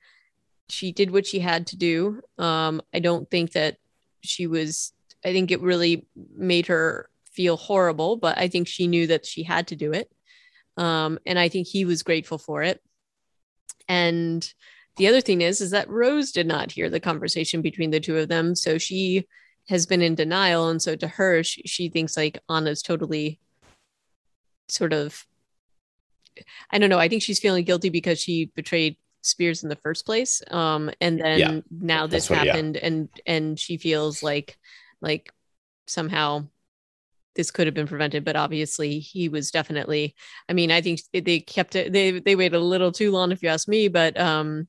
she 0.71 0.91
did 0.91 1.09
what 1.09 1.25
she 1.25 1.39
had 1.39 1.65
to 1.67 1.77
do. 1.77 2.21
Um, 2.37 2.81
I 2.93 2.99
don't 2.99 3.29
think 3.29 3.53
that 3.53 3.77
she 4.21 4.45
was 4.47 4.93
I 5.25 5.33
think 5.33 5.51
it 5.51 5.61
really 5.61 6.07
made 6.35 6.67
her 6.67 7.09
feel 7.31 7.57
horrible, 7.57 8.17
but 8.17 8.37
I 8.37 8.47
think 8.47 8.67
she 8.67 8.87
knew 8.87 9.07
that 9.07 9.25
she 9.25 9.43
had 9.43 9.67
to 9.67 9.75
do 9.75 9.93
it. 9.93 10.09
Um, 10.77 11.19
and 11.25 11.37
I 11.37 11.49
think 11.49 11.67
he 11.67 11.85
was 11.85 12.03
grateful 12.03 12.37
for 12.37 12.63
it. 12.63 12.81
And 13.87 14.47
the 14.99 15.07
other 15.07 15.21
thing 15.21 15.41
is, 15.41 15.61
is 15.61 15.71
that 15.71 15.89
Rose 15.89 16.31
did 16.31 16.45
not 16.45 16.71
hear 16.71 16.89
the 16.89 16.99
conversation 16.99 17.61
between 17.61 17.89
the 17.89 17.99
two 17.99 18.17
of 18.17 18.27
them. 18.27 18.53
So 18.53 18.77
she 18.77 19.25
has 19.69 19.85
been 19.85 20.01
in 20.01 20.13
denial. 20.13 20.69
And 20.69 20.81
so 20.81 20.95
to 20.95 21.07
her, 21.07 21.41
she, 21.43 21.63
she 21.63 21.89
thinks 21.89 22.15
like 22.17 22.37
Anna's 22.49 22.81
totally 22.81 23.39
sort 24.67 24.93
of, 24.93 25.25
I 26.69 26.77
don't 26.79 26.89
know. 26.89 26.99
I 26.99 27.07
think 27.07 27.23
she's 27.23 27.39
feeling 27.39 27.65
guilty 27.65 27.89
because 27.89 28.19
she 28.19 28.51
betrayed 28.55 28.97
Spears 29.21 29.63
in 29.63 29.69
the 29.69 29.75
first 29.77 30.05
place. 30.05 30.41
Um, 30.51 30.91
and 31.01 31.19
then 31.19 31.39
Yeah. 31.39 31.59
now 31.71 32.07
this 32.07 32.27
That's 32.27 32.29
what- 32.39 32.45
yeah. 32.45 32.51
happened 32.53 32.77
and, 32.77 33.09
and 33.25 33.59
she 33.59 33.77
feels 33.77 34.21
like, 34.21 34.57
like 35.01 35.31
somehow 35.87 36.47
this 37.35 37.51
could 37.51 37.67
have 37.67 37.73
been 37.73 37.87
prevented, 37.87 38.25
but 38.25 38.35
obviously 38.35 38.99
he 38.99 39.29
was 39.29 39.51
definitely, 39.51 40.15
I 40.49 40.53
mean, 40.53 40.71
I 40.71 40.81
think 40.81 40.99
they 41.13 41.39
kept 41.39 41.75
it, 41.75 41.93
they, 41.93 42.19
they 42.19 42.35
waited 42.35 42.57
a 42.57 42.59
little 42.59 42.91
too 42.91 43.11
long 43.11 43.31
if 43.31 43.41
you 43.41 43.49
ask 43.49 43.67
me, 43.67 43.87
but, 43.87 44.19
um, 44.19 44.67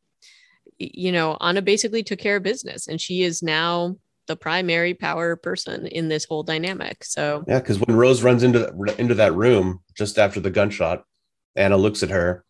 you 0.80 1.12
know, 1.12 1.36
Anna 1.40 1.62
basically 1.62 2.02
took 2.02 2.18
care 2.18 2.36
of 2.36 2.42
business 2.42 2.88
and 2.88 3.00
she 3.00 3.22
is 3.22 3.42
now 3.42 3.96
the 4.26 4.36
primary 4.36 4.94
power 4.94 5.36
person 5.36 5.86
in 5.86 6.08
this 6.08 6.24
whole 6.24 6.42
dynamic. 6.42 7.04
So 7.04 7.44
Yeah, 7.46 7.58
because 7.58 7.78
when 7.80 7.96
Rose 7.96 8.22
runs 8.22 8.42
into 8.42 8.72
into 8.98 9.14
that 9.14 9.34
room 9.34 9.80
just 9.96 10.18
after 10.18 10.40
the 10.40 10.50
gunshot, 10.50 11.04
Anna 11.56 11.76
looks 11.76 12.02
at 12.02 12.10
her 12.10 12.44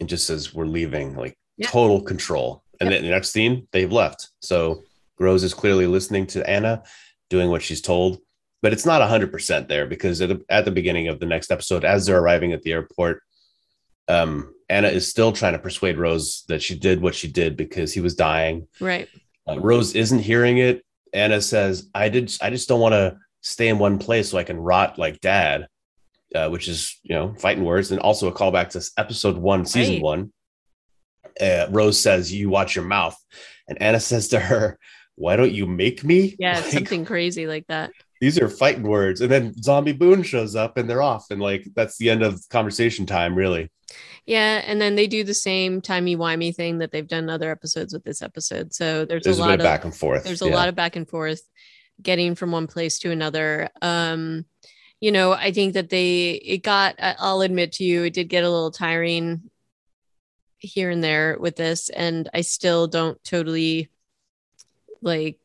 and 0.00 0.08
just 0.08 0.26
says, 0.26 0.54
"We're 0.54 0.66
leaving." 0.66 1.16
Like 1.16 1.36
Yeah. 1.56 1.68
total 1.68 2.00
control. 2.02 2.62
And 2.80 2.90
then 2.90 3.02
the 3.02 3.10
next 3.10 3.30
scene, 3.30 3.68
they've 3.72 3.92
left. 3.92 4.30
So 4.40 4.82
Rose 5.20 5.44
is 5.44 5.54
clearly 5.54 5.86
listening 5.86 6.26
to 6.28 6.48
Anna, 6.48 6.82
doing 7.30 7.50
what 7.50 7.62
she's 7.62 7.80
told. 7.80 8.18
But 8.62 8.72
it's 8.72 8.86
not 8.86 9.06
hundred 9.06 9.30
percent 9.30 9.68
there 9.68 9.86
because 9.86 10.20
at 10.22 10.30
the, 10.30 10.44
at 10.48 10.64
the 10.64 10.70
beginning 10.70 11.08
of 11.08 11.20
the 11.20 11.26
next 11.26 11.50
episode, 11.50 11.84
as 11.84 12.06
they're 12.06 12.18
arriving 12.20 12.52
at 12.52 12.62
the 12.62 12.72
airport, 12.72 13.22
um, 14.08 14.54
Anna 14.68 14.88
is 14.88 15.08
still 15.08 15.32
trying 15.32 15.52
to 15.54 15.58
persuade 15.58 15.98
Rose 15.98 16.44
that 16.48 16.62
she 16.62 16.78
did 16.78 17.00
what 17.02 17.14
she 17.14 17.28
did 17.28 17.56
because 17.56 17.92
he 17.92 18.00
was 18.00 18.14
dying. 18.14 18.66
right. 18.80 19.08
Uh, 19.46 19.58
Rose 19.60 19.94
isn't 19.94 20.20
hearing 20.20 20.56
it. 20.58 20.82
Anna 21.12 21.40
says, 21.40 21.88
"I 21.94 22.08
did. 22.08 22.32
I 22.40 22.48
just 22.50 22.66
don't 22.68 22.80
want 22.80 22.94
to 22.94 23.18
stay 23.42 23.68
in 23.68 23.78
one 23.78 23.98
place 23.98 24.30
so 24.30 24.38
I 24.38 24.42
can 24.44 24.56
rot 24.58 24.98
like 24.98 25.20
Dad," 25.20 25.68
uh, 26.34 26.48
which 26.48 26.66
is 26.66 26.98
you 27.02 27.14
know 27.14 27.34
fighting 27.38 27.62
words, 27.64 27.90
and 27.90 28.00
also 28.00 28.26
a 28.28 28.32
callback 28.32 28.70
to 28.70 28.82
episode 28.96 29.36
one, 29.36 29.66
season 29.66 29.96
Right. 29.96 30.02
one. 30.02 30.32
Uh, 31.40 31.66
Rose 31.70 32.00
says, 32.00 32.32
"You 32.32 32.48
watch 32.48 32.74
your 32.74 32.84
mouth," 32.86 33.16
and 33.68 33.80
Anna 33.82 34.00
says 34.00 34.28
to 34.28 34.40
her, 34.40 34.78
"Why 35.16 35.36
don't 35.36 35.52
you 35.52 35.66
make 35.66 36.02
me?" 36.04 36.36
Yeah, 36.38 36.54
Like, 36.60 36.64
something 36.72 37.04
crazy 37.04 37.46
like 37.46 37.66
that. 37.68 37.90
These 38.20 38.38
are 38.38 38.48
fighting 38.48 38.84
words, 38.84 39.20
and 39.20 39.30
then 39.30 39.54
Zombie 39.62 39.92
Boone 39.92 40.22
shows 40.22 40.54
up, 40.56 40.76
and 40.76 40.88
they're 40.88 41.02
off, 41.02 41.26
and 41.30 41.40
like 41.40 41.66
that's 41.74 41.98
the 41.98 42.10
end 42.10 42.22
of 42.22 42.40
conversation 42.50 43.06
time, 43.06 43.34
really. 43.34 43.70
Yeah, 44.26 44.62
and 44.66 44.80
then 44.80 44.94
they 44.94 45.06
do 45.06 45.24
the 45.24 45.34
same 45.34 45.80
timey 45.80 46.16
wimey 46.16 46.54
thing 46.54 46.78
that 46.78 46.90
they've 46.90 47.06
done 47.06 47.28
other 47.28 47.50
episodes 47.50 47.92
with 47.92 48.04
this 48.04 48.22
episode. 48.22 48.72
So 48.74 49.04
there's, 49.04 49.24
There's 49.24 49.38
a 49.38 49.42
lot 49.42 49.60
of 49.60 49.64
back 49.64 49.84
and 49.84 49.94
forth. 49.94 50.24
there's 50.24 50.42
a 50.42 50.48
yeah. 50.48 50.54
lot 50.54 50.68
of 50.68 50.74
back 50.74 50.96
and 50.96 51.08
forth 51.08 51.42
getting 52.02 52.34
from 52.34 52.50
one 52.50 52.66
place 52.66 52.98
to 53.00 53.10
another. 53.10 53.68
Um, 53.82 54.46
you 55.00 55.12
know, 55.12 55.32
I 55.32 55.52
think 55.52 55.74
that 55.74 55.90
they 55.90 56.30
it 56.30 56.62
got 56.62 56.96
I'll 56.98 57.42
admit 57.42 57.72
to 57.72 57.84
you, 57.84 58.04
it 58.04 58.14
did 58.14 58.28
get 58.28 58.44
a 58.44 58.50
little 58.50 58.70
tiring 58.70 59.50
here 60.58 60.88
and 60.88 61.04
there 61.04 61.36
with 61.38 61.56
this, 61.56 61.90
and 61.90 62.28
I 62.32 62.40
still 62.40 62.86
don't 62.86 63.22
totally 63.22 63.90
like 65.02 65.38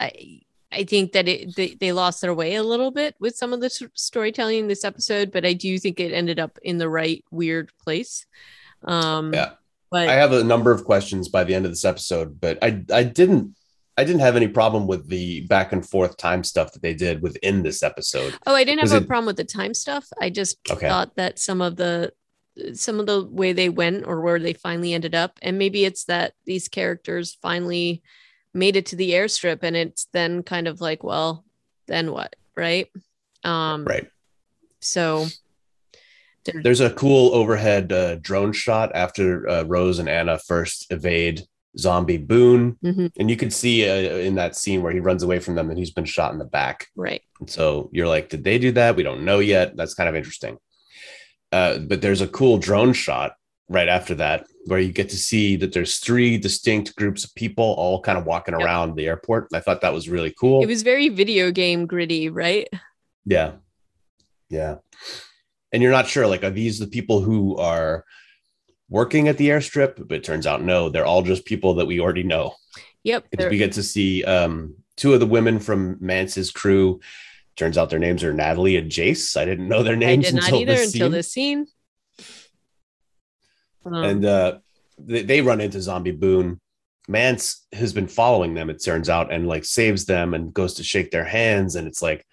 I 0.00 0.41
I 0.72 0.84
think 0.84 1.12
that 1.12 1.28
it 1.28 1.54
they, 1.56 1.74
they 1.74 1.92
lost 1.92 2.20
their 2.20 2.34
way 2.34 2.54
a 2.54 2.62
little 2.62 2.90
bit 2.90 3.14
with 3.20 3.36
some 3.36 3.52
of 3.52 3.60
the 3.60 3.70
storytelling 3.94 4.58
in 4.60 4.68
this 4.68 4.84
episode, 4.84 5.30
but 5.32 5.44
I 5.44 5.52
do 5.52 5.78
think 5.78 6.00
it 6.00 6.12
ended 6.12 6.38
up 6.40 6.58
in 6.62 6.78
the 6.78 6.88
right 6.88 7.24
weird 7.30 7.70
place. 7.84 8.26
Um 8.84 9.32
Yeah. 9.34 9.52
but 9.90 10.08
I 10.08 10.14
have 10.14 10.32
a 10.32 10.42
number 10.44 10.72
of 10.72 10.84
questions 10.84 11.28
by 11.28 11.44
the 11.44 11.54
end 11.54 11.64
of 11.66 11.72
this 11.72 11.84
episode, 11.84 12.40
but 12.40 12.58
I 12.62 12.82
I 12.92 13.02
didn't 13.04 13.54
I 13.96 14.04
didn't 14.04 14.20
have 14.22 14.36
any 14.36 14.48
problem 14.48 14.86
with 14.86 15.08
the 15.08 15.42
back 15.42 15.72
and 15.72 15.86
forth 15.86 16.16
time 16.16 16.44
stuff 16.44 16.72
that 16.72 16.80
they 16.82 16.94
did 16.94 17.20
within 17.20 17.62
this 17.62 17.82
episode. 17.82 18.34
Oh, 18.46 18.54
I 18.54 18.64
didn't 18.64 18.78
have 18.80 18.86
Was 18.90 19.00
a 19.00 19.04
it- 19.04 19.06
problem 19.06 19.26
with 19.26 19.36
the 19.36 19.44
time 19.44 19.74
stuff. 19.74 20.06
I 20.20 20.30
just 20.30 20.56
Okay. 20.70 20.88
thought 20.88 21.14
that 21.16 21.38
some 21.38 21.60
of 21.60 21.76
the 21.76 22.12
some 22.74 23.00
of 23.00 23.06
the 23.06 23.24
way 23.24 23.52
they 23.54 23.68
went 23.70 24.06
or 24.06 24.20
where 24.20 24.38
they 24.38 24.52
finally 24.52 24.92
ended 24.94 25.14
up, 25.14 25.38
and 25.42 25.56
maybe 25.58 25.84
it's 25.86 26.04
that 26.04 26.34
these 26.44 26.68
characters 26.68 27.36
finally 27.40 28.02
made 28.54 28.76
it 28.76 28.86
to 28.86 28.96
the 28.96 29.10
airstrip, 29.12 29.60
and 29.62 29.76
it's 29.76 30.06
then 30.12 30.42
kind 30.42 30.68
of 30.68 30.80
like, 30.80 31.02
well, 31.02 31.44
then 31.86 32.12
what, 32.12 32.36
right? 32.56 32.88
Um, 33.44 33.84
Right. 33.84 34.06
So 34.80 35.26
there- 36.44 36.62
There's 36.62 36.80
a 36.80 36.90
cool 36.90 37.34
overhead 37.34 37.92
uh, 37.92 38.16
drone 38.16 38.52
shot 38.52 38.90
after 38.94 39.48
uh, 39.48 39.62
Rose 39.64 39.98
and 39.98 40.08
Anna 40.08 40.38
first 40.38 40.86
evade 40.90 41.42
zombie 41.78 42.18
Boone, 42.18 42.76
Mhm, 42.84 43.12
and 43.18 43.30
you 43.30 43.36
can 43.36 43.50
see 43.50 43.88
uh, 43.88 44.16
in 44.16 44.34
that 44.34 44.54
scene 44.56 44.82
where 44.82 44.92
he 44.92 45.00
runs 45.00 45.22
away 45.22 45.38
from 45.38 45.54
them 45.54 45.68
that 45.68 45.78
he's 45.78 45.90
been 45.92 46.04
shot 46.04 46.32
in 46.32 46.38
the 46.38 46.44
back. 46.44 46.88
right. 46.96 47.22
And 47.40 47.48
so 47.48 47.88
you're 47.92 48.08
like, 48.08 48.28
did 48.28 48.44
they 48.44 48.58
do 48.58 48.72
that? 48.72 48.94
We 48.96 49.02
don't 49.02 49.24
know 49.24 49.38
yet. 49.38 49.76
That's 49.76 49.94
kind 49.94 50.08
of 50.08 50.14
interesting. 50.14 50.58
Uh, 51.50 51.78
but 51.78 52.00
there's 52.02 52.20
a 52.20 52.28
cool 52.28 52.58
drone 52.58 52.92
shot 52.92 53.34
right 53.68 53.88
after 53.88 54.14
that 54.16 54.46
where 54.66 54.78
you 54.78 54.92
get 54.92 55.08
to 55.08 55.16
see 55.16 55.56
that 55.56 55.72
there's 55.72 55.98
three 55.98 56.38
distinct 56.38 56.94
groups 56.94 57.24
of 57.24 57.34
people 57.34 57.64
all 57.64 58.00
kind 58.00 58.16
of 58.18 58.26
walking 58.26 58.54
Yep. 58.54 58.62
around 58.64 58.94
the 58.96 59.06
airport. 59.06 59.48
I 59.52 59.60
thought 59.60 59.80
that 59.80 59.92
was 59.92 60.08
really 60.08 60.32
cool. 60.38 60.62
It 60.62 60.66
was 60.66 60.82
very 60.82 61.08
video 61.08 61.50
game 61.50 61.86
gritty, 61.86 62.28
right? 62.28 62.68
yeah. 63.24 63.52
Yeah. 64.48 64.76
And 65.72 65.82
you're 65.82 65.92
not 65.92 66.06
sure, 66.06 66.26
like, 66.26 66.44
are 66.44 66.50
these 66.50 66.78
the 66.78 66.86
people 66.86 67.20
who 67.20 67.56
are 67.56 68.04
working 68.90 69.28
at 69.28 69.38
the 69.38 69.48
airstrip? 69.48 70.06
But 70.06 70.18
it 70.18 70.24
turns 70.24 70.46
out 70.46 70.62
no, 70.62 70.90
they're 70.90 71.06
all 71.06 71.22
just 71.22 71.46
people 71.46 71.74
that 71.74 71.86
we 71.86 71.98
already 72.00 72.22
know. 72.22 72.54
Yep. 73.04 73.26
we 73.50 73.56
get 73.56 73.72
to 73.72 73.82
see 73.82 74.22
um, 74.24 74.76
two 74.96 75.14
of 75.14 75.20
the 75.20 75.26
women 75.26 75.58
from 75.58 75.96
Mance's 76.00 76.50
crew. 76.50 77.00
Turns 77.56 77.76
out 77.78 77.88
their 77.90 77.98
names 77.98 78.22
are 78.22 78.32
Natalie 78.34 78.76
and 78.76 78.90
Jace. 78.90 79.36
I 79.36 79.44
didn't 79.46 79.68
know 79.68 79.82
their 79.82 79.96
names. 79.96 80.26
I 80.26 80.28
did 80.28 80.34
not 80.36 80.44
until 80.44 80.60
either 80.60 80.72
this 80.74 80.92
until 80.92 81.10
this 81.10 81.32
scene. 81.32 81.66
Um, 83.84 83.94
And 83.94 84.24
uh, 84.24 84.58
they, 84.98 85.22
they 85.22 85.40
run 85.40 85.60
into 85.60 85.80
Zombie 85.80 86.12
Boone. 86.12 86.60
Mance 87.08 87.66
has 87.72 87.92
been 87.92 88.06
following 88.06 88.54
them, 88.54 88.70
it 88.70 88.82
turns 88.82 89.08
out, 89.10 89.32
and 89.32 89.48
like 89.48 89.64
saves 89.64 90.04
them 90.04 90.34
and 90.34 90.54
goes 90.54 90.74
to 90.74 90.84
shake 90.84 91.10
their 91.10 91.24
hands. 91.24 91.74
And 91.76 91.88
it's 91.88 92.00
like 92.02 92.24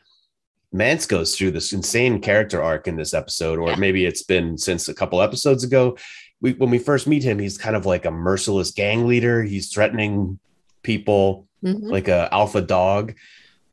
Mance 0.71 1.05
goes 1.07 1.35
through 1.35 1.51
this 1.51 1.73
insane 1.73 2.21
character 2.21 2.62
arc 2.62 2.88
in 2.88 2.95
this 2.95 3.13
episode, 3.13 3.57
or 3.57 3.69
Yeah. 3.69 3.75
maybe 3.77 4.05
it's 4.05 4.23
been 4.23 4.57
since 4.57 4.88
a 4.88 4.93
couple 4.93 5.21
episodes 5.21 5.63
ago. 5.63 5.97
We, 6.41 6.53
when 6.53 6.69
we 6.69 6.77
first 6.77 7.07
meet 7.07 7.23
him, 7.23 7.39
he's 7.39 7.57
kind 7.57 7.75
of 7.75 7.85
like 7.88 8.05
a 8.05 8.12
merciless 8.12 8.71
gang 8.71 9.07
leader. 9.07 9.43
He's 9.43 9.69
threatening 9.73 10.39
people. 10.83 11.47
mhm. 11.63 11.89
like 11.91 12.07
a 12.07 12.29
alpha 12.33 12.62
dog 12.62 13.13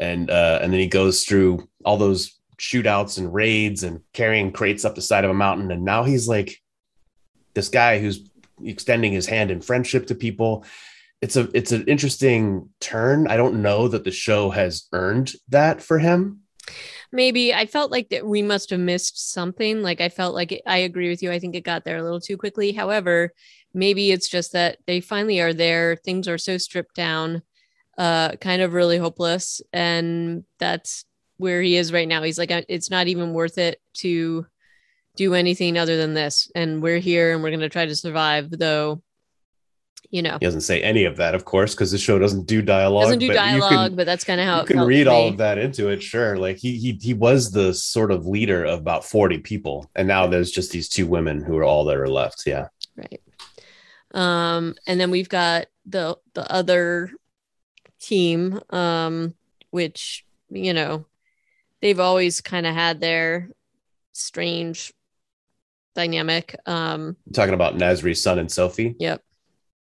and 0.00 0.28
uh 0.28 0.58
and 0.60 0.72
then 0.72 0.80
he 0.80 0.88
goes 0.88 1.22
through 1.24 1.68
all 1.84 1.96
those 1.96 2.36
shootouts 2.58 3.16
and 3.18 3.32
raids 3.32 3.84
and 3.84 4.00
carrying 4.12 4.50
crates 4.50 4.84
up 4.84 4.96
the 4.96 5.00
side 5.00 5.24
of 5.24 5.30
a 5.30 5.34
mountain 5.34 5.70
and 5.70 5.84
now 5.84 6.02
he's 6.02 6.27
like 6.27 6.60
this 7.57 7.69
guy 7.69 7.98
who's 7.98 8.31
extending 8.65 9.13
his 9.13 9.27
hand 9.27 9.50
in 9.50 9.61
friendship 9.61 10.07
to 10.07 10.15
people 10.15 10.65
it's 11.21 11.35
a 11.35 11.48
it's 11.52 11.73
an 11.73 11.85
interesting 11.87 12.69
turn 12.81 13.27
i 13.27 13.37
don't 13.37 13.61
know 13.61 13.88
that 13.88 14.04
the 14.04 14.13
show 14.13 14.50
has 14.50 14.87
earned 14.92 15.33
that 15.48 15.83
for 15.83 15.98
him 15.98 16.40
maybe 17.13 17.54
I 17.54 17.67
felt 17.67 17.90
like 17.90 18.11
that 18.11 18.27
we 18.27 18.42
must 18.42 18.71
have 18.71 18.81
missed 18.81 19.33
something. 19.33 19.83
Like 19.83 20.00
I 20.00 20.09
felt 20.09 20.35
like 20.35 20.52
it, 20.52 20.63
I 20.67 20.79
agree 20.79 21.09
with 21.09 21.23
you. 21.23 21.31
I 21.31 21.38
think 21.38 21.54
it 21.54 21.63
got 21.63 21.85
there 21.85 21.96
a 21.96 22.02
little 22.02 22.21
too 22.21 22.37
quickly. 22.37 22.73
However, 22.73 23.33
maybe 23.75 24.11
it's 24.11 24.29
just 24.29 24.52
that 24.52 24.79
they 24.87 25.00
finally 25.00 25.40
are 25.40 25.52
there. 25.52 25.96
Things 25.96 26.29
are 26.29 26.38
so 26.38 26.59
stripped 26.59 26.94
down, 26.94 27.42
uh, 27.98 28.33
kind 28.37 28.63
of 28.63 28.75
really 28.75 28.98
hopeless, 28.98 29.61
and 29.73 30.44
that's 30.59 31.04
where 31.38 31.63
he 31.63 31.77
is 31.77 31.92
right 31.92 32.09
now. 32.09 32.23
He's 32.23 32.38
like, 32.38 32.50
"Uh, 32.50 32.63
it's 32.69 32.90
not 32.90 33.09
even 33.09 33.35
worth 33.35 33.59
it 33.59 33.81
to 33.94 34.46
do 35.17 35.35
anything 35.35 35.79
other 35.79 35.96
than 35.96 36.14
this, 36.14 36.50
and 36.54 36.83
we're 36.83 36.98
here 36.98 37.33
and 37.35 37.42
we're 37.42 37.50
gonna 37.50 37.69
try 37.69 37.87
to 37.87 37.96
survive. 37.96 38.50
Though, 38.50 39.02
you 40.10 40.23
know, 40.23 40.38
he 40.38 40.46
doesn't 40.46 40.60
say 40.60 40.83
any 40.83 41.04
of 41.04 41.17
that 41.17 41.35
of 41.35 41.44
course 41.44 41.75
because 41.75 41.90
the 41.90 41.98
show 41.98 42.19
doesn't 42.19 42.46
do 42.46 42.62
dialogue 42.62 43.04
doesn't 43.04 43.19
do 43.19 43.29
but 43.29 43.33
you 43.35 43.38
can- 43.38 43.60
dialogue, 43.60 43.96
but 43.96 44.06
that's 44.06 44.25
kind 44.25 44.40
of 44.40 44.46
how 44.46 44.60
you 44.60 44.67
can 44.67 44.81
read 44.81 45.08
all 45.08 45.29
of 45.29 45.38
that 45.38 45.58
into 45.58 45.88
it 45.88 46.02
sure 46.02 46.37
like 46.37 46.58
he, 46.58 46.77
he 46.79 46.98
he 47.02 47.12
was 47.12 47.50
the 47.50 47.75
sort 47.75 48.12
of 48.12 48.25
leader 48.27 48.64
of 48.64 48.79
about 48.79 49.04
40 49.04 49.38
people 49.38 49.90
and 49.96 50.06
now 50.06 50.27
there's 50.29 50.52
just 50.52 50.71
these 50.71 50.88
two 50.88 51.06
women 51.08 51.42
who 51.42 51.56
are 51.56 51.64
all 51.64 51.85
that 51.87 51.96
are 51.96 52.08
left 52.08 52.44
yeah 52.46 52.69
Right. 52.96 53.21
Um, 54.14 54.75
and 54.87 54.98
then 54.98 55.10
we've 55.10 55.29
got 55.29 55.67
the 55.85 56.17
the 56.35 56.50
other 56.50 57.10
team, 58.00 58.60
um, 58.71 59.35
which 59.71 60.25
you 60.48 60.73
know 60.73 61.04
they've 61.83 62.00
always 62.00 62.40
kind 62.40 62.67
of 62.67 62.75
had 62.75 63.00
their 63.00 63.50
strange 64.12 64.94
dynamic. 65.97 66.55
Um, 66.67 67.17
talking 67.35 67.55
about 67.55 67.77
Nasri's 67.77 68.23
son 68.23 68.38
and 68.38 68.51
Sophie. 68.53 68.94
Yep. 69.01 69.21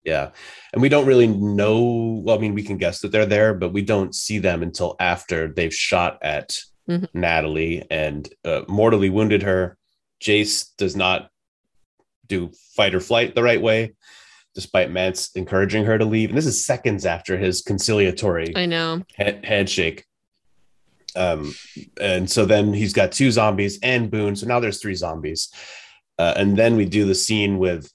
Yeah. 0.05 0.31
And 0.73 0.83
we 0.83 0.89
don't 0.89 1.07
really 1.07 1.27
know. 1.29 2.21
Well, 2.25 2.37
I 2.37 2.41
mean, 2.41 2.55
we 2.55 2.63
can 2.65 2.79
guess 2.79 3.01
that 3.01 3.13
they're 3.13 3.27
there, 3.27 3.55
but 3.55 3.73
we 3.73 3.83
don't 3.83 4.15
see 4.15 4.39
them 4.39 4.63
until 4.63 4.97
after 4.99 5.47
they've 5.53 5.75
shot 5.75 6.19
at 6.23 6.59
Mhm. 6.89 7.07
Natalie 7.13 7.85
and 7.91 8.27
uh, 8.45 8.63
mortally 8.67 9.11
wounded 9.11 9.43
her. 9.43 9.77
Jace 10.23 10.71
does 10.79 10.97
not 10.97 11.29
do 12.27 12.51
fight 12.75 12.95
or 12.95 13.01
flight 13.01 13.35
the 13.35 13.43
right 13.43 13.61
way, 13.61 13.93
despite 14.55 14.91
Mance 14.91 15.31
encouraging 15.35 15.85
her 15.85 15.99
to 15.99 16.05
leave. 16.07 16.31
And 16.31 16.39
this 16.39 16.47
is 16.47 16.65
seconds 16.65 17.05
after 17.05 17.37
his 17.37 17.61
conciliatory 17.61 18.57
I 18.57 18.65
know. 18.65 19.03
head, 19.17 19.45
handshake. 19.45 20.07
Um, 21.17 21.55
and 22.01 22.31
so 22.31 22.45
then 22.47 22.73
he's 22.73 22.93
got 22.95 23.13
two 23.13 23.31
zombies 23.31 23.79
and 23.83 24.11
Boone. 24.11 24.37
So 24.37 24.47
now 24.47 24.61
there's 24.61 24.81
three 24.81 24.95
zombies. 24.95 25.51
Uh, 26.19 26.35
and 26.37 26.57
then 26.57 26.77
we 26.77 26.85
do 26.85 27.05
the 27.05 27.15
scene 27.15 27.59
with 27.59 27.91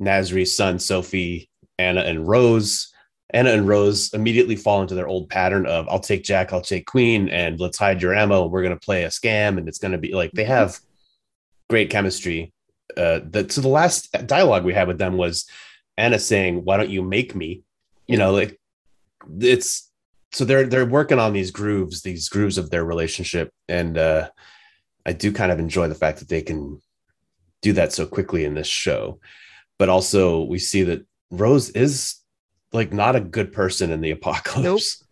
Nasri's 0.00 0.56
son, 0.56 0.78
Sophie, 0.78 1.48
Anna, 1.78 2.00
and 2.00 2.26
Rose. 2.26 2.92
Anna 3.32 3.50
and 3.50 3.68
Rose 3.68 4.12
immediately 4.12 4.56
fall 4.56 4.82
into 4.82 4.94
their 4.94 5.06
old 5.06 5.28
pattern 5.28 5.66
of 5.66 5.88
I'll 5.88 6.00
take 6.00 6.24
Jack, 6.24 6.52
I'll 6.52 6.60
take 6.60 6.86
Queen, 6.86 7.28
and 7.28 7.60
let's 7.60 7.78
hide 7.78 8.02
your 8.02 8.14
ammo. 8.14 8.46
We're 8.46 8.62
going 8.62 8.76
to 8.76 8.84
play 8.84 9.04
a 9.04 9.08
scam. 9.08 9.58
And 9.58 9.68
it's 9.68 9.78
going 9.78 9.92
to 9.92 9.98
be 9.98 10.12
like 10.12 10.32
they 10.32 10.44
have 10.44 10.78
great 11.68 11.90
chemistry. 11.90 12.52
Uh, 12.96 13.20
the, 13.24 13.46
so 13.48 13.60
the 13.60 13.68
last 13.68 14.10
dialogue 14.26 14.64
we 14.64 14.74
had 14.74 14.88
with 14.88 14.98
them 14.98 15.16
was 15.16 15.48
Anna 15.96 16.18
saying, 16.18 16.64
Why 16.64 16.76
don't 16.76 16.90
you 16.90 17.02
make 17.02 17.34
me? 17.34 17.62
You 18.08 18.16
know, 18.16 18.32
like 18.32 18.58
it's 19.40 19.90
so 20.32 20.44
they're 20.44 20.66
they're 20.66 20.86
working 20.86 21.18
on 21.18 21.32
these 21.32 21.50
grooves, 21.50 22.02
these 22.02 22.28
grooves 22.28 22.58
of 22.58 22.70
their 22.70 22.84
relationship, 22.84 23.52
and 23.68 23.96
uh, 23.96 24.30
I 25.06 25.12
do 25.12 25.32
kind 25.32 25.52
of 25.52 25.58
enjoy 25.58 25.88
the 25.88 25.94
fact 25.94 26.18
that 26.18 26.28
they 26.28 26.42
can 26.42 26.80
do 27.62 27.72
that 27.74 27.92
so 27.92 28.06
quickly 28.06 28.44
in 28.44 28.54
this 28.54 28.66
show. 28.66 29.20
But 29.78 29.88
also, 29.88 30.42
we 30.44 30.58
see 30.58 30.82
that 30.84 31.06
Rose 31.30 31.70
is 31.70 32.16
like 32.72 32.92
not 32.92 33.16
a 33.16 33.20
good 33.20 33.52
person 33.52 33.90
in 33.90 34.00
the 34.00 34.10
apocalypse. 34.18 35.04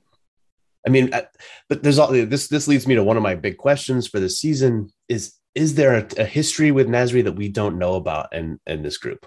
I 0.86 0.90
mean, 0.90 1.12
uh, 1.12 1.22
but 1.68 1.82
there's 1.82 1.98
all 1.98 2.12
this. 2.12 2.48
This 2.48 2.68
leads 2.68 2.86
me 2.86 2.94
to 2.94 3.04
one 3.04 3.16
of 3.16 3.22
my 3.22 3.34
big 3.34 3.56
questions 3.58 4.06
for 4.06 4.20
the 4.20 4.30
season: 4.30 4.90
is 5.08 5.34
is 5.54 5.74
there 5.74 5.96
a, 5.96 6.06
a 6.18 6.24
history 6.24 6.70
with 6.70 6.88
Nasri 6.88 7.24
that 7.24 7.32
we 7.32 7.48
don't 7.48 7.78
know 7.78 7.94
about 7.94 8.34
in 8.34 8.60
in 8.66 8.82
this 8.82 8.98
group? 8.98 9.26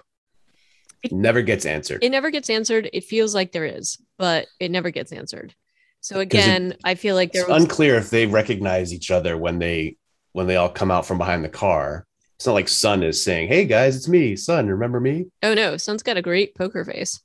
It- 1.02 1.12
never 1.12 1.42
gets 1.42 1.66
answered. 1.66 2.02
It 2.02 2.10
never 2.10 2.30
gets 2.30 2.48
answered. 2.48 2.88
It 2.92 3.04
feels 3.04 3.34
like 3.34 3.52
there 3.52 3.66
is, 3.66 4.00
but 4.18 4.46
it 4.60 4.70
never 4.70 4.90
gets 4.90 5.12
answered. 5.12 5.54
So 6.00 6.18
it- 6.18 6.22
again, 6.22 6.76
I 6.84 6.94
feel 6.94 7.14
like 7.14 7.32
there 7.32 7.42
it's 7.42 7.50
was 7.50 7.62
unclear 7.62 7.96
if 7.96 8.10
they 8.10 8.26
recognize 8.26 8.92
each 8.92 9.10
other 9.10 9.36
when 9.36 9.58
they 9.58 9.96
when 10.32 10.46
they 10.46 10.56
all 10.56 10.70
come 10.70 10.90
out 10.90 11.06
from 11.06 11.18
behind 11.18 11.44
the 11.44 11.48
car. 11.48 12.06
It's 12.42 12.46
not 12.48 12.54
like 12.54 12.66
Sun 12.68 13.04
is 13.04 13.22
saying, 13.22 13.46
"Hey 13.46 13.64
guys, 13.66 13.94
it's 13.94 14.08
me, 14.08 14.34
Sun. 14.34 14.66
Remember 14.66 14.98
me?" 14.98 15.26
Oh 15.44 15.54
no, 15.54 15.76
Sun's 15.76 16.02
got 16.02 16.16
a 16.16 16.22
great 16.22 16.56
poker 16.56 16.84
face. 16.84 17.20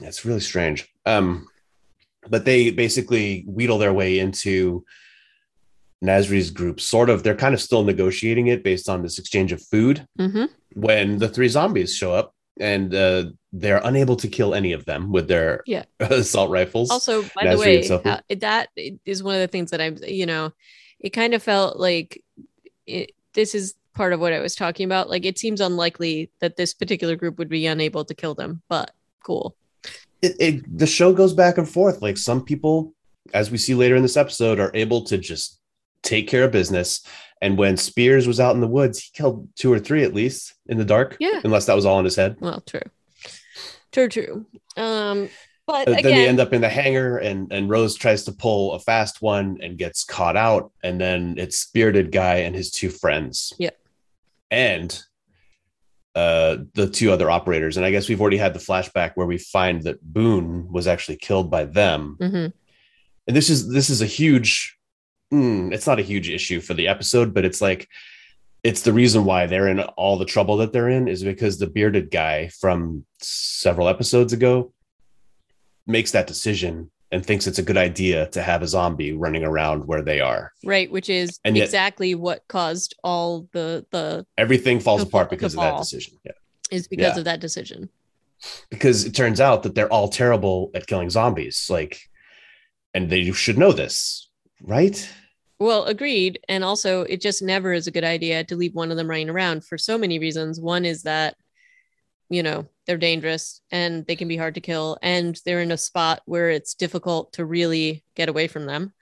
It's 0.00 0.24
really 0.24 0.40
strange. 0.40 0.88
Um, 1.04 1.46
but 2.30 2.46
they 2.46 2.70
basically 2.70 3.44
wheedle 3.46 3.76
their 3.76 3.92
way 3.92 4.20
into 4.20 4.86
Nasri's 6.02 6.48
group. 6.50 6.80
Sort 6.80 7.10
of, 7.10 7.24
they're 7.24 7.34
kind 7.36 7.52
of 7.52 7.60
still 7.60 7.84
negotiating 7.84 8.46
it 8.46 8.64
based 8.64 8.88
on 8.88 9.02
this 9.02 9.18
exchange 9.18 9.52
of 9.52 9.60
food. 9.62 10.06
hmm 10.16 10.46
When 10.72 11.18
the 11.18 11.28
three 11.28 11.48
zombies 11.48 11.94
show 11.94 12.14
up, 12.14 12.34
and 12.58 12.94
uh, 12.94 13.24
they're 13.52 13.82
unable 13.84 14.16
to 14.16 14.28
kill 14.28 14.54
any 14.54 14.72
of 14.72 14.86
them 14.86 15.12
with 15.12 15.28
their 15.28 15.62
Yeah. 15.66 15.84
assault 16.00 16.48
rifles. 16.50 16.90
Also, 16.90 17.20
by 17.34 17.42
Nasri 17.44 17.86
the 17.86 17.98
way, 17.98 18.02
how- 18.02 18.20
that 18.40 18.70
is 19.04 19.22
one 19.22 19.34
of 19.34 19.42
the 19.42 19.48
things 19.48 19.72
that 19.72 19.82
I'm, 19.82 19.98
you 20.08 20.24
know, 20.24 20.52
it 21.00 21.10
kind 21.10 21.34
of 21.34 21.42
felt 21.42 21.78
like 21.78 22.24
it, 22.86 23.12
this 23.34 23.54
is 23.54 23.74
part 23.94 24.12
of 24.12 24.20
what 24.20 24.32
I 24.32 24.40
was 24.40 24.54
talking 24.54 24.84
about. 24.86 25.10
Like, 25.10 25.24
it 25.24 25.38
seems 25.38 25.60
unlikely 25.60 26.30
that 26.40 26.56
this 26.56 26.74
particular 26.74 27.16
group 27.16 27.38
would 27.38 27.48
be 27.48 27.66
unable 27.66 28.04
to 28.04 28.14
kill 28.14 28.34
them, 28.34 28.62
but 28.68 28.92
cool. 29.22 29.56
it, 30.22 30.36
it 30.38 30.78
the 30.78 30.86
show 30.86 31.12
goes 31.12 31.34
back 31.34 31.58
and 31.58 31.68
forth. 31.68 32.00
Like 32.00 32.16
some 32.16 32.44
people, 32.44 32.94
as 33.34 33.50
we 33.50 33.58
see 33.58 33.74
later 33.74 33.96
in 33.96 34.02
this 34.02 34.16
episode, 34.16 34.60
are 34.60 34.70
able 34.74 35.04
to 35.04 35.18
just 35.18 35.60
take 36.02 36.28
care 36.28 36.44
of 36.44 36.52
business. 36.52 37.04
And 37.40 37.58
when 37.58 37.76
Spears 37.76 38.26
was 38.28 38.38
out 38.38 38.54
in 38.54 38.60
the 38.60 38.68
woods, 38.68 39.00
he 39.00 39.10
killed 39.12 39.48
two 39.56 39.72
or 39.72 39.80
three 39.80 40.04
at 40.04 40.14
least 40.14 40.54
in 40.66 40.78
the 40.78 40.84
dark. 40.84 41.16
Yeah. 41.18 41.40
Unless 41.44 41.66
that 41.66 41.74
was 41.74 41.84
all 41.84 41.98
in 41.98 42.04
his 42.04 42.16
head. 42.16 42.36
Well, 42.40 42.62
true, 42.64 42.80
true, 43.90 44.08
true. 44.08 44.46
Um, 44.76 45.28
but 45.72 45.88
again, 45.88 46.02
then 46.02 46.14
they 46.14 46.28
end 46.28 46.40
up 46.40 46.52
in 46.52 46.60
the 46.60 46.68
hangar, 46.68 47.18
and 47.18 47.52
and 47.52 47.68
Rose 47.68 47.94
tries 47.94 48.24
to 48.24 48.32
pull 48.32 48.72
a 48.72 48.78
fast 48.78 49.22
one 49.22 49.58
and 49.62 49.78
gets 49.78 50.04
caught 50.04 50.36
out. 50.36 50.70
And 50.82 51.00
then 51.00 51.34
it's 51.38 51.58
Spirited 51.58 52.12
Guy 52.12 52.36
and 52.36 52.54
his 52.54 52.70
two 52.70 52.90
friends. 52.90 53.52
Yep. 53.58 53.78
And 54.50 55.02
uh 56.14 56.58
the 56.74 56.88
two 56.88 57.10
other 57.10 57.30
operators 57.30 57.78
and 57.78 57.86
i 57.86 57.90
guess 57.90 58.06
we've 58.06 58.20
already 58.20 58.36
had 58.36 58.52
the 58.52 58.58
flashback 58.58 59.12
where 59.14 59.26
we 59.26 59.38
find 59.38 59.82
that 59.82 60.02
boone 60.02 60.70
was 60.70 60.86
actually 60.86 61.16
killed 61.16 61.50
by 61.50 61.64
them 61.64 62.18
mhm. 62.20 62.52
and 63.26 63.36
this 63.36 63.48
is 63.48 63.68
this 63.70 63.88
is 63.88 64.02
a 64.02 64.06
huge 64.06 64.76
mm, 65.32 65.72
it's 65.72 65.86
not 65.86 65.98
a 65.98 66.02
huge 66.02 66.28
issue 66.28 66.60
for 66.60 66.74
the 66.74 66.86
episode 66.86 67.32
but 67.32 67.46
it's 67.46 67.62
like 67.62 67.88
it's 68.62 68.82
the 68.82 68.92
reason 68.92 69.24
why 69.24 69.46
they're 69.46 69.68
in 69.68 69.80
all 69.80 70.18
the 70.18 70.26
trouble 70.26 70.58
that 70.58 70.72
they're 70.72 70.90
in 70.90 71.08
is 71.08 71.24
because 71.24 71.58
the 71.58 71.66
bearded 71.66 72.10
guy 72.10 72.48
from 72.48 73.06
several 73.22 73.88
episodes 73.88 74.34
ago 74.34 74.70
makes 75.86 76.12
that 76.12 76.26
decision 76.26 76.90
and 77.10 77.24
thinks 77.26 77.46
it's 77.46 77.58
a 77.58 77.62
good 77.62 77.76
idea 77.76 78.26
to 78.28 78.40
have 78.42 78.62
a 78.62 78.68
zombie 78.68 79.12
running 79.12 79.44
around 79.44 79.86
where 79.86 80.02
they 80.02 80.20
are 80.20 80.52
right, 80.64 80.90
which 80.90 81.10
is 81.10 81.38
And 81.44 81.56
yet- 81.56 81.64
exactly 81.64 82.14
what 82.14 82.46
caused 82.48 82.94
all 83.04 83.48
the 83.52 83.84
the 83.90 84.26
everything 84.38 84.80
falls 84.80 85.02
The 85.02 85.08
apart 85.08 85.28
because 85.30 85.54
of 85.54 85.60
that 85.60 85.78
decision 85.78 86.14
yeah 86.24 86.32
is 86.70 86.88
because 86.88 87.14
Yeah. 87.14 87.18
of 87.18 87.24
that 87.24 87.40
decision. 87.40 87.88
because 88.70 89.04
it 89.04 89.14
turns 89.14 89.40
out 89.40 89.62
that 89.62 89.74
they're 89.74 89.92
all 89.92 90.08
terrible 90.08 90.70
at 90.74 90.86
killing 90.86 91.10
zombies 91.10 91.66
like 91.68 92.00
and 92.94 93.08
they 93.10 93.30
should 93.32 93.58
know 93.58 93.72
this 93.72 94.28
right 94.62 95.08
Well, 95.58 95.84
agreed. 95.84 96.40
And 96.48 96.64
also, 96.64 97.02
it 97.02 97.20
just 97.20 97.40
never 97.40 97.72
is 97.72 97.86
a 97.86 97.92
good 97.92 98.02
idea 98.02 98.42
to 98.42 98.56
leave 98.56 98.74
one 98.74 98.90
of 98.90 98.96
them 98.96 99.08
running 99.08 99.30
around 99.30 99.64
for 99.64 99.78
so 99.78 99.96
many 99.96 100.18
reasons. 100.18 100.58
One 100.60 100.84
is 100.84 101.02
that, 101.04 101.36
you 102.28 102.42
know, 102.42 102.66
they're 102.86 102.98
dangerous 102.98 103.60
and 103.70 104.06
they 104.06 104.16
can 104.16 104.28
be 104.28 104.36
hard 104.36 104.54
to 104.54 104.60
kill, 104.60 104.98
and 105.02 105.40
they're 105.44 105.60
in 105.60 105.72
a 105.72 105.76
spot 105.76 106.22
where 106.24 106.50
it's 106.50 106.74
difficult 106.74 107.32
to 107.34 107.44
really 107.44 108.04
get 108.14 108.28
away 108.28 108.48
from 108.48 108.66
them. 108.66 108.92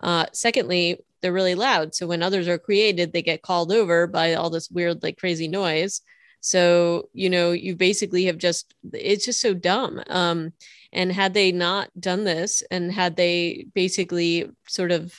Uh, 0.00 0.26
secondly, 0.32 0.98
they're 1.20 1.32
really 1.32 1.54
loud. 1.54 1.94
So 1.94 2.06
when 2.06 2.22
others 2.22 2.48
are 2.48 2.58
created, 2.58 3.12
they 3.12 3.22
get 3.22 3.42
called 3.42 3.72
over 3.72 4.06
by 4.06 4.34
all 4.34 4.50
this 4.50 4.70
weird, 4.70 5.02
like 5.02 5.18
crazy 5.18 5.48
noise. 5.48 6.00
So, 6.40 7.08
you 7.12 7.30
know, 7.30 7.52
you 7.52 7.76
basically 7.76 8.24
have 8.24 8.38
just, 8.38 8.74
it's 8.92 9.24
just 9.24 9.40
so 9.40 9.54
dumb. 9.54 10.02
Um, 10.08 10.52
and 10.92 11.12
had 11.12 11.34
they 11.34 11.52
not 11.52 11.88
done 11.98 12.24
this 12.24 12.62
and 12.70 12.92
had 12.92 13.14
they 13.14 13.66
basically 13.74 14.50
sort 14.66 14.90
of 14.90 15.18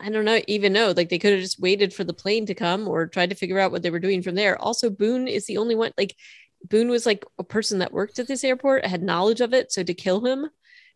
I 0.00 0.10
don't 0.10 0.24
know, 0.24 0.40
even 0.48 0.72
know. 0.72 0.92
Like 0.96 1.08
they 1.08 1.20
could 1.20 1.32
have 1.32 1.40
just 1.40 1.60
waited 1.60 1.94
for 1.94 2.02
the 2.02 2.12
plane 2.12 2.46
to 2.46 2.54
come 2.54 2.88
or 2.88 3.06
tried 3.06 3.30
to 3.30 3.36
figure 3.36 3.60
out 3.60 3.70
what 3.70 3.82
they 3.82 3.90
were 3.90 4.00
doing 4.00 4.22
from 4.22 4.34
there. 4.34 4.60
Also, 4.60 4.90
Boone 4.90 5.28
is 5.28 5.46
the 5.46 5.58
only 5.58 5.76
one. 5.76 5.92
Like 5.96 6.16
Boone 6.64 6.88
was 6.88 7.06
like 7.06 7.24
a 7.38 7.44
person 7.44 7.78
that 7.78 7.92
worked 7.92 8.18
at 8.18 8.26
this 8.26 8.44
airport, 8.44 8.84
had 8.84 9.02
knowledge 9.02 9.40
of 9.40 9.54
it. 9.54 9.72
So 9.72 9.82
to 9.82 9.94
kill 9.94 10.24
him 10.24 10.50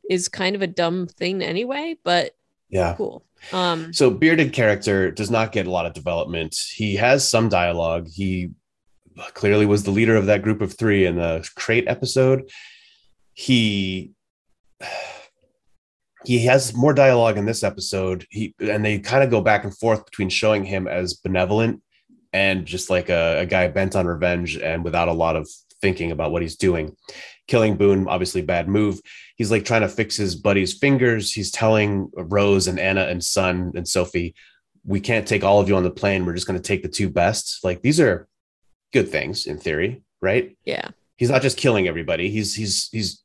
is 0.09 0.29
kind 0.29 0.57
of 0.57 0.63
a 0.63 0.67
dumb 0.67 1.07
thing 1.07 1.43
anyway. 1.43 1.97
But 2.03 2.35
yeah 2.69 2.95
cool. 2.97 3.25
Um, 3.53 3.93
So 3.93 4.11
bearded 4.11 4.53
character 4.53 5.11
does 5.11 5.31
not 5.31 5.53
get 5.53 5.67
a 5.67 5.71
lot 5.71 5.87
of 5.87 5.95
development. 5.95 6.57
He 6.75 6.97
has 6.97 7.27
some 7.27 7.49
dialogue. 7.49 8.09
He 8.09 8.51
clearly 9.35 9.67
was 9.67 9.85
the 9.85 9.91
leader 9.91 10.17
of 10.17 10.27
that 10.27 10.43
group 10.43 10.61
of 10.61 10.77
three 10.77 11.07
in 11.07 11.17
the 11.17 11.49
crate 11.55 11.85
episode. 11.87 12.51
He 13.35 14.13
he 16.25 16.45
has 16.45 16.75
more 16.75 16.95
dialogue 16.95 17.37
in 17.37 17.47
this 17.47 17.63
episode. 17.63 18.27
He 18.31 18.55
and 18.61 18.85
they 18.85 18.99
kind 18.99 19.25
of 19.25 19.31
go 19.31 19.41
back 19.41 19.65
and 19.65 19.77
forth 19.77 20.05
between 20.05 20.29
showing 20.29 20.65
him 20.65 20.87
as 20.87 21.15
benevolent 21.15 21.83
and 22.33 22.65
just 22.67 22.91
like 22.91 23.09
a, 23.09 23.41
a 23.41 23.47
guy 23.47 23.69
bent 23.69 23.97
on 23.97 24.07
revenge 24.07 24.57
and 24.57 24.85
without 24.85 25.09
a 25.09 25.13
lot 25.13 25.37
of 25.37 25.49
thinking 25.81 26.13
about 26.13 26.33
what 26.33 26.43
he's 26.43 26.57
doing. 26.57 26.97
Killing 27.49 27.77
Boone, 27.77 28.07
obviously 28.09 28.41
bad 28.41 28.69
move. 28.69 29.01
He's 29.37 29.51
like 29.51 29.65
trying 29.65 29.81
to 29.83 29.89
fix 29.89 30.17
his 30.17 30.37
buddy's 30.37 30.79
fingers. 30.79 31.33
He's 31.33 31.51
telling 31.51 32.11
Rose 32.15 32.69
and 32.69 32.79
Anna 32.79 33.03
and 33.03 33.23
Sun 33.23 33.73
and 33.75 33.87
Sophie, 33.87 34.35
we 34.85 35.01
can't 35.01 35.27
take 35.27 35.45
all 35.45 35.61
of 35.61 35.69
you 35.69 35.77
on 35.77 35.83
the 35.83 35.91
plane. 35.91 36.25
We're 36.25 36.35
just 36.35 36.47
going 36.47 36.59
to 36.59 36.63
take 36.67 36.83
the 36.83 36.89
two 36.89 37.11
best. 37.11 37.65
Like 37.65 37.83
these 37.83 38.01
are 38.01 38.29
good 38.93 39.09
things 39.11 39.47
in 39.47 39.59
theory, 39.59 40.03
right? 40.21 40.57
yeah. 40.65 40.89
He's 41.17 41.31
not 41.31 41.43
just 41.43 41.57
killing 41.57 41.87
everybody. 41.87 42.31
He's 42.31 42.53
he's 42.55 42.89
he's 42.91 43.23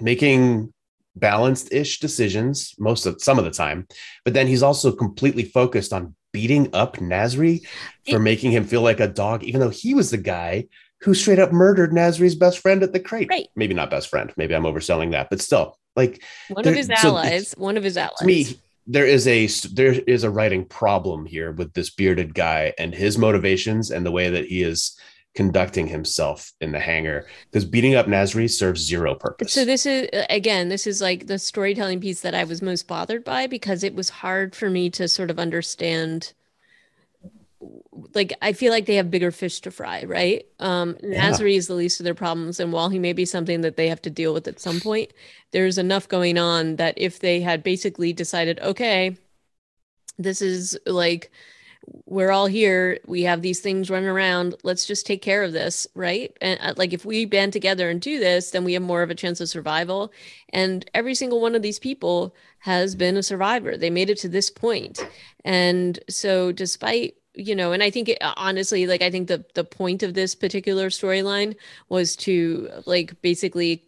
making 0.00 0.72
balanced-ish 1.16 2.00
decisions 2.00 2.74
most 2.78 3.06
of 3.06 3.22
some 3.22 3.38
of 3.38 3.44
the 3.44 3.50
time, 3.50 3.86
but 4.24 4.34
then 4.34 4.46
he's 4.46 4.62
also 4.62 4.92
completely 4.92 5.44
focused 5.44 5.94
on 5.94 6.14
beating 6.32 6.68
up 6.72 6.96
Nasri 6.96 7.62
for 8.08 8.16
It- 8.16 8.20
making 8.20 8.52
him 8.52 8.64
feel 8.64 8.82
like 8.82 9.00
a 9.00 9.08
dog, 9.08 9.44
even 9.44 9.60
though 9.60 9.68
he 9.70 9.94
was 9.94 10.10
the 10.10 10.16
guy 10.16 10.66
who 11.02 11.14
straight 11.14 11.38
up 11.38 11.52
murdered 11.52 11.92
Nasri's 11.92 12.34
best 12.34 12.58
friend 12.58 12.82
at 12.82 12.92
the 12.92 13.00
crate. 13.00 13.28
Right. 13.30 13.48
Maybe 13.56 13.74
not 13.74 13.90
best 13.90 14.08
friend. 14.08 14.32
Maybe 14.36 14.54
I'm 14.54 14.62
overselling 14.64 15.10
that, 15.12 15.28
but 15.30 15.40
still, 15.40 15.78
like 15.96 16.22
One 16.48 16.62
There- 16.64 16.72
of 16.72 16.76
his 16.76 16.86
so 16.86 17.08
allies. 17.08 17.54
one 17.56 17.76
of 17.76 17.84
his 17.84 17.96
allies. 17.96 18.18
to 18.20 18.24
me, 18.26 18.46
there 18.86 19.06
is 19.06 19.26
a 19.28 19.46
there 19.74 19.92
is 19.92 20.24
a 20.24 20.30
writing 20.30 20.64
problem 20.64 21.26
here 21.26 21.52
with 21.52 21.72
this 21.74 21.90
bearded 21.90 22.34
guy 22.34 22.72
and 22.78 22.94
his 22.94 23.16
motivations 23.18 23.90
and 23.90 24.04
the 24.06 24.10
way 24.10 24.28
that 24.30 24.46
he 24.46 24.62
is 24.62 24.96
conducting 25.34 25.86
himself 25.86 26.52
in 26.60 26.72
the 26.72 26.80
hangar. 26.80 27.26
Because 27.50 27.64
beating 27.64 27.94
up 27.94 28.06
Nasri 28.06 28.50
serves 28.50 28.82
zero 28.82 29.14
purpose. 29.14 29.52
So 29.52 29.64
this 29.64 29.86
is 29.86 30.08
again, 30.28 30.68
this 30.68 30.86
is 30.86 31.00
like 31.00 31.26
the 31.26 31.38
storytelling 31.38 32.00
piece 32.00 32.20
that 32.20 32.34
I 32.34 32.44
was 32.44 32.62
most 32.62 32.86
bothered 32.86 33.24
by 33.24 33.46
because 33.46 33.82
it 33.82 33.94
was 33.94 34.10
hard 34.10 34.54
for 34.54 34.68
me 34.68 34.90
to 34.90 35.08
sort 35.08 35.30
of 35.30 35.38
understand. 35.38 36.32
Like 38.14 38.34
I 38.42 38.52
feel 38.52 38.72
like 38.72 38.86
they 38.86 38.96
have 38.96 39.10
bigger 39.10 39.30
fish 39.30 39.60
to 39.60 39.70
fry, 39.70 40.04
right? 40.04 40.44
Um, 40.58 40.96
Yeah. 41.02 41.30
Nasri 41.30 41.56
is 41.56 41.66
the 41.68 41.74
least 41.74 42.00
of 42.00 42.04
their 42.04 42.14
problems, 42.14 42.60
and 42.60 42.72
while 42.72 42.88
he 42.88 42.98
may 42.98 43.12
be 43.12 43.24
something 43.24 43.60
that 43.62 43.76
they 43.76 43.88
have 43.88 44.02
to 44.02 44.10
deal 44.10 44.34
with 44.34 44.48
at 44.48 44.60
some 44.60 44.80
point, 44.80 45.12
there's 45.52 45.78
enough 45.78 46.08
going 46.08 46.38
on 46.38 46.76
that 46.76 46.94
if 46.96 47.20
they 47.20 47.40
had 47.40 47.62
basically 47.62 48.12
decided, 48.12 48.58
okay, 48.60 49.16
this 50.18 50.42
is 50.42 50.78
like 50.86 51.30
we're 52.06 52.30
all 52.30 52.46
here 52.46 52.98
we 53.06 53.22
have 53.22 53.42
these 53.42 53.60
things 53.60 53.90
running 53.90 54.08
around 54.08 54.54
let's 54.62 54.84
just 54.84 55.06
take 55.06 55.22
care 55.22 55.42
of 55.42 55.52
this 55.52 55.86
right? 55.94 56.36
And 56.40 56.58
uh, 56.62 56.74
like 56.76 56.92
if 56.92 57.04
we 57.04 57.24
band 57.24 57.52
together 57.52 57.88
and 57.90 58.00
do 58.00 58.18
this 58.18 58.50
then 58.50 58.64
we 58.64 58.74
have 58.74 58.82
more 58.82 59.02
of 59.02 59.10
a 59.10 59.14
chance 59.14 59.40
of 59.40 59.48
survival. 59.48 60.12
And 60.50 60.88
every 60.94 61.14
single 61.14 61.40
one 61.40 61.54
of 61.54 61.62
these 61.62 61.78
people 61.78 62.34
has 62.60 62.94
been 62.94 63.16
a 63.16 63.22
survivor. 63.22 63.76
They 63.76 63.90
made 63.90 64.10
it 64.10 64.18
to 64.18 64.28
this 64.28 64.50
point. 64.50 65.04
And 65.44 65.98
so 66.08 66.52
despite 66.52 67.14
you 67.34 67.54
know 67.54 67.72
and 67.72 67.82
i 67.82 67.90
think 67.90 68.08
it, 68.08 68.18
honestly 68.36 68.86
like 68.86 69.02
i 69.02 69.10
think 69.10 69.28
the 69.28 69.44
the 69.54 69.64
point 69.64 70.02
of 70.02 70.14
this 70.14 70.34
particular 70.34 70.90
storyline 70.90 71.56
was 71.88 72.14
to 72.14 72.68
like 72.84 73.20
basically 73.22 73.84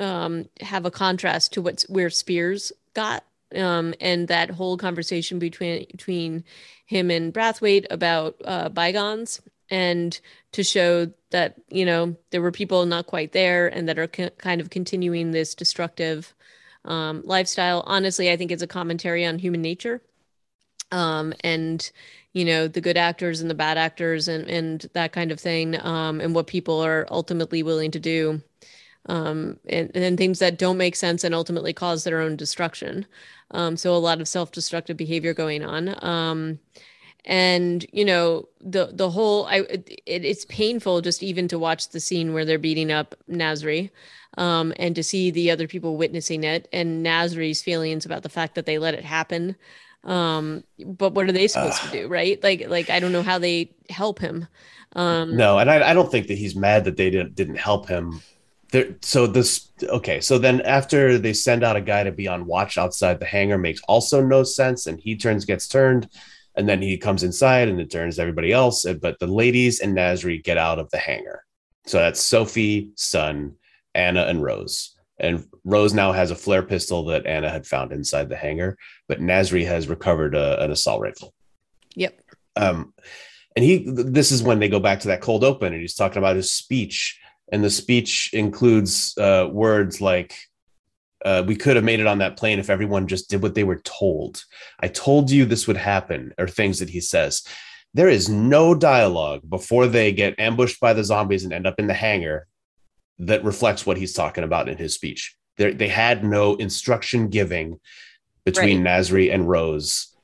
um 0.00 0.48
have 0.60 0.86
a 0.86 0.90
contrast 0.90 1.52
to 1.52 1.60
what's 1.60 1.88
where 1.88 2.10
spears 2.10 2.72
got 2.94 3.24
um 3.54 3.94
and 4.00 4.28
that 4.28 4.50
whole 4.50 4.76
conversation 4.76 5.38
between 5.38 5.86
between 5.90 6.44
him 6.86 7.10
and 7.10 7.32
Brathwaite 7.34 7.86
about 7.90 8.36
uh, 8.44 8.68
bygones 8.68 9.40
and 9.70 10.18
to 10.52 10.62
show 10.64 11.10
that 11.30 11.56
you 11.68 11.84
know 11.84 12.16
there 12.30 12.42
were 12.42 12.52
people 12.52 12.86
not 12.86 13.06
quite 13.06 13.32
there 13.32 13.68
and 13.68 13.88
that 13.88 13.98
are 13.98 14.06
ki- 14.06 14.30
kind 14.38 14.60
of 14.60 14.70
continuing 14.70 15.30
this 15.30 15.54
destructive 15.54 16.34
um, 16.84 17.22
lifestyle. 17.24 17.82
Honestly, 17.86 18.30
I 18.30 18.36
think 18.36 18.50
it's 18.50 18.62
a 18.62 18.66
commentary 18.66 19.24
on 19.26 19.38
human 19.38 19.62
nature, 19.62 20.00
um, 20.90 21.34
and 21.40 21.90
you 22.32 22.44
know 22.44 22.68
the 22.68 22.80
good 22.80 22.96
actors 22.96 23.40
and 23.40 23.50
the 23.50 23.54
bad 23.54 23.78
actors 23.78 24.28
and 24.28 24.48
and 24.48 24.86
that 24.94 25.12
kind 25.12 25.30
of 25.30 25.40
thing, 25.40 25.78
um, 25.84 26.20
and 26.20 26.34
what 26.34 26.46
people 26.46 26.80
are 26.80 27.06
ultimately 27.10 27.62
willing 27.62 27.90
to 27.90 28.00
do. 28.00 28.42
Um, 29.08 29.58
and, 29.68 29.90
and 29.94 30.18
things 30.18 30.38
that 30.38 30.58
don't 30.58 30.76
make 30.76 30.94
sense 30.94 31.24
and 31.24 31.34
ultimately 31.34 31.72
cause 31.72 32.04
their 32.04 32.20
own 32.20 32.36
destruction. 32.36 33.06
Um, 33.52 33.76
so 33.76 33.94
a 33.94 33.96
lot 33.96 34.20
of 34.20 34.28
self-destructive 34.28 34.98
behavior 34.98 35.32
going 35.32 35.64
on. 35.64 36.04
Um, 36.04 36.58
and 37.24 37.84
you 37.92 38.04
know 38.04 38.48
the 38.60 38.90
the 38.92 39.10
whole 39.10 39.46
I 39.46 39.58
it, 39.60 40.00
it's 40.06 40.44
painful 40.46 41.02
just 41.02 41.22
even 41.22 41.46
to 41.48 41.58
watch 41.58 41.90
the 41.90 42.00
scene 42.00 42.32
where 42.32 42.44
they're 42.44 42.58
beating 42.58 42.90
up 42.90 43.14
Nasri, 43.30 43.90
um, 44.38 44.72
and 44.76 44.94
to 44.96 45.02
see 45.02 45.30
the 45.30 45.50
other 45.50 45.68
people 45.68 45.96
witnessing 45.96 46.44
it 46.44 46.68
and 46.72 47.04
Nasri's 47.04 47.62
feelings 47.62 48.06
about 48.06 48.22
the 48.22 48.28
fact 48.28 48.54
that 48.54 48.66
they 48.66 48.78
let 48.78 48.94
it 48.94 49.04
happen. 49.04 49.56
Um, 50.04 50.64
but 50.84 51.12
what 51.12 51.28
are 51.28 51.32
they 51.32 51.48
supposed 51.48 51.82
to 51.82 51.90
do, 51.90 52.08
right? 52.08 52.42
Like 52.42 52.66
like 52.68 52.88
I 52.88 53.00
don't 53.00 53.12
know 53.12 53.22
how 53.22 53.38
they 53.38 53.72
help 53.90 54.18
him. 54.18 54.46
Um, 54.96 55.36
no, 55.36 55.58
and 55.58 55.70
I, 55.70 55.90
I 55.90 55.92
don't 55.92 56.10
think 56.10 56.28
that 56.28 56.38
he's 56.38 56.56
mad 56.56 56.84
that 56.84 56.96
they 56.96 57.10
didn't 57.10 57.34
didn't 57.34 57.56
help 57.56 57.88
him. 57.88 58.22
There, 58.70 58.96
so 59.00 59.26
this 59.26 59.72
okay. 59.82 60.20
So 60.20 60.38
then 60.38 60.60
after 60.60 61.16
they 61.16 61.32
send 61.32 61.64
out 61.64 61.76
a 61.76 61.80
guy 61.80 62.04
to 62.04 62.12
be 62.12 62.28
on 62.28 62.46
watch 62.46 62.76
outside 62.76 63.18
the 63.18 63.26
hangar 63.26 63.56
makes 63.56 63.80
also 63.88 64.20
no 64.20 64.42
sense, 64.42 64.86
and 64.86 65.00
he 65.00 65.16
turns 65.16 65.44
gets 65.46 65.68
turned, 65.68 66.08
and 66.54 66.68
then 66.68 66.82
he 66.82 66.98
comes 66.98 67.22
inside 67.22 67.68
and 67.68 67.80
it 67.80 67.90
turns 67.90 68.18
everybody 68.18 68.52
else. 68.52 68.84
But 69.00 69.18
the 69.18 69.26
ladies 69.26 69.80
and 69.80 69.96
Nasri 69.96 70.42
get 70.42 70.58
out 70.58 70.78
of 70.78 70.90
the 70.90 70.98
hangar. 70.98 71.44
So 71.86 71.98
that's 71.98 72.20
Sophie, 72.20 72.90
Sun, 72.96 73.54
Anna, 73.94 74.24
and 74.24 74.42
Rose. 74.42 74.94
And 75.18 75.46
Rose 75.64 75.94
now 75.94 76.12
has 76.12 76.30
a 76.30 76.36
flare 76.36 76.62
pistol 76.62 77.06
that 77.06 77.26
Anna 77.26 77.50
had 77.50 77.66
found 77.66 77.92
inside 77.92 78.28
the 78.28 78.36
hangar, 78.36 78.76
but 79.08 79.20
Nasri 79.20 79.66
has 79.66 79.88
recovered 79.88 80.34
a, 80.34 80.62
an 80.62 80.70
assault 80.70 81.00
rifle. 81.00 81.34
Yep. 81.96 82.20
Um, 82.54 82.92
and 83.56 83.64
he, 83.64 83.84
this 83.86 84.30
is 84.30 84.42
when 84.42 84.60
they 84.60 84.68
go 84.68 84.78
back 84.78 85.00
to 85.00 85.08
that 85.08 85.22
cold 85.22 85.42
open, 85.42 85.72
and 85.72 85.80
he's 85.80 85.94
talking 85.94 86.18
about 86.18 86.36
his 86.36 86.52
speech, 86.52 87.18
and 87.52 87.62
the 87.64 87.70
speech 87.70 88.30
includes 88.32 89.16
uh, 89.18 89.48
words 89.50 90.00
like, 90.00 90.34
uh, 91.24 91.44
"We 91.46 91.56
could 91.56 91.76
have 91.76 91.84
made 91.84 92.00
it 92.00 92.06
on 92.06 92.18
that 92.18 92.36
plane 92.36 92.58
if 92.58 92.70
everyone 92.70 93.06
just 93.06 93.30
did 93.30 93.42
what 93.42 93.54
they 93.54 93.64
were 93.64 93.80
told." 93.84 94.42
I 94.80 94.88
told 94.88 95.30
you 95.30 95.44
this 95.44 95.66
would 95.66 95.76
happen, 95.76 96.32
or 96.38 96.48
things 96.48 96.78
that 96.78 96.90
he 96.90 97.00
says. 97.00 97.42
There 97.94 98.08
is 98.08 98.28
no 98.28 98.74
dialogue 98.74 99.48
before 99.48 99.86
they 99.86 100.12
get 100.12 100.38
ambushed 100.38 100.78
by 100.78 100.92
the 100.92 101.02
zombies 101.04 101.44
and 101.44 101.52
end 101.52 101.66
up 101.66 101.76
in 101.78 101.86
the 101.86 101.94
hangar 101.94 102.46
that 103.18 103.44
reflects 103.44 103.86
what 103.86 103.96
he's 103.96 104.12
talking 104.12 104.44
about 104.44 104.68
in 104.68 104.76
his 104.76 104.94
speech. 104.94 105.34
There, 105.56 105.72
they 105.72 105.88
had 105.88 106.22
no 106.22 106.54
instruction 106.56 107.28
giving 107.28 107.80
between 108.44 108.82
Nasri 108.82 109.32
and 109.32 109.48
Rose. 109.48 110.14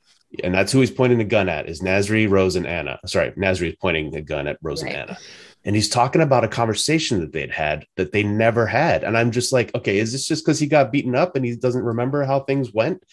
And 0.43 0.53
that's 0.53 0.71
who 0.71 0.79
he's 0.79 0.91
pointing 0.91 1.17
the 1.17 1.23
gun 1.23 1.49
at 1.49 1.67
is 1.67 1.81
Nasri, 1.81 2.29
Rose, 2.29 2.55
and 2.55 2.67
Anna. 2.67 2.99
Sorry, 3.05 3.31
Nasri 3.31 3.69
is 3.69 3.75
pointing 3.81 4.11
the 4.11 4.21
gun 4.21 4.47
at 4.47 4.57
Rose 4.61 4.83
Right. 4.83 4.93
and 4.93 5.09
Anna. 5.09 5.17
And 5.65 5.75
he's 5.75 5.89
talking 5.89 6.21
about 6.21 6.43
a 6.43 6.47
conversation 6.47 7.19
that 7.21 7.33
they'd 7.33 7.51
had 7.51 7.87
that 7.97 8.11
they 8.11 8.21
never 8.21 8.67
had. 8.67 9.03
And 9.03 9.17
I'm 9.17 9.31
just 9.31 9.51
like, 9.51 9.73
okay, 9.73 9.97
is 9.97 10.11
this 10.11 10.27
just 10.27 10.45
because 10.45 10.59
he 10.59 10.67
got 10.67 10.91
beaten 10.91 11.15
up 11.15 11.35
and 11.35 11.43
he 11.43 11.55
doesn't 11.55 11.83
remember 11.83 12.23
how 12.23 12.41
things 12.41 12.71
went? 12.71 13.03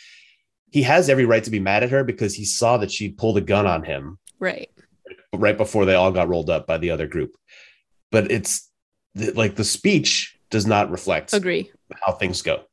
He 0.71 0.83
has 0.83 1.09
every 1.09 1.25
right 1.25 1.43
to 1.45 1.51
be 1.51 1.61
mad 1.61 1.83
at 1.83 1.91
her 1.91 2.05
because 2.05 2.35
he 2.35 2.45
saw 2.45 2.77
that 2.77 2.93
she 2.93 3.09
pulled 3.09 3.39
a 3.39 3.41
gun 3.41 3.67
on 3.67 3.85
him 3.85 4.19
Right. 4.39 4.71
right 5.35 5.57
before 5.57 5.87
they 5.87 5.95
all 5.95 6.13
got 6.13 6.29
rolled 6.29 6.51
up 6.51 6.67
by 6.67 6.77
the 6.77 6.91
other 6.91 7.07
group. 7.07 7.35
But 8.11 8.31
it's 8.31 8.71
like 9.15 9.57
the 9.57 9.65
speech 9.65 10.39
does 10.51 10.67
not 10.67 10.91
reflect 10.91 11.33
Agree. 11.33 11.71
how 12.03 12.13
things 12.13 12.43
go. 12.43 12.65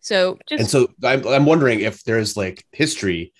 So 0.00 0.38
just 0.48 0.60
and 0.60 0.70
so 0.70 0.88
I'm, 1.02 1.26
I'm 1.26 1.46
wondering 1.46 1.80
if 1.80 2.04
there's 2.04 2.36
like 2.36 2.64
history 2.72 3.32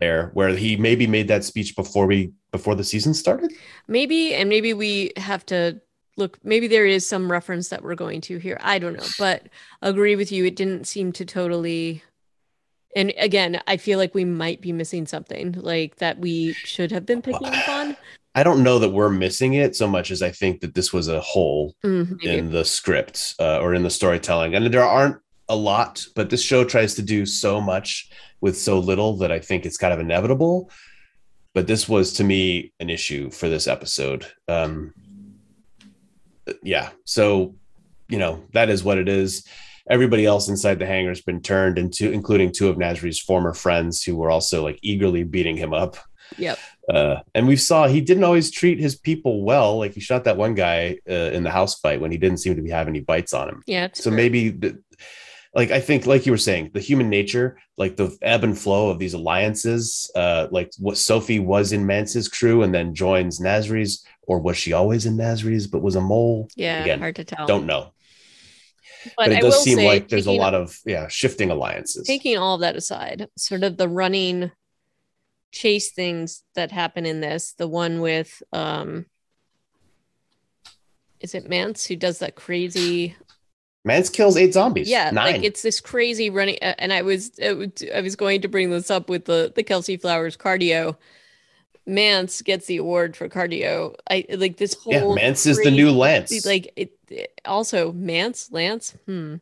there 0.00 0.30
where 0.34 0.50
he 0.50 0.76
maybe 0.76 1.06
made 1.06 1.28
that 1.28 1.44
speech 1.44 1.74
before 1.76 2.06
we 2.06 2.32
before 2.50 2.74
the 2.74 2.84
season 2.84 3.14
started? 3.14 3.52
Maybe 3.86 4.34
and 4.34 4.48
maybe 4.48 4.74
we 4.74 5.12
have 5.16 5.44
to 5.46 5.80
look 6.16 6.38
maybe 6.44 6.66
there 6.66 6.86
is 6.86 7.06
some 7.06 7.30
reference 7.30 7.68
that 7.68 7.82
we're 7.82 7.94
going 7.94 8.20
to 8.22 8.38
here. 8.38 8.58
I 8.60 8.78
don't 8.78 8.96
know 8.96 9.06
but 9.18 9.48
agree 9.82 10.16
with 10.16 10.32
you. 10.32 10.44
It 10.44 10.56
didn't 10.56 10.86
seem 10.86 11.12
to 11.12 11.24
totally 11.24 12.02
and 12.96 13.12
again 13.18 13.60
i 13.66 13.76
feel 13.76 13.98
like 13.98 14.14
we 14.14 14.24
might 14.24 14.60
be 14.62 14.72
missing 14.72 15.06
something 15.06 15.52
like 15.52 15.96
that 15.96 16.18
we 16.18 16.54
should 16.54 16.90
have 16.90 17.04
been 17.04 17.22
picking 17.22 17.46
up 17.46 17.68
on. 17.68 17.96
I 18.34 18.42
don't 18.42 18.62
know 18.62 18.78
that 18.78 18.90
we're 18.90 19.10
missing 19.10 19.54
it 19.54 19.76
so 19.76 19.86
much 19.86 20.10
as 20.10 20.22
i 20.22 20.30
think 20.30 20.60
that 20.60 20.74
this 20.74 20.92
was 20.92 21.08
a 21.08 21.20
hole 21.20 21.74
Mm, 21.84 22.22
in 22.22 22.50
the 22.50 22.64
script 22.64 23.34
uh, 23.38 23.58
or 23.60 23.74
in 23.74 23.82
the 23.82 23.90
storytelling. 23.90 24.54
And 24.54 24.72
there 24.72 24.82
aren't 24.82 25.18
a 25.48 25.56
lot 25.56 26.04
but 26.14 26.30
this 26.30 26.42
show 26.42 26.64
tries 26.64 26.94
to 26.94 27.02
do 27.02 27.26
so 27.26 27.60
much 27.60 28.10
with 28.40 28.56
so 28.56 28.78
little 28.78 29.16
that 29.18 29.30
i 29.32 29.38
think 29.38 29.66
it's 29.66 29.76
kind 29.78 29.92
of 29.92 30.00
inevitable 30.00 30.70
but 31.58 31.66
this 31.66 31.88
was 31.88 32.12
to 32.12 32.22
me 32.22 32.72
an 32.78 32.88
issue 32.88 33.30
for 33.30 33.48
this 33.48 33.66
episode 33.66 34.24
um 34.46 34.94
yeah 36.62 36.90
so 37.04 37.52
you 38.08 38.16
know 38.16 38.44
that 38.52 38.70
is 38.70 38.84
what 38.84 38.96
it 38.96 39.08
is 39.08 39.44
everybody 39.90 40.24
else 40.24 40.48
inside 40.48 40.78
the 40.78 40.86
hangar 40.86 41.08
has 41.08 41.20
been 41.20 41.42
turned 41.42 41.76
into 41.76 42.12
including 42.12 42.52
two 42.52 42.68
of 42.68 42.76
nasri's 42.76 43.18
former 43.18 43.52
friends 43.52 44.04
who 44.04 44.14
were 44.14 44.30
also 44.30 44.62
like 44.62 44.78
eagerly 44.82 45.24
beating 45.24 45.56
him 45.56 45.74
up 45.74 45.96
yep 46.36 46.60
uh, 46.88 47.20
and 47.34 47.46
we 47.46 47.56
saw 47.56 47.86
he 47.86 48.00
didn't 48.00 48.24
always 48.24 48.50
treat 48.50 48.78
his 48.78 48.96
people 48.96 49.42
well. 49.42 49.78
Like 49.78 49.92
he 49.92 50.00
shot 50.00 50.24
that 50.24 50.38
one 50.38 50.54
guy 50.54 50.98
uh, 51.08 51.12
in 51.12 51.42
the 51.42 51.50
house 51.50 51.78
fight 51.78 52.00
when 52.00 52.10
he 52.10 52.16
didn't 52.16 52.38
seem 52.38 52.56
to 52.56 52.62
be 52.62 52.70
having 52.70 52.92
any 52.92 53.04
bites 53.04 53.34
on 53.34 53.48
him. 53.48 53.62
yeah 53.66 53.88
So 53.92 54.08
true. 54.08 54.16
maybe, 54.16 54.48
the, 54.48 54.82
like 55.58 55.72
I 55.72 55.80
think, 55.80 56.06
like 56.06 56.24
you 56.24 56.30
were 56.30 56.38
saying, 56.38 56.70
the 56.72 56.78
human 56.78 57.10
nature, 57.10 57.58
like 57.76 57.96
the 57.96 58.16
ebb 58.22 58.44
and 58.44 58.56
flow 58.56 58.90
of 58.90 59.00
these 59.00 59.12
alliances, 59.12 60.08
uh, 60.14 60.46
like 60.52 60.70
what 60.78 60.96
Sophie 60.96 61.40
was 61.40 61.72
in 61.72 61.84
Mance's 61.84 62.28
crew 62.28 62.62
and 62.62 62.72
then 62.72 62.94
joins 62.94 63.40
Nasri's, 63.40 64.06
or 64.22 64.38
was 64.38 64.56
she 64.56 64.72
always 64.72 65.04
in 65.04 65.16
Nasri's 65.16 65.66
but 65.66 65.82
was 65.82 65.96
a 65.96 66.00
mole? 66.00 66.48
yeah 66.54 66.82
again, 66.82 67.00
hard 67.00 67.16
to 67.16 67.24
tell 67.24 67.44
Don't 67.48 67.66
know, 67.66 67.92
but, 69.04 69.14
but, 69.16 69.32
I 69.32 69.38
it 69.38 69.40
does 69.40 69.54
will 69.54 69.60
seem 69.62 69.78
say, 69.78 69.86
like 69.88 70.08
there's 70.08 70.28
a 70.28 70.30
lot 70.30 70.54
of 70.54 70.78
yeah 70.86 71.08
shifting 71.08 71.50
alliances. 71.50 72.06
taking 72.06 72.38
all 72.38 72.54
of 72.54 72.60
that 72.60 72.76
aside, 72.76 73.26
sort 73.36 73.64
of 73.64 73.78
the 73.78 73.88
running 73.88 74.52
chase 75.50 75.90
things 75.90 76.44
that 76.54 76.70
happen 76.70 77.04
in 77.04 77.20
this, 77.20 77.54
the 77.58 77.66
one 77.66 78.00
with 78.00 78.44
um 78.52 79.06
is 81.18 81.34
it 81.34 81.48
Mance 81.48 81.84
who 81.86 81.96
does 81.96 82.20
that 82.20 82.36
crazy 82.36 83.16
Mance 83.84 84.10
kills 84.10 84.36
eight 84.36 84.52
zombies. 84.52 84.88
yeah 84.88 85.10
nine. 85.10 85.34
like 85.34 85.44
it's 85.44 85.62
this 85.62 85.80
crazy 85.80 86.30
running 86.30 86.58
uh, 86.62 86.74
and 86.78 86.92
I 86.92 87.02
was 87.02 87.30
I 87.40 88.00
was 88.00 88.16
going 88.16 88.42
to 88.42 88.48
bring 88.48 88.70
this 88.70 88.90
up 88.90 89.08
with 89.08 89.24
the 89.26 89.52
the 89.54 89.62
Kelsey 89.62 89.96
Flowers 89.96 90.36
cardio 90.36 90.96
Mance 91.86 92.42
gets 92.42 92.66
the 92.66 92.76
award 92.76 93.16
for 93.16 93.30
cardio. 93.30 93.94
I 94.10 94.26
like 94.30 94.58
this 94.58 94.74
whole 94.74 94.92
Yeah, 94.92 95.14
Mance 95.14 95.46
is 95.46 95.58
the 95.58 95.70
new 95.70 95.90
Lance. 95.90 96.44
like 96.44 96.70
it, 96.76 96.92
it- 97.08 97.40
also 97.46 97.92
Mance 97.92 98.50
Lance. 98.52 98.94
Hmm. 99.06 99.36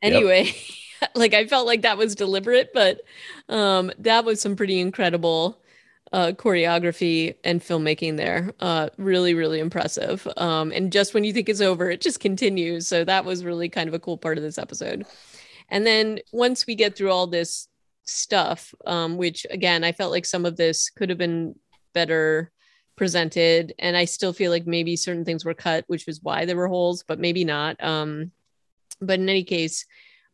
Anyway, 0.00 0.54
like 1.16 1.34
I 1.34 1.46
felt 1.48 1.66
like 1.66 1.82
that 1.82 1.98
was 1.98 2.14
deliberate, 2.14 2.72
but 2.72 3.00
um 3.48 3.90
that 3.98 4.24
was 4.24 4.40
some 4.40 4.54
pretty 4.54 4.78
incredible 4.78 5.60
uh 6.12 6.32
choreography 6.32 7.34
and 7.44 7.60
filmmaking 7.60 8.16
there. 8.16 8.52
Uh 8.60 8.88
really 8.96 9.34
really 9.34 9.60
impressive. 9.60 10.26
Um 10.36 10.72
and 10.72 10.92
just 10.92 11.14
when 11.14 11.24
you 11.24 11.32
think 11.32 11.48
it's 11.48 11.60
over, 11.60 11.90
it 11.90 12.00
just 12.00 12.20
continues. 12.20 12.88
So 12.88 13.04
that 13.04 13.24
was 13.24 13.44
really 13.44 13.68
kind 13.68 13.88
of 13.88 13.94
a 13.94 14.00
cool 14.00 14.18
part 14.18 14.38
of 14.38 14.42
this 14.42 14.58
episode. 14.58 15.06
And 15.68 15.86
then 15.86 16.18
once 16.32 16.66
we 16.66 16.74
get 16.74 16.96
through 16.96 17.10
all 17.10 17.26
this 17.26 17.68
stuff, 18.04 18.74
um, 18.86 19.16
which 19.16 19.46
again, 19.50 19.84
I 19.84 19.92
felt 19.92 20.10
like 20.10 20.26
some 20.26 20.44
of 20.44 20.56
this 20.56 20.90
could 20.90 21.10
have 21.10 21.18
been 21.18 21.54
better 21.92 22.50
presented. 22.96 23.72
And 23.78 23.96
I 23.96 24.04
still 24.04 24.32
feel 24.32 24.50
like 24.50 24.66
maybe 24.66 24.96
certain 24.96 25.24
things 25.24 25.44
were 25.44 25.54
cut, 25.54 25.84
which 25.86 26.06
was 26.06 26.20
why 26.22 26.44
there 26.44 26.56
were 26.56 26.68
holes, 26.68 27.02
but 27.06 27.18
maybe 27.18 27.44
not. 27.44 27.82
Um, 27.82 28.32
but 29.00 29.18
in 29.18 29.28
any 29.28 29.44
case, 29.44 29.86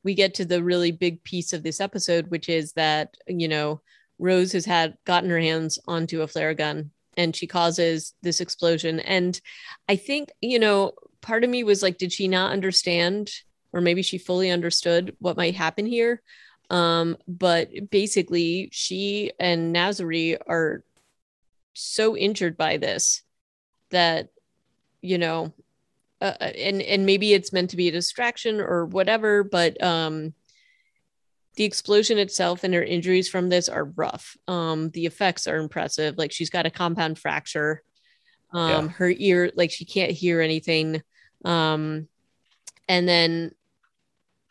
we 0.02 0.14
get 0.14 0.34
to 0.34 0.44
the 0.44 0.62
really 0.62 0.90
big 0.90 1.22
piece 1.22 1.52
of 1.52 1.62
this 1.62 1.80
episode, 1.80 2.28
which 2.28 2.48
is 2.48 2.72
that, 2.72 3.16
you 3.28 3.46
know, 3.46 3.80
Rose 4.18 4.52
has 4.52 4.64
had 4.64 4.96
gotten 5.04 5.30
her 5.30 5.40
hands 5.40 5.78
onto 5.86 6.22
a 6.22 6.28
flare 6.28 6.54
gun 6.54 6.90
and 7.16 7.34
she 7.34 7.46
causes 7.46 8.14
this 8.22 8.40
explosion. 8.40 9.00
And 9.00 9.40
I 9.88 9.96
think, 9.96 10.30
you 10.40 10.58
know, 10.58 10.92
part 11.20 11.44
of 11.44 11.50
me 11.50 11.64
was 11.64 11.82
like, 11.82 11.98
did 11.98 12.12
she 12.12 12.28
not 12.28 12.52
understand? 12.52 13.30
Or 13.72 13.80
maybe 13.80 14.02
she 14.02 14.18
fully 14.18 14.50
understood 14.50 15.16
what 15.18 15.36
might 15.36 15.54
happen 15.54 15.86
here. 15.86 16.22
Um, 16.70 17.16
but 17.28 17.68
basically, 17.90 18.68
she 18.72 19.32
and 19.38 19.74
Nasri 19.74 20.36
are 20.46 20.82
so 21.74 22.16
injured 22.16 22.56
by 22.56 22.76
this 22.76 23.22
that, 23.90 24.30
you 25.00 25.18
know, 25.18 25.52
uh, 26.20 26.32
and 26.40 26.82
and 26.82 27.06
maybe 27.06 27.34
it's 27.34 27.52
meant 27.52 27.70
to 27.70 27.76
be 27.76 27.88
a 27.88 27.92
distraction 27.92 28.60
or 28.60 28.86
whatever, 28.86 29.44
but 29.44 29.80
um, 29.82 30.34
the 31.57 31.64
explosion 31.64 32.18
itself 32.18 32.64
and 32.64 32.74
her 32.74 32.82
injuries 32.82 33.28
from 33.28 33.48
this 33.48 33.68
are 33.68 33.84
rough. 33.84 34.36
Um, 34.46 34.90
the 34.90 35.07
effects 35.07 35.46
are 35.46 35.57
impressive. 35.57 36.18
Like 36.18 36.32
she's 36.32 36.50
got 36.50 36.66
a 36.66 36.70
compound 36.70 37.18
fracture. 37.18 37.82
Um, 38.52 38.68
Yeah. 38.68 38.88
her 38.88 39.11
ear, 39.11 39.50
like 39.57 39.70
she 39.70 39.84
can't 39.84 40.12
hear 40.12 40.40
anything. 40.40 41.02
Um, 41.44 42.09
and 42.88 43.09
then 43.09 43.52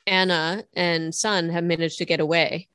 Anna 0.07 0.65
and 0.73 1.13
Sun 1.13 1.49
have 1.49 1.63
managed 1.63 1.99
to 1.99 2.05
get 2.05 2.19
away. 2.19 2.67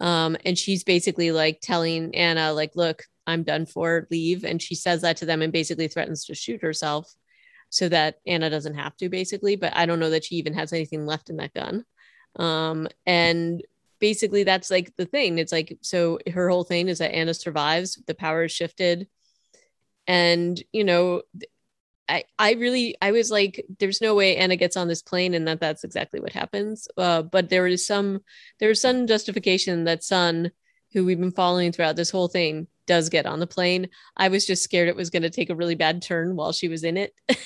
Um, 0.00 0.36
and 0.44 0.56
she's 0.56 0.84
basically 0.84 1.32
like 1.32 1.60
telling 1.60 2.14
Anna, 2.14 2.52
like, 2.52 2.76
look, 2.76 3.04
I'm 3.26 3.42
done 3.42 3.66
for, 3.66 4.06
leave. 4.10 4.44
And 4.44 4.60
she 4.62 4.74
says 4.74 5.02
that 5.02 5.16
to 5.18 5.26
them 5.26 5.42
and 5.42 5.52
basically 5.52 5.88
threatens 5.88 6.24
to 6.26 6.34
shoot 6.34 6.62
herself 6.62 7.12
so 7.70 7.88
that 7.88 8.16
Anna 8.26 8.48
doesn't 8.48 8.74
have 8.74 8.96
to, 8.98 9.08
basically. 9.08 9.56
But 9.56 9.76
I 9.76 9.86
don't 9.86 9.98
know 10.00 10.10
that 10.10 10.24
she 10.24 10.36
even 10.36 10.54
has 10.54 10.72
anything 10.72 11.04
left 11.06 11.30
in 11.30 11.36
that 11.38 11.54
gun. 11.54 11.84
Um, 12.38 12.88
and 13.06 13.62
basically 13.98 14.44
that's 14.44 14.70
like 14.70 14.94
the 14.96 15.06
thing. 15.06 15.38
It's 15.38 15.52
like, 15.52 15.76
so 15.80 16.18
her 16.32 16.48
whole 16.48 16.64
thing 16.64 16.88
is 16.88 16.98
that 16.98 17.14
Anna 17.14 17.34
survives, 17.34 18.00
the 18.06 18.14
power 18.14 18.44
is 18.44 18.52
shifted. 18.52 19.08
And, 20.06 20.62
you 20.72 20.84
know, 20.84 21.22
I, 22.08 22.24
I 22.38 22.52
really 22.54 22.96
I 23.02 23.12
was 23.12 23.30
like 23.30 23.66
there's 23.78 24.00
no 24.00 24.14
way 24.14 24.36
Anna 24.36 24.56
gets 24.56 24.76
on 24.76 24.88
this 24.88 25.02
plane 25.02 25.34
and 25.34 25.46
that 25.46 25.60
that's 25.60 25.84
exactly 25.84 26.20
what 26.20 26.32
happens 26.32 26.88
uh, 26.96 27.22
but 27.22 27.50
there 27.50 27.66
is 27.66 27.86
some 27.86 28.20
there's 28.60 28.80
some 28.80 29.06
justification 29.06 29.84
that 29.84 30.02
Sun 30.02 30.50
who 30.92 31.04
we've 31.04 31.20
been 31.20 31.30
following 31.30 31.70
throughout 31.70 31.96
this 31.96 32.10
whole 32.10 32.28
thing 32.28 32.66
does 32.88 33.08
get 33.08 33.26
on 33.26 33.38
the 33.38 33.46
plane. 33.46 33.88
I 34.16 34.26
was 34.26 34.44
just 34.44 34.64
scared 34.64 34.88
it 34.88 34.96
was 34.96 35.10
going 35.10 35.22
to 35.22 35.30
take 35.30 35.50
a 35.50 35.54
really 35.54 35.76
bad 35.76 36.02
turn 36.02 36.34
while 36.34 36.50
she 36.52 36.66
was 36.66 36.82
in 36.82 36.96
it. 36.96 37.14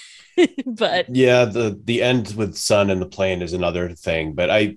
But 0.64 1.14
yeah 1.14 1.44
the 1.44 1.78
the 1.84 2.02
end 2.02 2.34
with 2.36 2.56
sun 2.56 2.88
and 2.88 3.02
the 3.02 3.06
plane 3.06 3.42
is 3.42 3.52
another 3.52 3.90
thing 3.90 4.32
but 4.32 4.48
i 4.48 4.76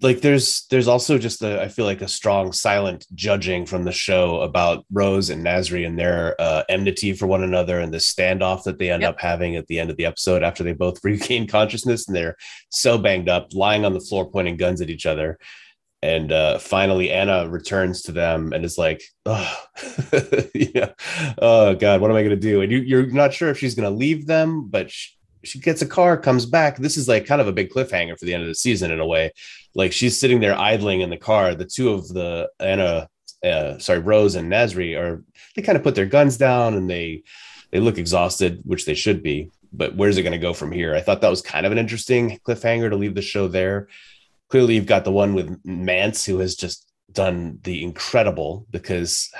like 0.00 0.20
there's 0.20 0.66
there's 0.70 0.86
also 0.86 1.18
just 1.18 1.42
a 1.42 1.60
i 1.60 1.66
feel 1.66 1.84
like 1.84 2.00
a 2.00 2.06
strong 2.06 2.52
silent 2.52 3.04
judging 3.14 3.66
from 3.66 3.82
the 3.82 3.90
show 3.90 4.40
about 4.42 4.84
rose 4.92 5.30
and 5.30 5.44
nasri 5.44 5.84
and 5.84 5.98
their 5.98 6.40
uh, 6.40 6.62
enmity 6.68 7.12
for 7.12 7.26
one 7.26 7.42
another 7.42 7.80
and 7.80 7.92
the 7.92 7.98
standoff 7.98 8.62
that 8.62 8.78
they 8.78 8.90
end 8.90 9.02
Yep. 9.02 9.14
up 9.14 9.20
having 9.20 9.56
at 9.56 9.66
the 9.66 9.80
end 9.80 9.90
of 9.90 9.96
the 9.96 10.06
episode 10.06 10.44
after 10.44 10.62
they 10.62 10.72
both 10.74 11.02
regain 11.10 11.48
consciousness 11.48 12.06
and 12.06 12.14
they're 12.14 12.36
so 12.70 12.96
banged 12.98 13.28
up 13.28 13.48
lying 13.52 13.84
on 13.84 13.94
the 13.94 14.00
floor 14.00 14.30
pointing 14.30 14.56
guns 14.56 14.80
at 14.80 14.90
each 14.90 15.06
other 15.06 15.38
and 16.02 16.30
uh, 16.30 16.58
finally 16.58 17.10
anna 17.10 17.48
returns 17.48 18.02
to 18.02 18.12
them 18.12 18.52
and 18.52 18.64
is 18.64 18.78
like 18.78 19.02
oh 19.26 19.64
yeah. 20.54 20.92
Oh 21.38 21.74
god 21.74 22.00
what 22.00 22.10
am 22.10 22.16
i 22.16 22.22
going 22.22 22.30
to 22.30 22.36
do? 22.36 22.62
And 22.62 22.70
you, 22.70 22.78
you're 22.78 23.06
not 23.06 23.32
sure 23.32 23.48
if 23.48 23.58
she's 23.58 23.74
going 23.74 23.90
to 23.90 23.96
leave 23.96 24.26
them 24.26 24.68
but 24.68 24.90
she, 24.90 25.10
she 25.44 25.58
gets 25.58 25.82
a 25.82 25.86
car 25.86 26.16
comes 26.16 26.46
back. 26.46 26.76
This 26.76 26.96
is 26.96 27.08
like 27.08 27.26
kind 27.26 27.40
of 27.40 27.48
a 27.48 27.52
big 27.52 27.70
cliffhanger 27.70 28.18
for 28.18 28.24
the 28.24 28.34
end 28.34 28.42
of 28.42 28.48
the 28.48 28.54
season 28.54 28.90
in 28.90 29.00
a 29.00 29.06
way. 29.06 29.32
Like 29.74 29.92
she's 29.92 30.18
sitting 30.18 30.40
there 30.40 30.58
idling 30.58 31.00
in 31.00 31.10
the 31.10 31.16
car. 31.16 31.54
The 31.54 31.64
two 31.64 31.90
of 31.90 32.08
the 32.08 32.50
anna 32.60 33.08
uh, 33.44 33.78
sorry 33.78 34.00
rose 34.00 34.34
and 34.34 34.50
nasri 34.50 34.98
are 34.98 35.22
they 35.54 35.62
kind 35.62 35.76
of 35.76 35.84
put 35.84 35.94
their 35.94 36.06
guns 36.06 36.36
down 36.36 36.74
and 36.74 36.90
they 36.90 37.22
they 37.70 37.78
look 37.78 37.98
exhausted 37.98 38.60
which 38.64 38.84
they 38.84 38.94
should 38.94 39.22
be. 39.22 39.50
But 39.72 39.94
where's 39.94 40.16
it 40.16 40.22
going 40.22 40.32
to 40.32 40.38
go 40.38 40.54
from 40.54 40.72
here? 40.72 40.94
I 40.94 41.00
thought 41.00 41.20
that 41.20 41.28
was 41.28 41.42
kind 41.42 41.66
of 41.66 41.72
an 41.72 41.78
interesting 41.78 42.38
cliffhanger 42.46 42.88
to 42.88 42.96
leave 42.96 43.14
the 43.14 43.22
show 43.22 43.48
there 43.48 43.88
clearly 44.48 44.74
you've 44.74 44.86
got 44.86 45.04
the 45.04 45.12
one 45.12 45.34
with 45.34 45.58
Mance 45.64 46.24
who 46.24 46.38
has 46.38 46.54
just 46.54 46.86
done 47.12 47.58
the 47.62 47.82
incredible 47.82 48.66
because 48.70 49.30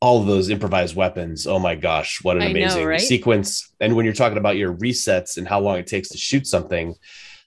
all 0.00 0.20
of 0.20 0.26
those 0.26 0.48
improvised 0.48 0.96
weapons. 0.96 1.46
Oh 1.46 1.58
my 1.58 1.74
gosh, 1.74 2.20
what 2.22 2.36
an 2.36 2.42
I 2.42 2.46
know, 2.46 2.60
amazing 2.60 2.86
right? 2.86 3.00
sequence. 3.00 3.70
And 3.80 3.94
when 3.94 4.04
you're 4.04 4.14
talking 4.14 4.38
about 4.38 4.56
your 4.56 4.74
resets 4.74 5.36
and 5.36 5.46
how 5.46 5.60
long 5.60 5.78
it 5.78 5.86
takes 5.86 6.08
to 6.10 6.18
shoot 6.18 6.46
something, 6.46 6.94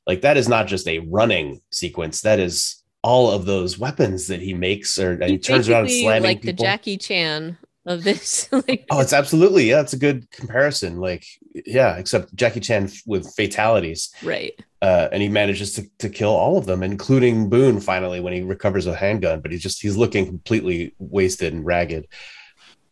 like 0.06 0.22
that 0.22 0.38
is 0.38 0.48
not 0.48 0.68
just 0.68 0.88
a 0.88 1.00
running 1.00 1.62
sequence. 1.72 2.22
That 2.22 2.40
is 2.40 2.84
all 3.04 3.32
of 3.32 3.46
those 3.46 3.78
weapons 3.80 4.28
that 4.28 4.42
he 4.42 4.54
makes 4.54 4.98
or 5.00 5.14
and 5.14 5.24
he, 5.24 5.38
turns 5.38 5.68
around 5.68 5.90
slamming 5.90 6.24
like 6.24 6.42
the. 6.42 6.54
Jackie 6.54 6.98
Chan 6.98 7.58
of 7.86 8.04
this 8.04 8.48
like 8.68 8.86
Oh, 8.90 9.00
it's 9.02 9.14
absolutely 9.14 9.70
yeah. 9.70 9.82
It's 9.82 9.94
a 9.94 9.98
good 9.98 10.30
comparison. 10.32 11.00
Like 11.00 11.26
yeah, 11.66 11.98
except 11.98 12.34
Jackie 12.36 12.60
Chan 12.62 12.86
f- 12.86 13.02
with 13.06 13.34
fatalities, 13.36 14.14
right 14.24 14.54
uh, 14.82 15.08
and 15.12 15.22
he 15.22 15.30
manages 15.30 15.74
to, 15.76 15.86
to 16.00 16.10
kill 16.10 16.32
all 16.32 16.58
of 16.58 16.66
them, 16.66 16.84
including 16.84 17.50
Boone. 17.50 17.80
Finally, 17.80 18.20
when 18.20 18.34
he 18.34 18.42
recovers 18.42 18.86
a 18.88 18.96
handgun, 18.96 19.40
but 19.42 19.52
he's 19.52 19.62
just 19.64 19.82
he's 19.82 19.98
looking 19.98 20.26
completely 20.26 20.94
wasted 21.00 21.54
and 21.54 21.66
ragged. 21.66 22.08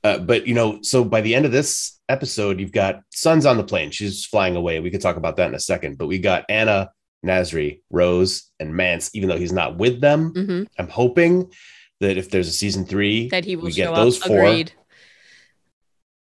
Uh, 0.04 0.18
but 0.18 0.48
you 0.48 0.54
know, 0.54 0.80
so 0.82 1.04
by 1.04 1.22
the 1.22 1.36
end 1.36 1.46
of 1.46 1.52
this 1.52 2.00
episode, 2.10 2.60
you've 2.60 2.72
got 2.72 3.02
Sun's 3.12 3.46
on 3.46 3.58
the 3.58 3.64
plane. 3.64 3.92
She's 3.92 4.26
flying 4.26 4.56
away. 4.56 4.80
We 4.80 4.90
could 4.90 5.02
talk 5.02 5.16
about 5.18 5.36
that 5.38 5.48
in 5.50 5.56
a 5.56 5.60
second. 5.60 5.98
But 5.98 6.08
we 6.08 6.18
got 6.18 6.44
Anna, 6.50 6.92
Nasri, 7.26 7.82
Rose, 7.92 8.50
and 8.60 8.74
Mance. 8.76 9.12
Even 9.14 9.30
though 9.30 9.38
he's 9.38 9.54
not 9.54 9.78
with 9.78 10.02
them, 10.02 10.34
Mhm. 10.34 10.68
I'm 10.80 10.88
hoping 10.88 11.52
that 12.00 12.18
if 12.18 12.32
there's 12.32 12.48
a 12.48 12.52
season 12.52 12.84
three, 12.86 13.30
that 13.30 13.46
he 13.46 13.56
will 13.56 13.66
we 13.66 13.72
get 13.74 13.94
those 13.94 14.20
up 14.22 14.28
four 14.28 14.40
agreed 14.46 14.72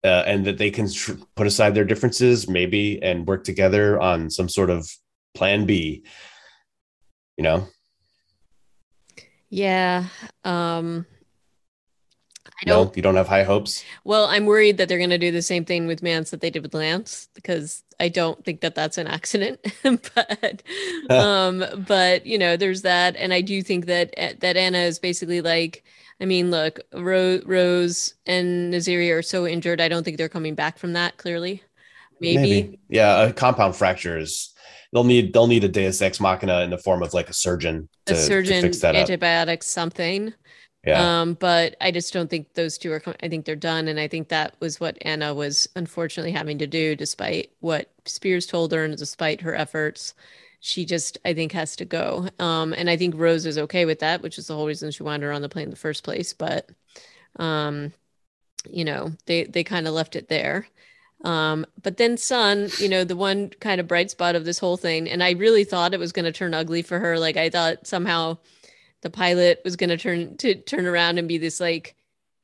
uh, 0.05 0.25
and 0.27 0.45
that 0.47 0.59
they 0.59 0.71
can 0.71 0.91
tr- 0.91 1.13
put 1.37 1.47
aside 1.47 1.75
their 1.75 1.85
differences 1.85 2.49
maybe 2.49 3.03
and 3.03 3.27
work 3.27 3.45
together 3.45 4.01
on 4.01 4.31
some 4.31 4.49
sort 4.49 4.71
of 4.71 4.89
plan 5.35 5.67
B. 5.67 6.03
You 7.37 7.45
know, 7.45 7.69
yeah 9.51 10.07
um 10.45 11.07
I 12.47 12.69
no, 12.69 12.85
don't 12.85 12.97
you 12.97 13.03
don't 13.03 13.17
have 13.17 13.29
high 13.29 13.43
hopes. 13.43 13.83
Well, 14.05 14.27
I'm 14.27 14.45
worried 14.45 14.77
that 14.77 14.89
they're 14.89 14.99
going 14.99 15.11
to 15.11 15.19
do 15.19 15.31
the 15.31 15.41
same 15.41 15.65
thing 15.65 15.87
with 15.87 16.03
Mance 16.03 16.31
that 16.31 16.43
they 16.43 16.51
did 16.51 16.63
with 16.63 16.75
Lance 16.75 17.29
because 17.35 17.83
I 17.99 18.09
don't 18.09 18.45
think 18.45 18.61
that 18.61 18.75
that's 18.75 18.99
an 18.99 19.07
accident. 19.07 19.61
but, 19.83 20.63
um, 21.09 21.65
but 21.87 22.27
you 22.27 22.37
know, 22.37 22.59
there's 22.59 22.83
that, 22.83 23.17
and 23.17 23.33
I 23.33 23.41
do 23.41 23.63
think 23.63 23.87
that 23.87 24.13
eh, 24.17 24.35
that 24.41 24.59
Anna 24.59 24.79
is 24.79 24.99
basically 24.99 25.41
like, 25.41 25.85
I 26.21 26.27
mean, 26.27 26.51
look, 26.51 26.81
Rose, 26.93 27.43
Rose 27.47 28.15
and 28.27 28.75
Nasri 28.75 29.11
are 29.17 29.23
so 29.23 29.47
injured. 29.47 29.81
I 29.81 29.89
don't 29.89 30.05
think 30.05 30.19
they're 30.19 30.29
coming 30.29 30.55
back 30.55 30.79
from 30.79 30.93
that. 30.93 31.17
Clearly, 31.17 31.63
maybe. 32.21 32.79
yeah. 32.89 33.23
A 33.23 33.33
compound 33.33 33.75
fracture 33.77 34.19
is 34.19 34.53
they'll 34.93 35.05
need 35.05 35.33
they'll 35.33 35.47
need 35.47 35.65
a 35.65 35.69
Deus 35.69 36.03
ex 36.03 36.21
machina 36.21 36.61
in 36.61 36.71
the 36.71 36.79
form 36.79 37.03
of 37.03 37.15
like 37.15 37.31
a 37.31 37.35
surgeon 37.35 37.89
to, 38.07 38.15
a 38.15 38.17
surgeon, 38.17 38.63
fix 38.63 38.81
that 38.81 38.95
up. 38.95 39.03
antibiotics, 39.03 39.67
something. 39.67 40.35
Yeah, 40.87 41.21
Um, 41.21 41.35
but 41.35 41.77
I 41.83 41.91
just 41.91 42.11
don't 42.11 42.31
think 42.31 42.55
those 42.55 42.79
two 42.79 42.91
are. 42.93 43.01
com- 43.01 43.15
I 43.23 43.29
think 43.29 43.45
they're 43.45 43.55
done, 43.55 43.89
and 43.89 44.01
I 44.01 44.09
think 44.09 44.29
that 44.29 44.55
was 44.61 44.81
what 44.81 44.97
Anna 45.03 45.35
was 45.35 45.69
unfortunately 45.77 46.33
having 46.33 46.57
to 46.59 46.67
do, 46.67 46.97
despite 46.97 47.51
what 47.61 47.91
Spears 48.07 48.47
told 48.47 48.73
her 48.73 48.85
and 48.85 48.97
despite 48.97 49.43
her 49.43 49.55
efforts. 49.55 50.15
She 50.61 50.85
just, 50.85 51.19
I 51.25 51.33
think, 51.35 51.53
has 51.53 51.75
to 51.77 51.85
go. 51.85 52.29
Um, 52.39 52.75
and 52.75 52.91
I 52.91 52.97
think 52.97 53.15
Rose 53.17 53.47
is 53.47 53.59
okay 53.59 53.87
with 53.87 54.01
that, 54.01 54.23
which 54.23 54.39
is 54.39 54.47
the 54.47 54.55
whole 54.55 54.67
reason 54.67 54.91
she 54.91 55.03
wanted 55.03 55.25
her 55.25 55.33
on 55.33 55.43
the 55.43 55.49
plane 55.49 55.65
in 55.65 55.71
the 55.71 55.77
first 55.77 56.05
place. 56.05 56.33
But, 56.35 56.69
um, 57.37 57.93
you 58.69 58.85
know, 58.85 59.13
they 59.27 59.45
they 59.45 59.65
kind 59.65 59.89
of 59.89 59.95
left 59.95 60.17
it 60.17 60.29
there. 60.29 60.69
Um, 61.25 61.67
but 61.83 61.97
then 61.97 62.17
Sun, 62.17 62.71
you 62.79 62.89
know, 62.89 63.05
the 63.05 63.17
one 63.17 63.51
kind 63.61 63.81
of 63.81 63.89
bright 63.89 64.11
spot 64.11 64.35
of 64.35 64.45
this 64.45 64.59
whole 64.59 64.77
thing, 64.77 65.09
and 65.09 65.23
I 65.23 65.33
really 65.33 65.65
thought 65.65 65.95
it 65.95 66.01
was 66.01 66.13
going 66.13 66.25
to 66.25 66.33
turn 66.33 66.55
ugly 66.55 66.83
for 66.83 66.99
her. 66.99 67.19
Like 67.19 67.37
I 67.37 67.51
thought 67.51 67.87
somehow 67.87 68.39
the 69.03 69.11
pilot 69.11 69.61
was 69.65 69.77
going 69.77 69.91
to 69.91 69.97
turn 69.97 70.37
to 70.39 70.55
turn 70.55 70.87
around 70.87 71.19
and 71.19 71.29
be 71.29 71.39
this 71.39 71.61
like 71.61 71.95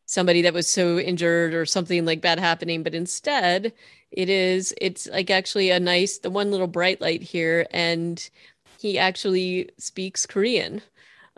somebody 0.07 0.43
that 0.43 0.55
was 0.55 0.69
so 0.69 0.99
injured 0.99 1.55
or 1.55 1.67
something 1.67 2.05
like 2.05 2.21
bad 2.21 2.39
happening, 2.39 2.83
but 2.83 2.95
instead 2.95 3.73
it 4.17 4.29
is 4.29 4.75
it's 4.81 5.07
like 5.09 5.31
actually 5.31 5.71
a 5.71 5.81
nice 5.81 6.19
the 6.19 6.31
one 6.31 6.51
little 6.51 6.67
bright 6.67 7.01
light 7.01 7.23
here 7.23 7.67
and 7.71 8.31
he 8.79 8.99
actually 8.99 9.71
speaks 9.79 10.27
Korean. 10.27 10.83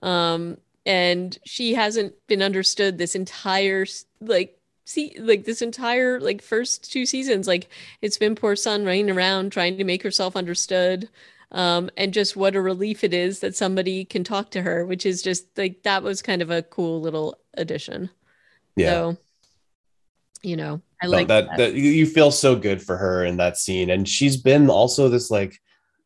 Um 0.02 0.58
and 0.86 1.38
she 1.44 1.74
hasn't 1.74 2.14
been 2.28 2.42
understood 2.42 2.96
this 2.98 3.14
entire 3.14 3.84
like 4.20 4.58
see 4.84 5.14
like 5.18 5.44
this 5.44 5.60
entire 5.60 6.18
like 6.20 6.40
first 6.40 6.90
two 6.90 7.04
seasons 7.04 7.46
like 7.46 7.68
it's 8.00 8.16
been 8.16 8.34
poor 8.34 8.56
Sun 8.56 8.86
running 8.86 9.10
around 9.10 9.52
trying 9.52 9.76
to 9.76 9.84
make 9.84 10.02
herself 10.02 10.34
understood 10.36 11.10
um, 11.50 11.90
and 11.96 12.12
just 12.12 12.36
what 12.36 12.56
a 12.56 12.60
relief 12.60 13.02
it 13.02 13.14
is 13.14 13.40
that 13.40 13.56
somebody 13.56 14.04
can 14.04 14.22
talk 14.22 14.50
to 14.50 14.62
her, 14.62 14.84
which 14.84 15.06
is 15.06 15.22
just 15.22 15.46
like 15.56 15.82
that 15.82 16.02
was 16.02 16.20
kind 16.20 16.42
of 16.42 16.50
a 16.50 16.62
cool 16.62 17.00
little 17.00 17.38
addition. 17.54 18.10
Yeah. 18.76 18.90
So, 18.90 19.16
you 20.42 20.56
know, 20.56 20.80
I 21.02 21.06
no, 21.06 21.12
like 21.12 21.28
that, 21.28 21.46
that. 21.48 21.56
that. 21.58 21.74
You 21.74 22.06
feel 22.06 22.30
so 22.30 22.56
good 22.56 22.82
for 22.82 22.96
her 22.96 23.24
in 23.24 23.36
that 23.38 23.56
scene, 23.56 23.90
and 23.90 24.08
she's 24.08 24.36
been 24.36 24.70
also 24.70 25.08
this 25.08 25.30
like 25.30 25.58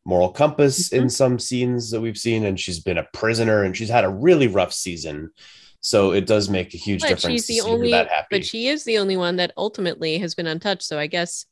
moral 0.05 0.29
compass 0.29 0.89
mm-hmm. 0.89 1.03
in 1.03 1.09
some 1.09 1.39
scenes 1.39 1.91
that 1.91 2.01
we've 2.01 2.17
seen, 2.17 2.45
and 2.45 2.59
she's 2.59 2.79
been 2.79 2.97
a 2.97 3.07
prisoner, 3.13 3.63
and 3.63 3.75
she's 3.75 3.89
had 3.89 4.03
a 4.03 4.09
really 4.09 4.47
rough 4.47 4.73
season. 4.73 5.31
So 5.81 6.11
it 6.13 6.25
does 6.25 6.49
make 6.49 6.73
a 6.73 6.77
huge 6.77 7.01
but 7.01 7.09
difference. 7.09 7.45
She's 7.45 7.47
the 7.47 7.69
only, 7.69 7.91
but 8.31 8.45
she 8.45 8.67
is 8.67 8.85
the 8.85 8.99
only 8.99 9.17
one 9.17 9.35
that 9.35 9.51
ultimately 9.57 10.17
has 10.19 10.33
been 10.33 10.47
untouched. 10.47 10.83
So 10.83 10.97
I 10.97 11.07
guess, 11.07 11.45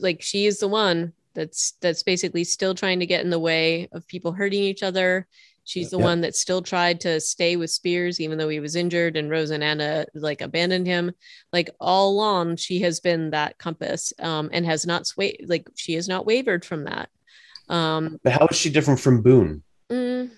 like, 0.00 0.20
she 0.20 0.44
is 0.44 0.58
the 0.58 0.68
one 0.68 1.14
that's 1.34 1.72
that's 1.80 2.02
basically 2.02 2.44
still 2.44 2.74
trying 2.74 3.00
to 3.00 3.06
get 3.06 3.24
in 3.24 3.30
the 3.30 3.38
way 3.38 3.88
of 3.92 4.06
people 4.06 4.32
hurting 4.32 4.62
each 4.62 4.82
other. 4.82 5.26
She's 5.64 5.90
the 5.90 5.98
one 5.98 6.20
that 6.20 6.36
still 6.36 6.62
tried 6.62 7.00
to 7.00 7.20
stay 7.20 7.56
with 7.56 7.70
Spears 7.70 8.20
even 8.20 8.36
though 8.38 8.48
he 8.48 8.60
was 8.60 8.76
injured 8.76 9.16
and 9.16 9.30
Rose 9.30 9.50
and 9.50 9.64
Anna 9.64 10.06
like 10.14 10.40
abandoned 10.40 10.86
him. 10.86 11.12
Like 11.52 11.70
all 11.80 12.10
along, 12.10 12.56
she 12.56 12.80
has 12.80 13.00
been 13.00 13.30
that 13.30 13.58
compass 13.58 14.12
um, 14.18 14.50
and 14.52 14.66
has 14.66 14.86
not 14.86 15.06
swayed. 15.06 15.44
Like 15.46 15.68
she 15.74 15.94
has 15.94 16.08
not 16.08 16.26
wavered 16.26 16.64
from 16.64 16.84
that. 16.84 17.08
Um, 17.68 18.20
but 18.22 18.34
how 18.34 18.46
is 18.48 18.56
she 18.56 18.70
different 18.70 19.00
from 19.00 19.22
Boone? 19.22 19.62
Mm, 19.90 20.30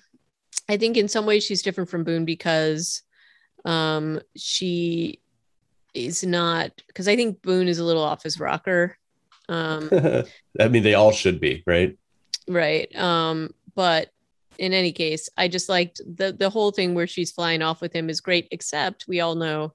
I 0.68 0.76
think 0.76 0.96
in 0.96 1.08
some 1.08 1.26
ways 1.26 1.44
she's 1.44 1.62
different 1.62 1.90
from 1.90 2.04
Boone 2.04 2.24
because 2.24 3.02
um, 3.64 4.20
she 4.36 5.20
is 5.92 6.24
not 6.24 6.70
because 6.86 7.08
I 7.08 7.16
think 7.16 7.42
Boone 7.42 7.68
is 7.68 7.78
a 7.78 7.84
little 7.84 8.02
off 8.02 8.22
his 8.22 8.38
rocker 8.38 8.96
um, 9.48 9.88
I 10.60 10.68
mean, 10.68 10.82
they 10.82 10.94
all 10.94 11.12
should 11.12 11.40
be, 11.40 11.62
right? 11.66 11.96
Right. 12.48 12.94
Um, 12.96 13.54
but 13.74 14.10
in 14.58 14.72
any 14.72 14.92
case, 14.92 15.28
I 15.36 15.48
just 15.48 15.68
liked 15.68 16.00
the 16.04 16.32
the 16.32 16.50
whole 16.50 16.70
thing 16.70 16.94
where 16.94 17.06
she's 17.06 17.32
flying 17.32 17.62
off 17.62 17.80
with 17.80 17.92
him 17.92 18.10
is 18.10 18.20
great. 18.20 18.48
Except 18.50 19.06
we 19.08 19.20
all 19.20 19.34
know 19.34 19.74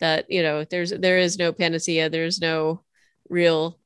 that 0.00 0.26
you 0.30 0.42
know 0.42 0.64
there's 0.64 0.90
there 0.90 1.18
is 1.18 1.38
no 1.38 1.52
panacea. 1.52 2.08
There's 2.10 2.40
no 2.40 2.82
real 3.28 3.78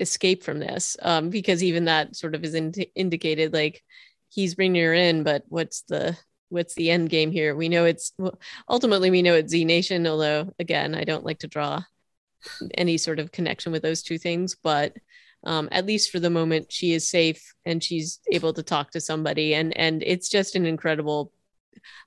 escape 0.00 0.42
from 0.42 0.58
this 0.58 0.96
um, 1.02 1.30
because 1.30 1.62
even 1.62 1.84
that 1.84 2.16
sort 2.16 2.34
of 2.34 2.44
is 2.44 2.54
in- 2.54 2.74
indicated 2.94 3.52
like 3.52 3.82
he's 4.28 4.54
bringing 4.54 4.82
her 4.82 4.94
in, 4.94 5.22
but 5.22 5.44
what's 5.48 5.82
the 5.82 6.16
what's 6.48 6.74
the 6.74 6.90
end 6.90 7.08
game 7.10 7.30
here? 7.30 7.54
We 7.54 7.68
know 7.68 7.84
it's 7.84 8.12
well, 8.18 8.38
ultimately 8.68 9.10
we 9.10 9.22
know 9.22 9.34
it's 9.34 9.52
Z 9.52 9.64
Nation, 9.64 10.06
although 10.06 10.52
again 10.58 10.94
I 10.94 11.04
don't 11.04 11.24
like 11.24 11.40
to 11.40 11.48
draw 11.48 11.82
any 12.74 12.98
sort 12.98 13.18
of 13.18 13.32
connection 13.32 13.72
with 13.72 13.82
those 13.82 14.02
two 14.02 14.18
things, 14.18 14.56
but 14.62 14.96
um, 15.44 15.68
at 15.72 15.86
least 15.86 16.10
for 16.10 16.20
the 16.20 16.30
moment, 16.30 16.72
she 16.72 16.92
is 16.92 17.08
safe 17.08 17.54
and 17.64 17.82
she's 17.82 18.20
able 18.30 18.52
to 18.52 18.62
talk 18.62 18.90
to 18.92 19.00
somebody, 19.00 19.54
and 19.54 19.76
and 19.76 20.02
it's 20.02 20.28
just 20.28 20.54
an 20.56 20.66
incredible. 20.66 21.32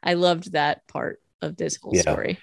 I 0.02 0.14
loved 0.14 0.54
that 0.54 0.88
part 0.88 1.22
of 1.42 1.58
this 1.58 1.78
whole 1.78 1.96
yeah. 1.96 2.02
story. 2.02 2.40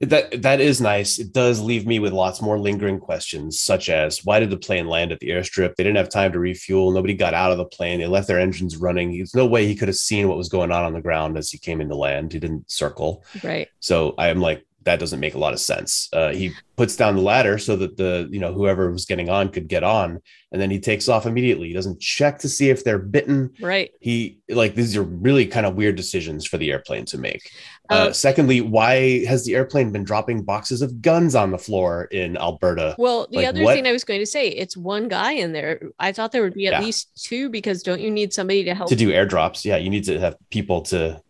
That 0.00 0.42
that 0.42 0.60
is 0.60 0.80
nice. 0.80 1.20
It 1.20 1.32
does 1.32 1.60
leave 1.60 1.86
me 1.86 2.00
with 2.00 2.12
lots 2.12 2.42
more 2.42 2.58
lingering 2.58 2.98
questions, 2.98 3.60
such 3.60 3.88
as 3.88 4.24
why 4.24 4.40
did 4.40 4.50
the 4.50 4.56
plane 4.56 4.88
land 4.88 5.12
at 5.12 5.20
the 5.20 5.28
airstrip? 5.28 5.76
They 5.76 5.84
didn't 5.84 5.98
have 5.98 6.08
time 6.08 6.32
to 6.32 6.40
refuel. 6.40 6.90
Nobody 6.90 7.14
got 7.14 7.34
out 7.34 7.52
of 7.52 7.58
the 7.58 7.66
plane. 7.66 8.00
They 8.00 8.08
left 8.08 8.26
their 8.26 8.40
engines 8.40 8.76
running. 8.76 9.12
There's 9.12 9.34
no 9.34 9.46
way 9.46 9.66
he 9.66 9.76
could 9.76 9.86
have 9.86 9.96
seen 9.96 10.26
what 10.26 10.36
was 10.36 10.48
going 10.48 10.72
on 10.72 10.84
on 10.84 10.92
the 10.92 11.00
ground 11.00 11.38
as 11.38 11.50
he 11.50 11.58
came 11.58 11.80
into 11.80 11.94
land. 11.94 12.32
He 12.32 12.40
didn't 12.40 12.68
circle. 12.68 13.24
Right. 13.44 13.68
So 13.78 14.14
I 14.18 14.28
am 14.28 14.40
like, 14.40 14.66
that 14.84 14.98
doesn't 14.98 15.20
make 15.20 15.34
a 15.34 15.38
lot 15.38 15.52
of 15.52 15.60
sense. 15.60 16.08
Uh, 16.12 16.32
he 16.32 16.52
puts 16.76 16.96
down 16.96 17.14
the 17.14 17.22
ladder 17.22 17.58
so 17.58 17.76
that 17.76 17.96
the 17.96 18.28
you 18.30 18.40
know 18.40 18.52
whoever 18.52 18.90
was 18.90 19.04
getting 19.04 19.28
on 19.28 19.48
could 19.48 19.68
get 19.68 19.84
on, 19.84 20.20
and 20.50 20.60
then 20.60 20.70
he 20.70 20.80
takes 20.80 21.08
off 21.08 21.26
immediately. 21.26 21.68
He 21.68 21.74
doesn't 21.74 22.00
check 22.00 22.38
to 22.40 22.48
see 22.48 22.70
if 22.70 22.84
they're 22.84 22.98
bitten. 22.98 23.52
Right. 23.60 23.90
He 24.00 24.38
like 24.48 24.74
these 24.74 24.96
are 24.96 25.02
really 25.02 25.46
kind 25.46 25.66
of 25.66 25.74
weird 25.74 25.96
decisions 25.96 26.46
for 26.46 26.58
the 26.58 26.70
airplane 26.70 27.04
to 27.06 27.18
make. 27.18 27.50
Uh, 27.90 27.94
uh, 27.94 28.12
secondly, 28.12 28.60
why 28.60 29.24
has 29.26 29.44
the 29.44 29.54
airplane 29.54 29.92
been 29.92 30.04
dropping 30.04 30.42
boxes 30.42 30.82
of 30.82 31.02
guns 31.02 31.34
on 31.34 31.50
the 31.50 31.58
floor 31.58 32.04
in 32.04 32.36
Alberta? 32.36 32.94
Well, 32.98 33.26
the 33.30 33.38
like, 33.38 33.48
other 33.48 33.62
what? 33.64 33.74
thing 33.74 33.86
I 33.86 33.92
was 33.92 34.04
going 34.04 34.20
to 34.20 34.26
say, 34.26 34.48
it's 34.48 34.76
one 34.76 35.08
guy 35.08 35.32
in 35.32 35.52
there. 35.52 35.80
I 35.98 36.12
thought 36.12 36.32
there 36.32 36.42
would 36.42 36.54
be 36.54 36.66
at 36.66 36.74
yeah. 36.74 36.80
least 36.80 37.10
two 37.22 37.50
because 37.50 37.82
don't 37.82 38.00
you 38.00 38.10
need 38.10 38.32
somebody 38.32 38.64
to 38.64 38.74
help 38.74 38.88
to 38.88 38.96
do 38.96 39.10
airdrops? 39.10 39.64
Yeah, 39.64 39.76
you 39.76 39.90
need 39.90 40.04
to 40.04 40.18
have 40.18 40.36
people 40.50 40.82
to 40.82 41.22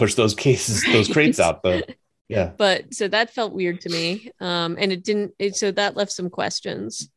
push 0.00 0.14
those 0.14 0.34
cases, 0.34 0.82
right. 0.84 0.94
those 0.94 1.08
crates 1.08 1.38
out 1.38 1.62
the 1.62 1.86
yeah. 2.30 2.52
But 2.56 2.94
so 2.94 3.08
that 3.08 3.34
felt 3.34 3.52
weird 3.52 3.80
to 3.82 3.88
me 3.90 4.30
um 4.40 4.76
and 4.78 4.92
it 4.92 5.02
didn't 5.02 5.34
it, 5.38 5.56
so 5.56 5.72
that 5.72 5.96
left 5.96 6.12
some 6.12 6.30
questions. 6.30 7.10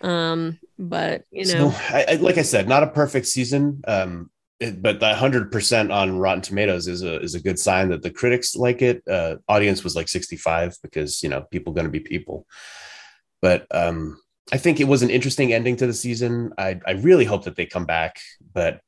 Um 0.00 0.58
but 0.78 1.22
you 1.30 1.44
know. 1.46 1.70
So, 1.70 1.76
I, 1.94 2.04
I, 2.08 2.14
like 2.16 2.36
i 2.36 2.42
said 2.42 2.68
not 2.68 2.82
a 2.82 2.88
perfect 2.88 3.26
season 3.26 3.82
um 3.86 4.30
it, 4.58 4.82
but 4.82 5.00
that 5.00 5.18
100% 5.18 5.94
on 5.94 6.18
rotten 6.18 6.40
tomatoes 6.40 6.88
is 6.88 7.02
a 7.02 7.20
is 7.20 7.34
a 7.34 7.40
good 7.40 7.58
sign 7.58 7.90
that 7.90 8.02
the 8.02 8.10
critics 8.10 8.56
like 8.56 8.82
it. 8.82 9.02
Uh 9.08 9.36
audience 9.48 9.84
was 9.84 9.94
like 9.94 10.08
65 10.08 10.76
because 10.82 11.22
you 11.22 11.28
know 11.28 11.42
people 11.50 11.72
going 11.72 11.86
to 11.86 11.90
be 11.90 12.00
people. 12.00 12.46
But 13.40 13.66
um 13.70 14.20
i 14.52 14.58
think 14.58 14.80
it 14.80 14.88
was 14.88 15.02
an 15.02 15.10
interesting 15.10 15.52
ending 15.52 15.76
to 15.76 15.86
the 15.86 15.94
season. 15.94 16.52
I 16.58 16.80
i 16.86 16.92
really 16.92 17.24
hope 17.24 17.44
that 17.44 17.54
they 17.54 17.66
come 17.66 17.86
back 17.86 18.18
but 18.52 18.80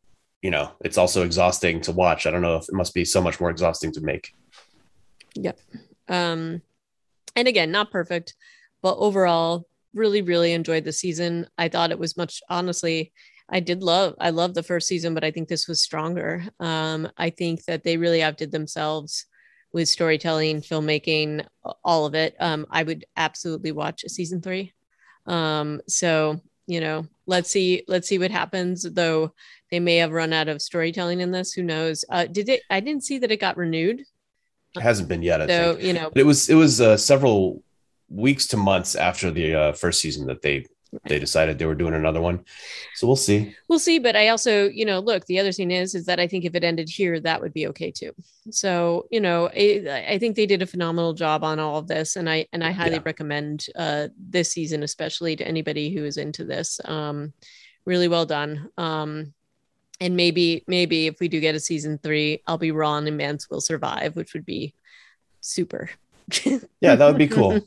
you 0.42 0.50
know 0.50 0.72
it's 0.80 0.98
also 0.98 1.24
exhausting 1.24 1.80
to 1.82 1.92
watch. 1.92 2.26
I 2.26 2.32
don't 2.32 2.42
know 2.42 2.56
if 2.56 2.68
it 2.68 2.74
must 2.74 2.94
be 2.94 3.04
so 3.04 3.20
much 3.22 3.38
more 3.40 3.50
exhausting 3.50 3.92
to 3.92 4.00
make 4.00 4.32
Yep. 5.34 5.58
Um, 6.08 6.62
and 7.36 7.48
again, 7.48 7.70
not 7.70 7.90
perfect, 7.90 8.34
but 8.82 8.96
overall, 8.96 9.66
really, 9.94 10.22
really 10.22 10.52
enjoyed 10.52 10.84
the 10.84 10.92
season. 10.92 11.46
I 11.56 11.68
thought 11.68 11.90
it 11.90 11.98
was 11.98 12.16
much, 12.16 12.40
honestly, 12.48 13.12
I 13.48 13.60
did 13.60 13.82
love, 13.82 14.14
I 14.20 14.30
love 14.30 14.54
the 14.54 14.62
first 14.62 14.88
season, 14.88 15.14
but 15.14 15.24
I 15.24 15.30
think 15.30 15.48
this 15.48 15.68
was 15.68 15.82
stronger. 15.82 16.44
Um, 16.60 17.08
I 17.16 17.30
think 17.30 17.64
that 17.64 17.82
they 17.82 17.96
really 17.96 18.22
outdid 18.22 18.52
themselves 18.52 19.26
with 19.72 19.88
storytelling, 19.88 20.60
filmmaking, 20.60 21.46
all 21.84 22.06
of 22.06 22.14
it. 22.14 22.36
Um, 22.40 22.66
I 22.70 22.82
would 22.82 23.04
absolutely 23.16 23.72
watch 23.72 24.04
a 24.04 24.08
season 24.08 24.42
three. 24.42 24.72
Um, 25.26 25.80
so, 25.88 26.40
you 26.66 26.80
know, 26.80 27.06
let's 27.26 27.50
see, 27.50 27.84
let's 27.88 28.08
see 28.08 28.18
what 28.18 28.30
happens 28.30 28.82
though. 28.82 29.32
They 29.70 29.80
may 29.80 29.96
have 29.96 30.12
run 30.12 30.32
out 30.32 30.48
of 30.48 30.62
storytelling 30.62 31.20
in 31.20 31.30
this. 31.30 31.52
Who 31.52 31.62
knows? 31.62 32.04
Uh, 32.10 32.26
did 32.26 32.48
it, 32.48 32.62
I 32.70 32.80
didn't 32.80 33.04
see 33.04 33.18
that 33.18 33.30
it 33.32 33.40
got 33.40 33.56
renewed. 33.56 34.04
Hasn't 34.80 35.08
been 35.08 35.22
yet. 35.22 35.42
I 35.42 35.46
so 35.46 35.74
think. 35.74 35.86
you 35.86 35.92
know, 35.92 36.10
but 36.10 36.20
it 36.20 36.26
was 36.26 36.48
it 36.48 36.54
was 36.54 36.80
uh, 36.80 36.96
several 36.96 37.62
weeks 38.08 38.46
to 38.48 38.56
months 38.56 38.94
after 38.94 39.30
the 39.30 39.54
uh, 39.54 39.72
first 39.72 40.00
season 40.00 40.26
that 40.26 40.42
they 40.42 40.64
they 41.04 41.18
decided 41.18 41.58
they 41.58 41.66
were 41.66 41.74
doing 41.74 41.94
another 41.94 42.20
one. 42.20 42.44
So 42.94 43.06
we'll 43.06 43.16
see. 43.16 43.54
We'll 43.68 43.78
see. 43.78 43.98
But 43.98 44.16
I 44.16 44.28
also, 44.28 44.68
you 44.68 44.84
know, 44.84 45.00
look, 45.00 45.26
the 45.26 45.38
other 45.38 45.52
thing 45.52 45.70
is, 45.70 45.94
is 45.94 46.06
that 46.06 46.20
I 46.20 46.26
think 46.26 46.44
if 46.44 46.54
it 46.54 46.64
ended 46.64 46.88
here, 46.88 47.20
that 47.20 47.40
would 47.40 47.52
be 47.52 47.66
okay 47.68 47.90
too. 47.90 48.12
So, 48.50 49.06
you 49.10 49.20
know, 49.20 49.50
I, 49.54 50.06
I 50.08 50.18
think 50.18 50.36
they 50.36 50.46
did 50.46 50.62
a 50.62 50.66
phenomenal 50.66 51.12
job 51.12 51.44
on 51.44 51.60
all 51.60 51.78
of 51.78 51.88
this. 51.88 52.16
And 52.16 52.28
I, 52.28 52.46
and 52.52 52.64
I 52.64 52.70
highly 52.70 52.94
yeah. 52.94 53.02
recommend 53.04 53.66
uh, 53.76 54.08
this 54.18 54.52
season, 54.52 54.82
especially 54.82 55.36
to 55.36 55.46
anybody 55.46 55.94
who 55.94 56.04
is 56.04 56.16
into 56.16 56.44
this. 56.44 56.80
Um, 56.84 57.34
really 57.84 58.08
well 58.08 58.26
done. 58.26 58.70
Um, 58.76 59.34
and 60.00 60.16
maybe 60.16 60.64
maybe 60.66 61.06
if 61.06 61.20
we 61.20 61.28
do 61.28 61.40
get 61.40 61.54
a 61.54 61.60
season 61.60 61.98
three, 61.98 62.42
I'll 62.46 62.58
be 62.58 62.70
Ron 62.70 63.06
and 63.06 63.16
Mance 63.16 63.50
will 63.50 63.60
survive, 63.60 64.16
which 64.16 64.34
would 64.34 64.46
be 64.46 64.74
super. 65.40 65.90
yeah, 66.80 66.94
that 66.94 67.06
would 67.06 67.18
be 67.18 67.28
cool. 67.28 67.60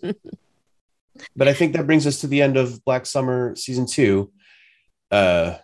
but 1.35 1.47
I 1.47 1.53
think 1.53 1.73
that 1.73 1.87
brings 1.87 2.07
us 2.07 2.21
to 2.21 2.27
the 2.27 2.41
end 2.41 2.57
of 2.57 2.83
Black 2.85 3.05
Summer 3.05 3.55
season 3.55 3.85
two. 3.85 4.31
Uh, 5.09 5.57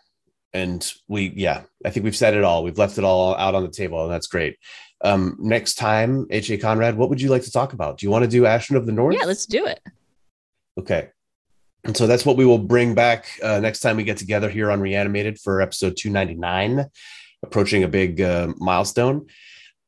and 0.54 0.92
we, 1.08 1.34
yeah, 1.36 1.64
I 1.86 1.90
think 1.90 2.04
we've 2.04 2.16
said 2.16 2.34
it 2.34 2.44
all. 2.44 2.64
We've 2.64 2.78
left 2.78 2.98
it 2.98 3.04
all 3.04 3.36
out 3.36 3.56
on 3.56 3.64
the 3.64 3.70
table, 3.70 4.04
and 4.04 4.12
that's 4.12 4.28
great. 4.28 4.58
Um, 5.02 5.38
next 5.40 5.76
time, 5.76 6.26
H.A. 6.32 6.58
Conrad, 6.58 6.98
what 6.98 7.10
would 7.10 7.22
you 7.22 7.30
like 7.30 7.44
to 7.44 7.52
talk 7.52 7.74
about? 7.74 8.00
Do 8.00 8.06
you 8.06 8.10
want 8.10 8.24
to 8.24 8.30
do 8.30 8.44
Ashin 8.44 8.76
of 8.76 8.86
the 8.86 8.92
North? 8.92 9.16
Yeah, 9.16 9.26
let's 9.26 9.46
do 9.46 9.66
it. 9.66 9.80
Okay. 10.78 11.10
And 11.88 11.96
so 11.96 12.06
that's 12.06 12.26
what 12.26 12.36
we 12.36 12.46
will 12.46 12.58
bring 12.60 12.94
back 12.94 13.28
uh, 13.42 13.60
next 13.60 13.80
time 13.80 13.96
we 13.96 14.04
get 14.04 14.18
together 14.18 14.50
here 14.50 14.70
on 14.70 14.82
Reanimated 14.82 15.40
for 15.40 15.62
episode 15.62 15.96
299, 15.98 16.86
approaching 17.44 17.84
a 17.84 17.88
big 17.88 18.22
uh, 18.22 18.54
milestone. 18.58 19.28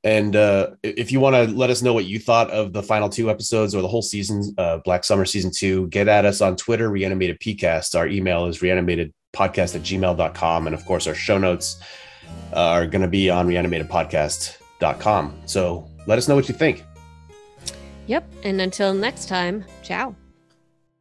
And 0.04 0.34
uh, 0.34 0.72
if 0.82 1.12
you 1.12 1.20
want 1.20 1.36
to 1.36 1.54
let 1.54 1.70
us 1.70 1.82
know 1.82 1.94
what 1.94 2.06
you 2.06 2.20
thought 2.20 2.50
of 2.52 2.72
the 2.72 2.82
final 2.82 3.10
two 3.10 3.30
episodes 3.30 3.76
or 3.76 3.82
the 3.82 3.90
whole 3.90 4.02
season, 4.02 4.56
uh, 4.58 4.78
Black 4.86 5.04
Summer 5.04 5.26
season 5.26 5.52
two, 5.54 5.88
get 5.88 6.08
at 6.08 6.24
us 6.24 6.40
on 6.40 6.56
Twitter, 6.56 6.90
Reanimated 6.90 7.38
PCast. 7.42 7.98
Our 7.98 8.08
email 8.08 8.46
is 8.46 8.60
reanimatedpodcast 8.60 9.76
at 9.76 9.82
gmail.com. 9.82 10.68
And 10.68 10.74
of 10.74 10.86
course, 10.86 11.06
our 11.06 11.16
show 11.16 11.38
notes 11.38 11.84
uh, 12.54 12.60
are 12.60 12.88
going 12.88 13.02
to 13.02 13.10
be 13.10 13.30
on 13.30 13.46
reanimatedpodcast.com. 13.46 15.42
So 15.46 15.90
let 16.08 16.18
us 16.18 16.30
know 16.30 16.36
what 16.36 16.48
you 16.48 16.56
think. 16.56 16.86
Yep. 18.08 18.32
And 18.44 18.62
until 18.62 18.94
next 18.94 19.28
time, 19.28 19.66
ciao. 19.84 20.16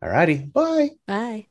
Alrighty, 0.03 0.53
bye. 0.53 0.91
Bye. 1.07 1.48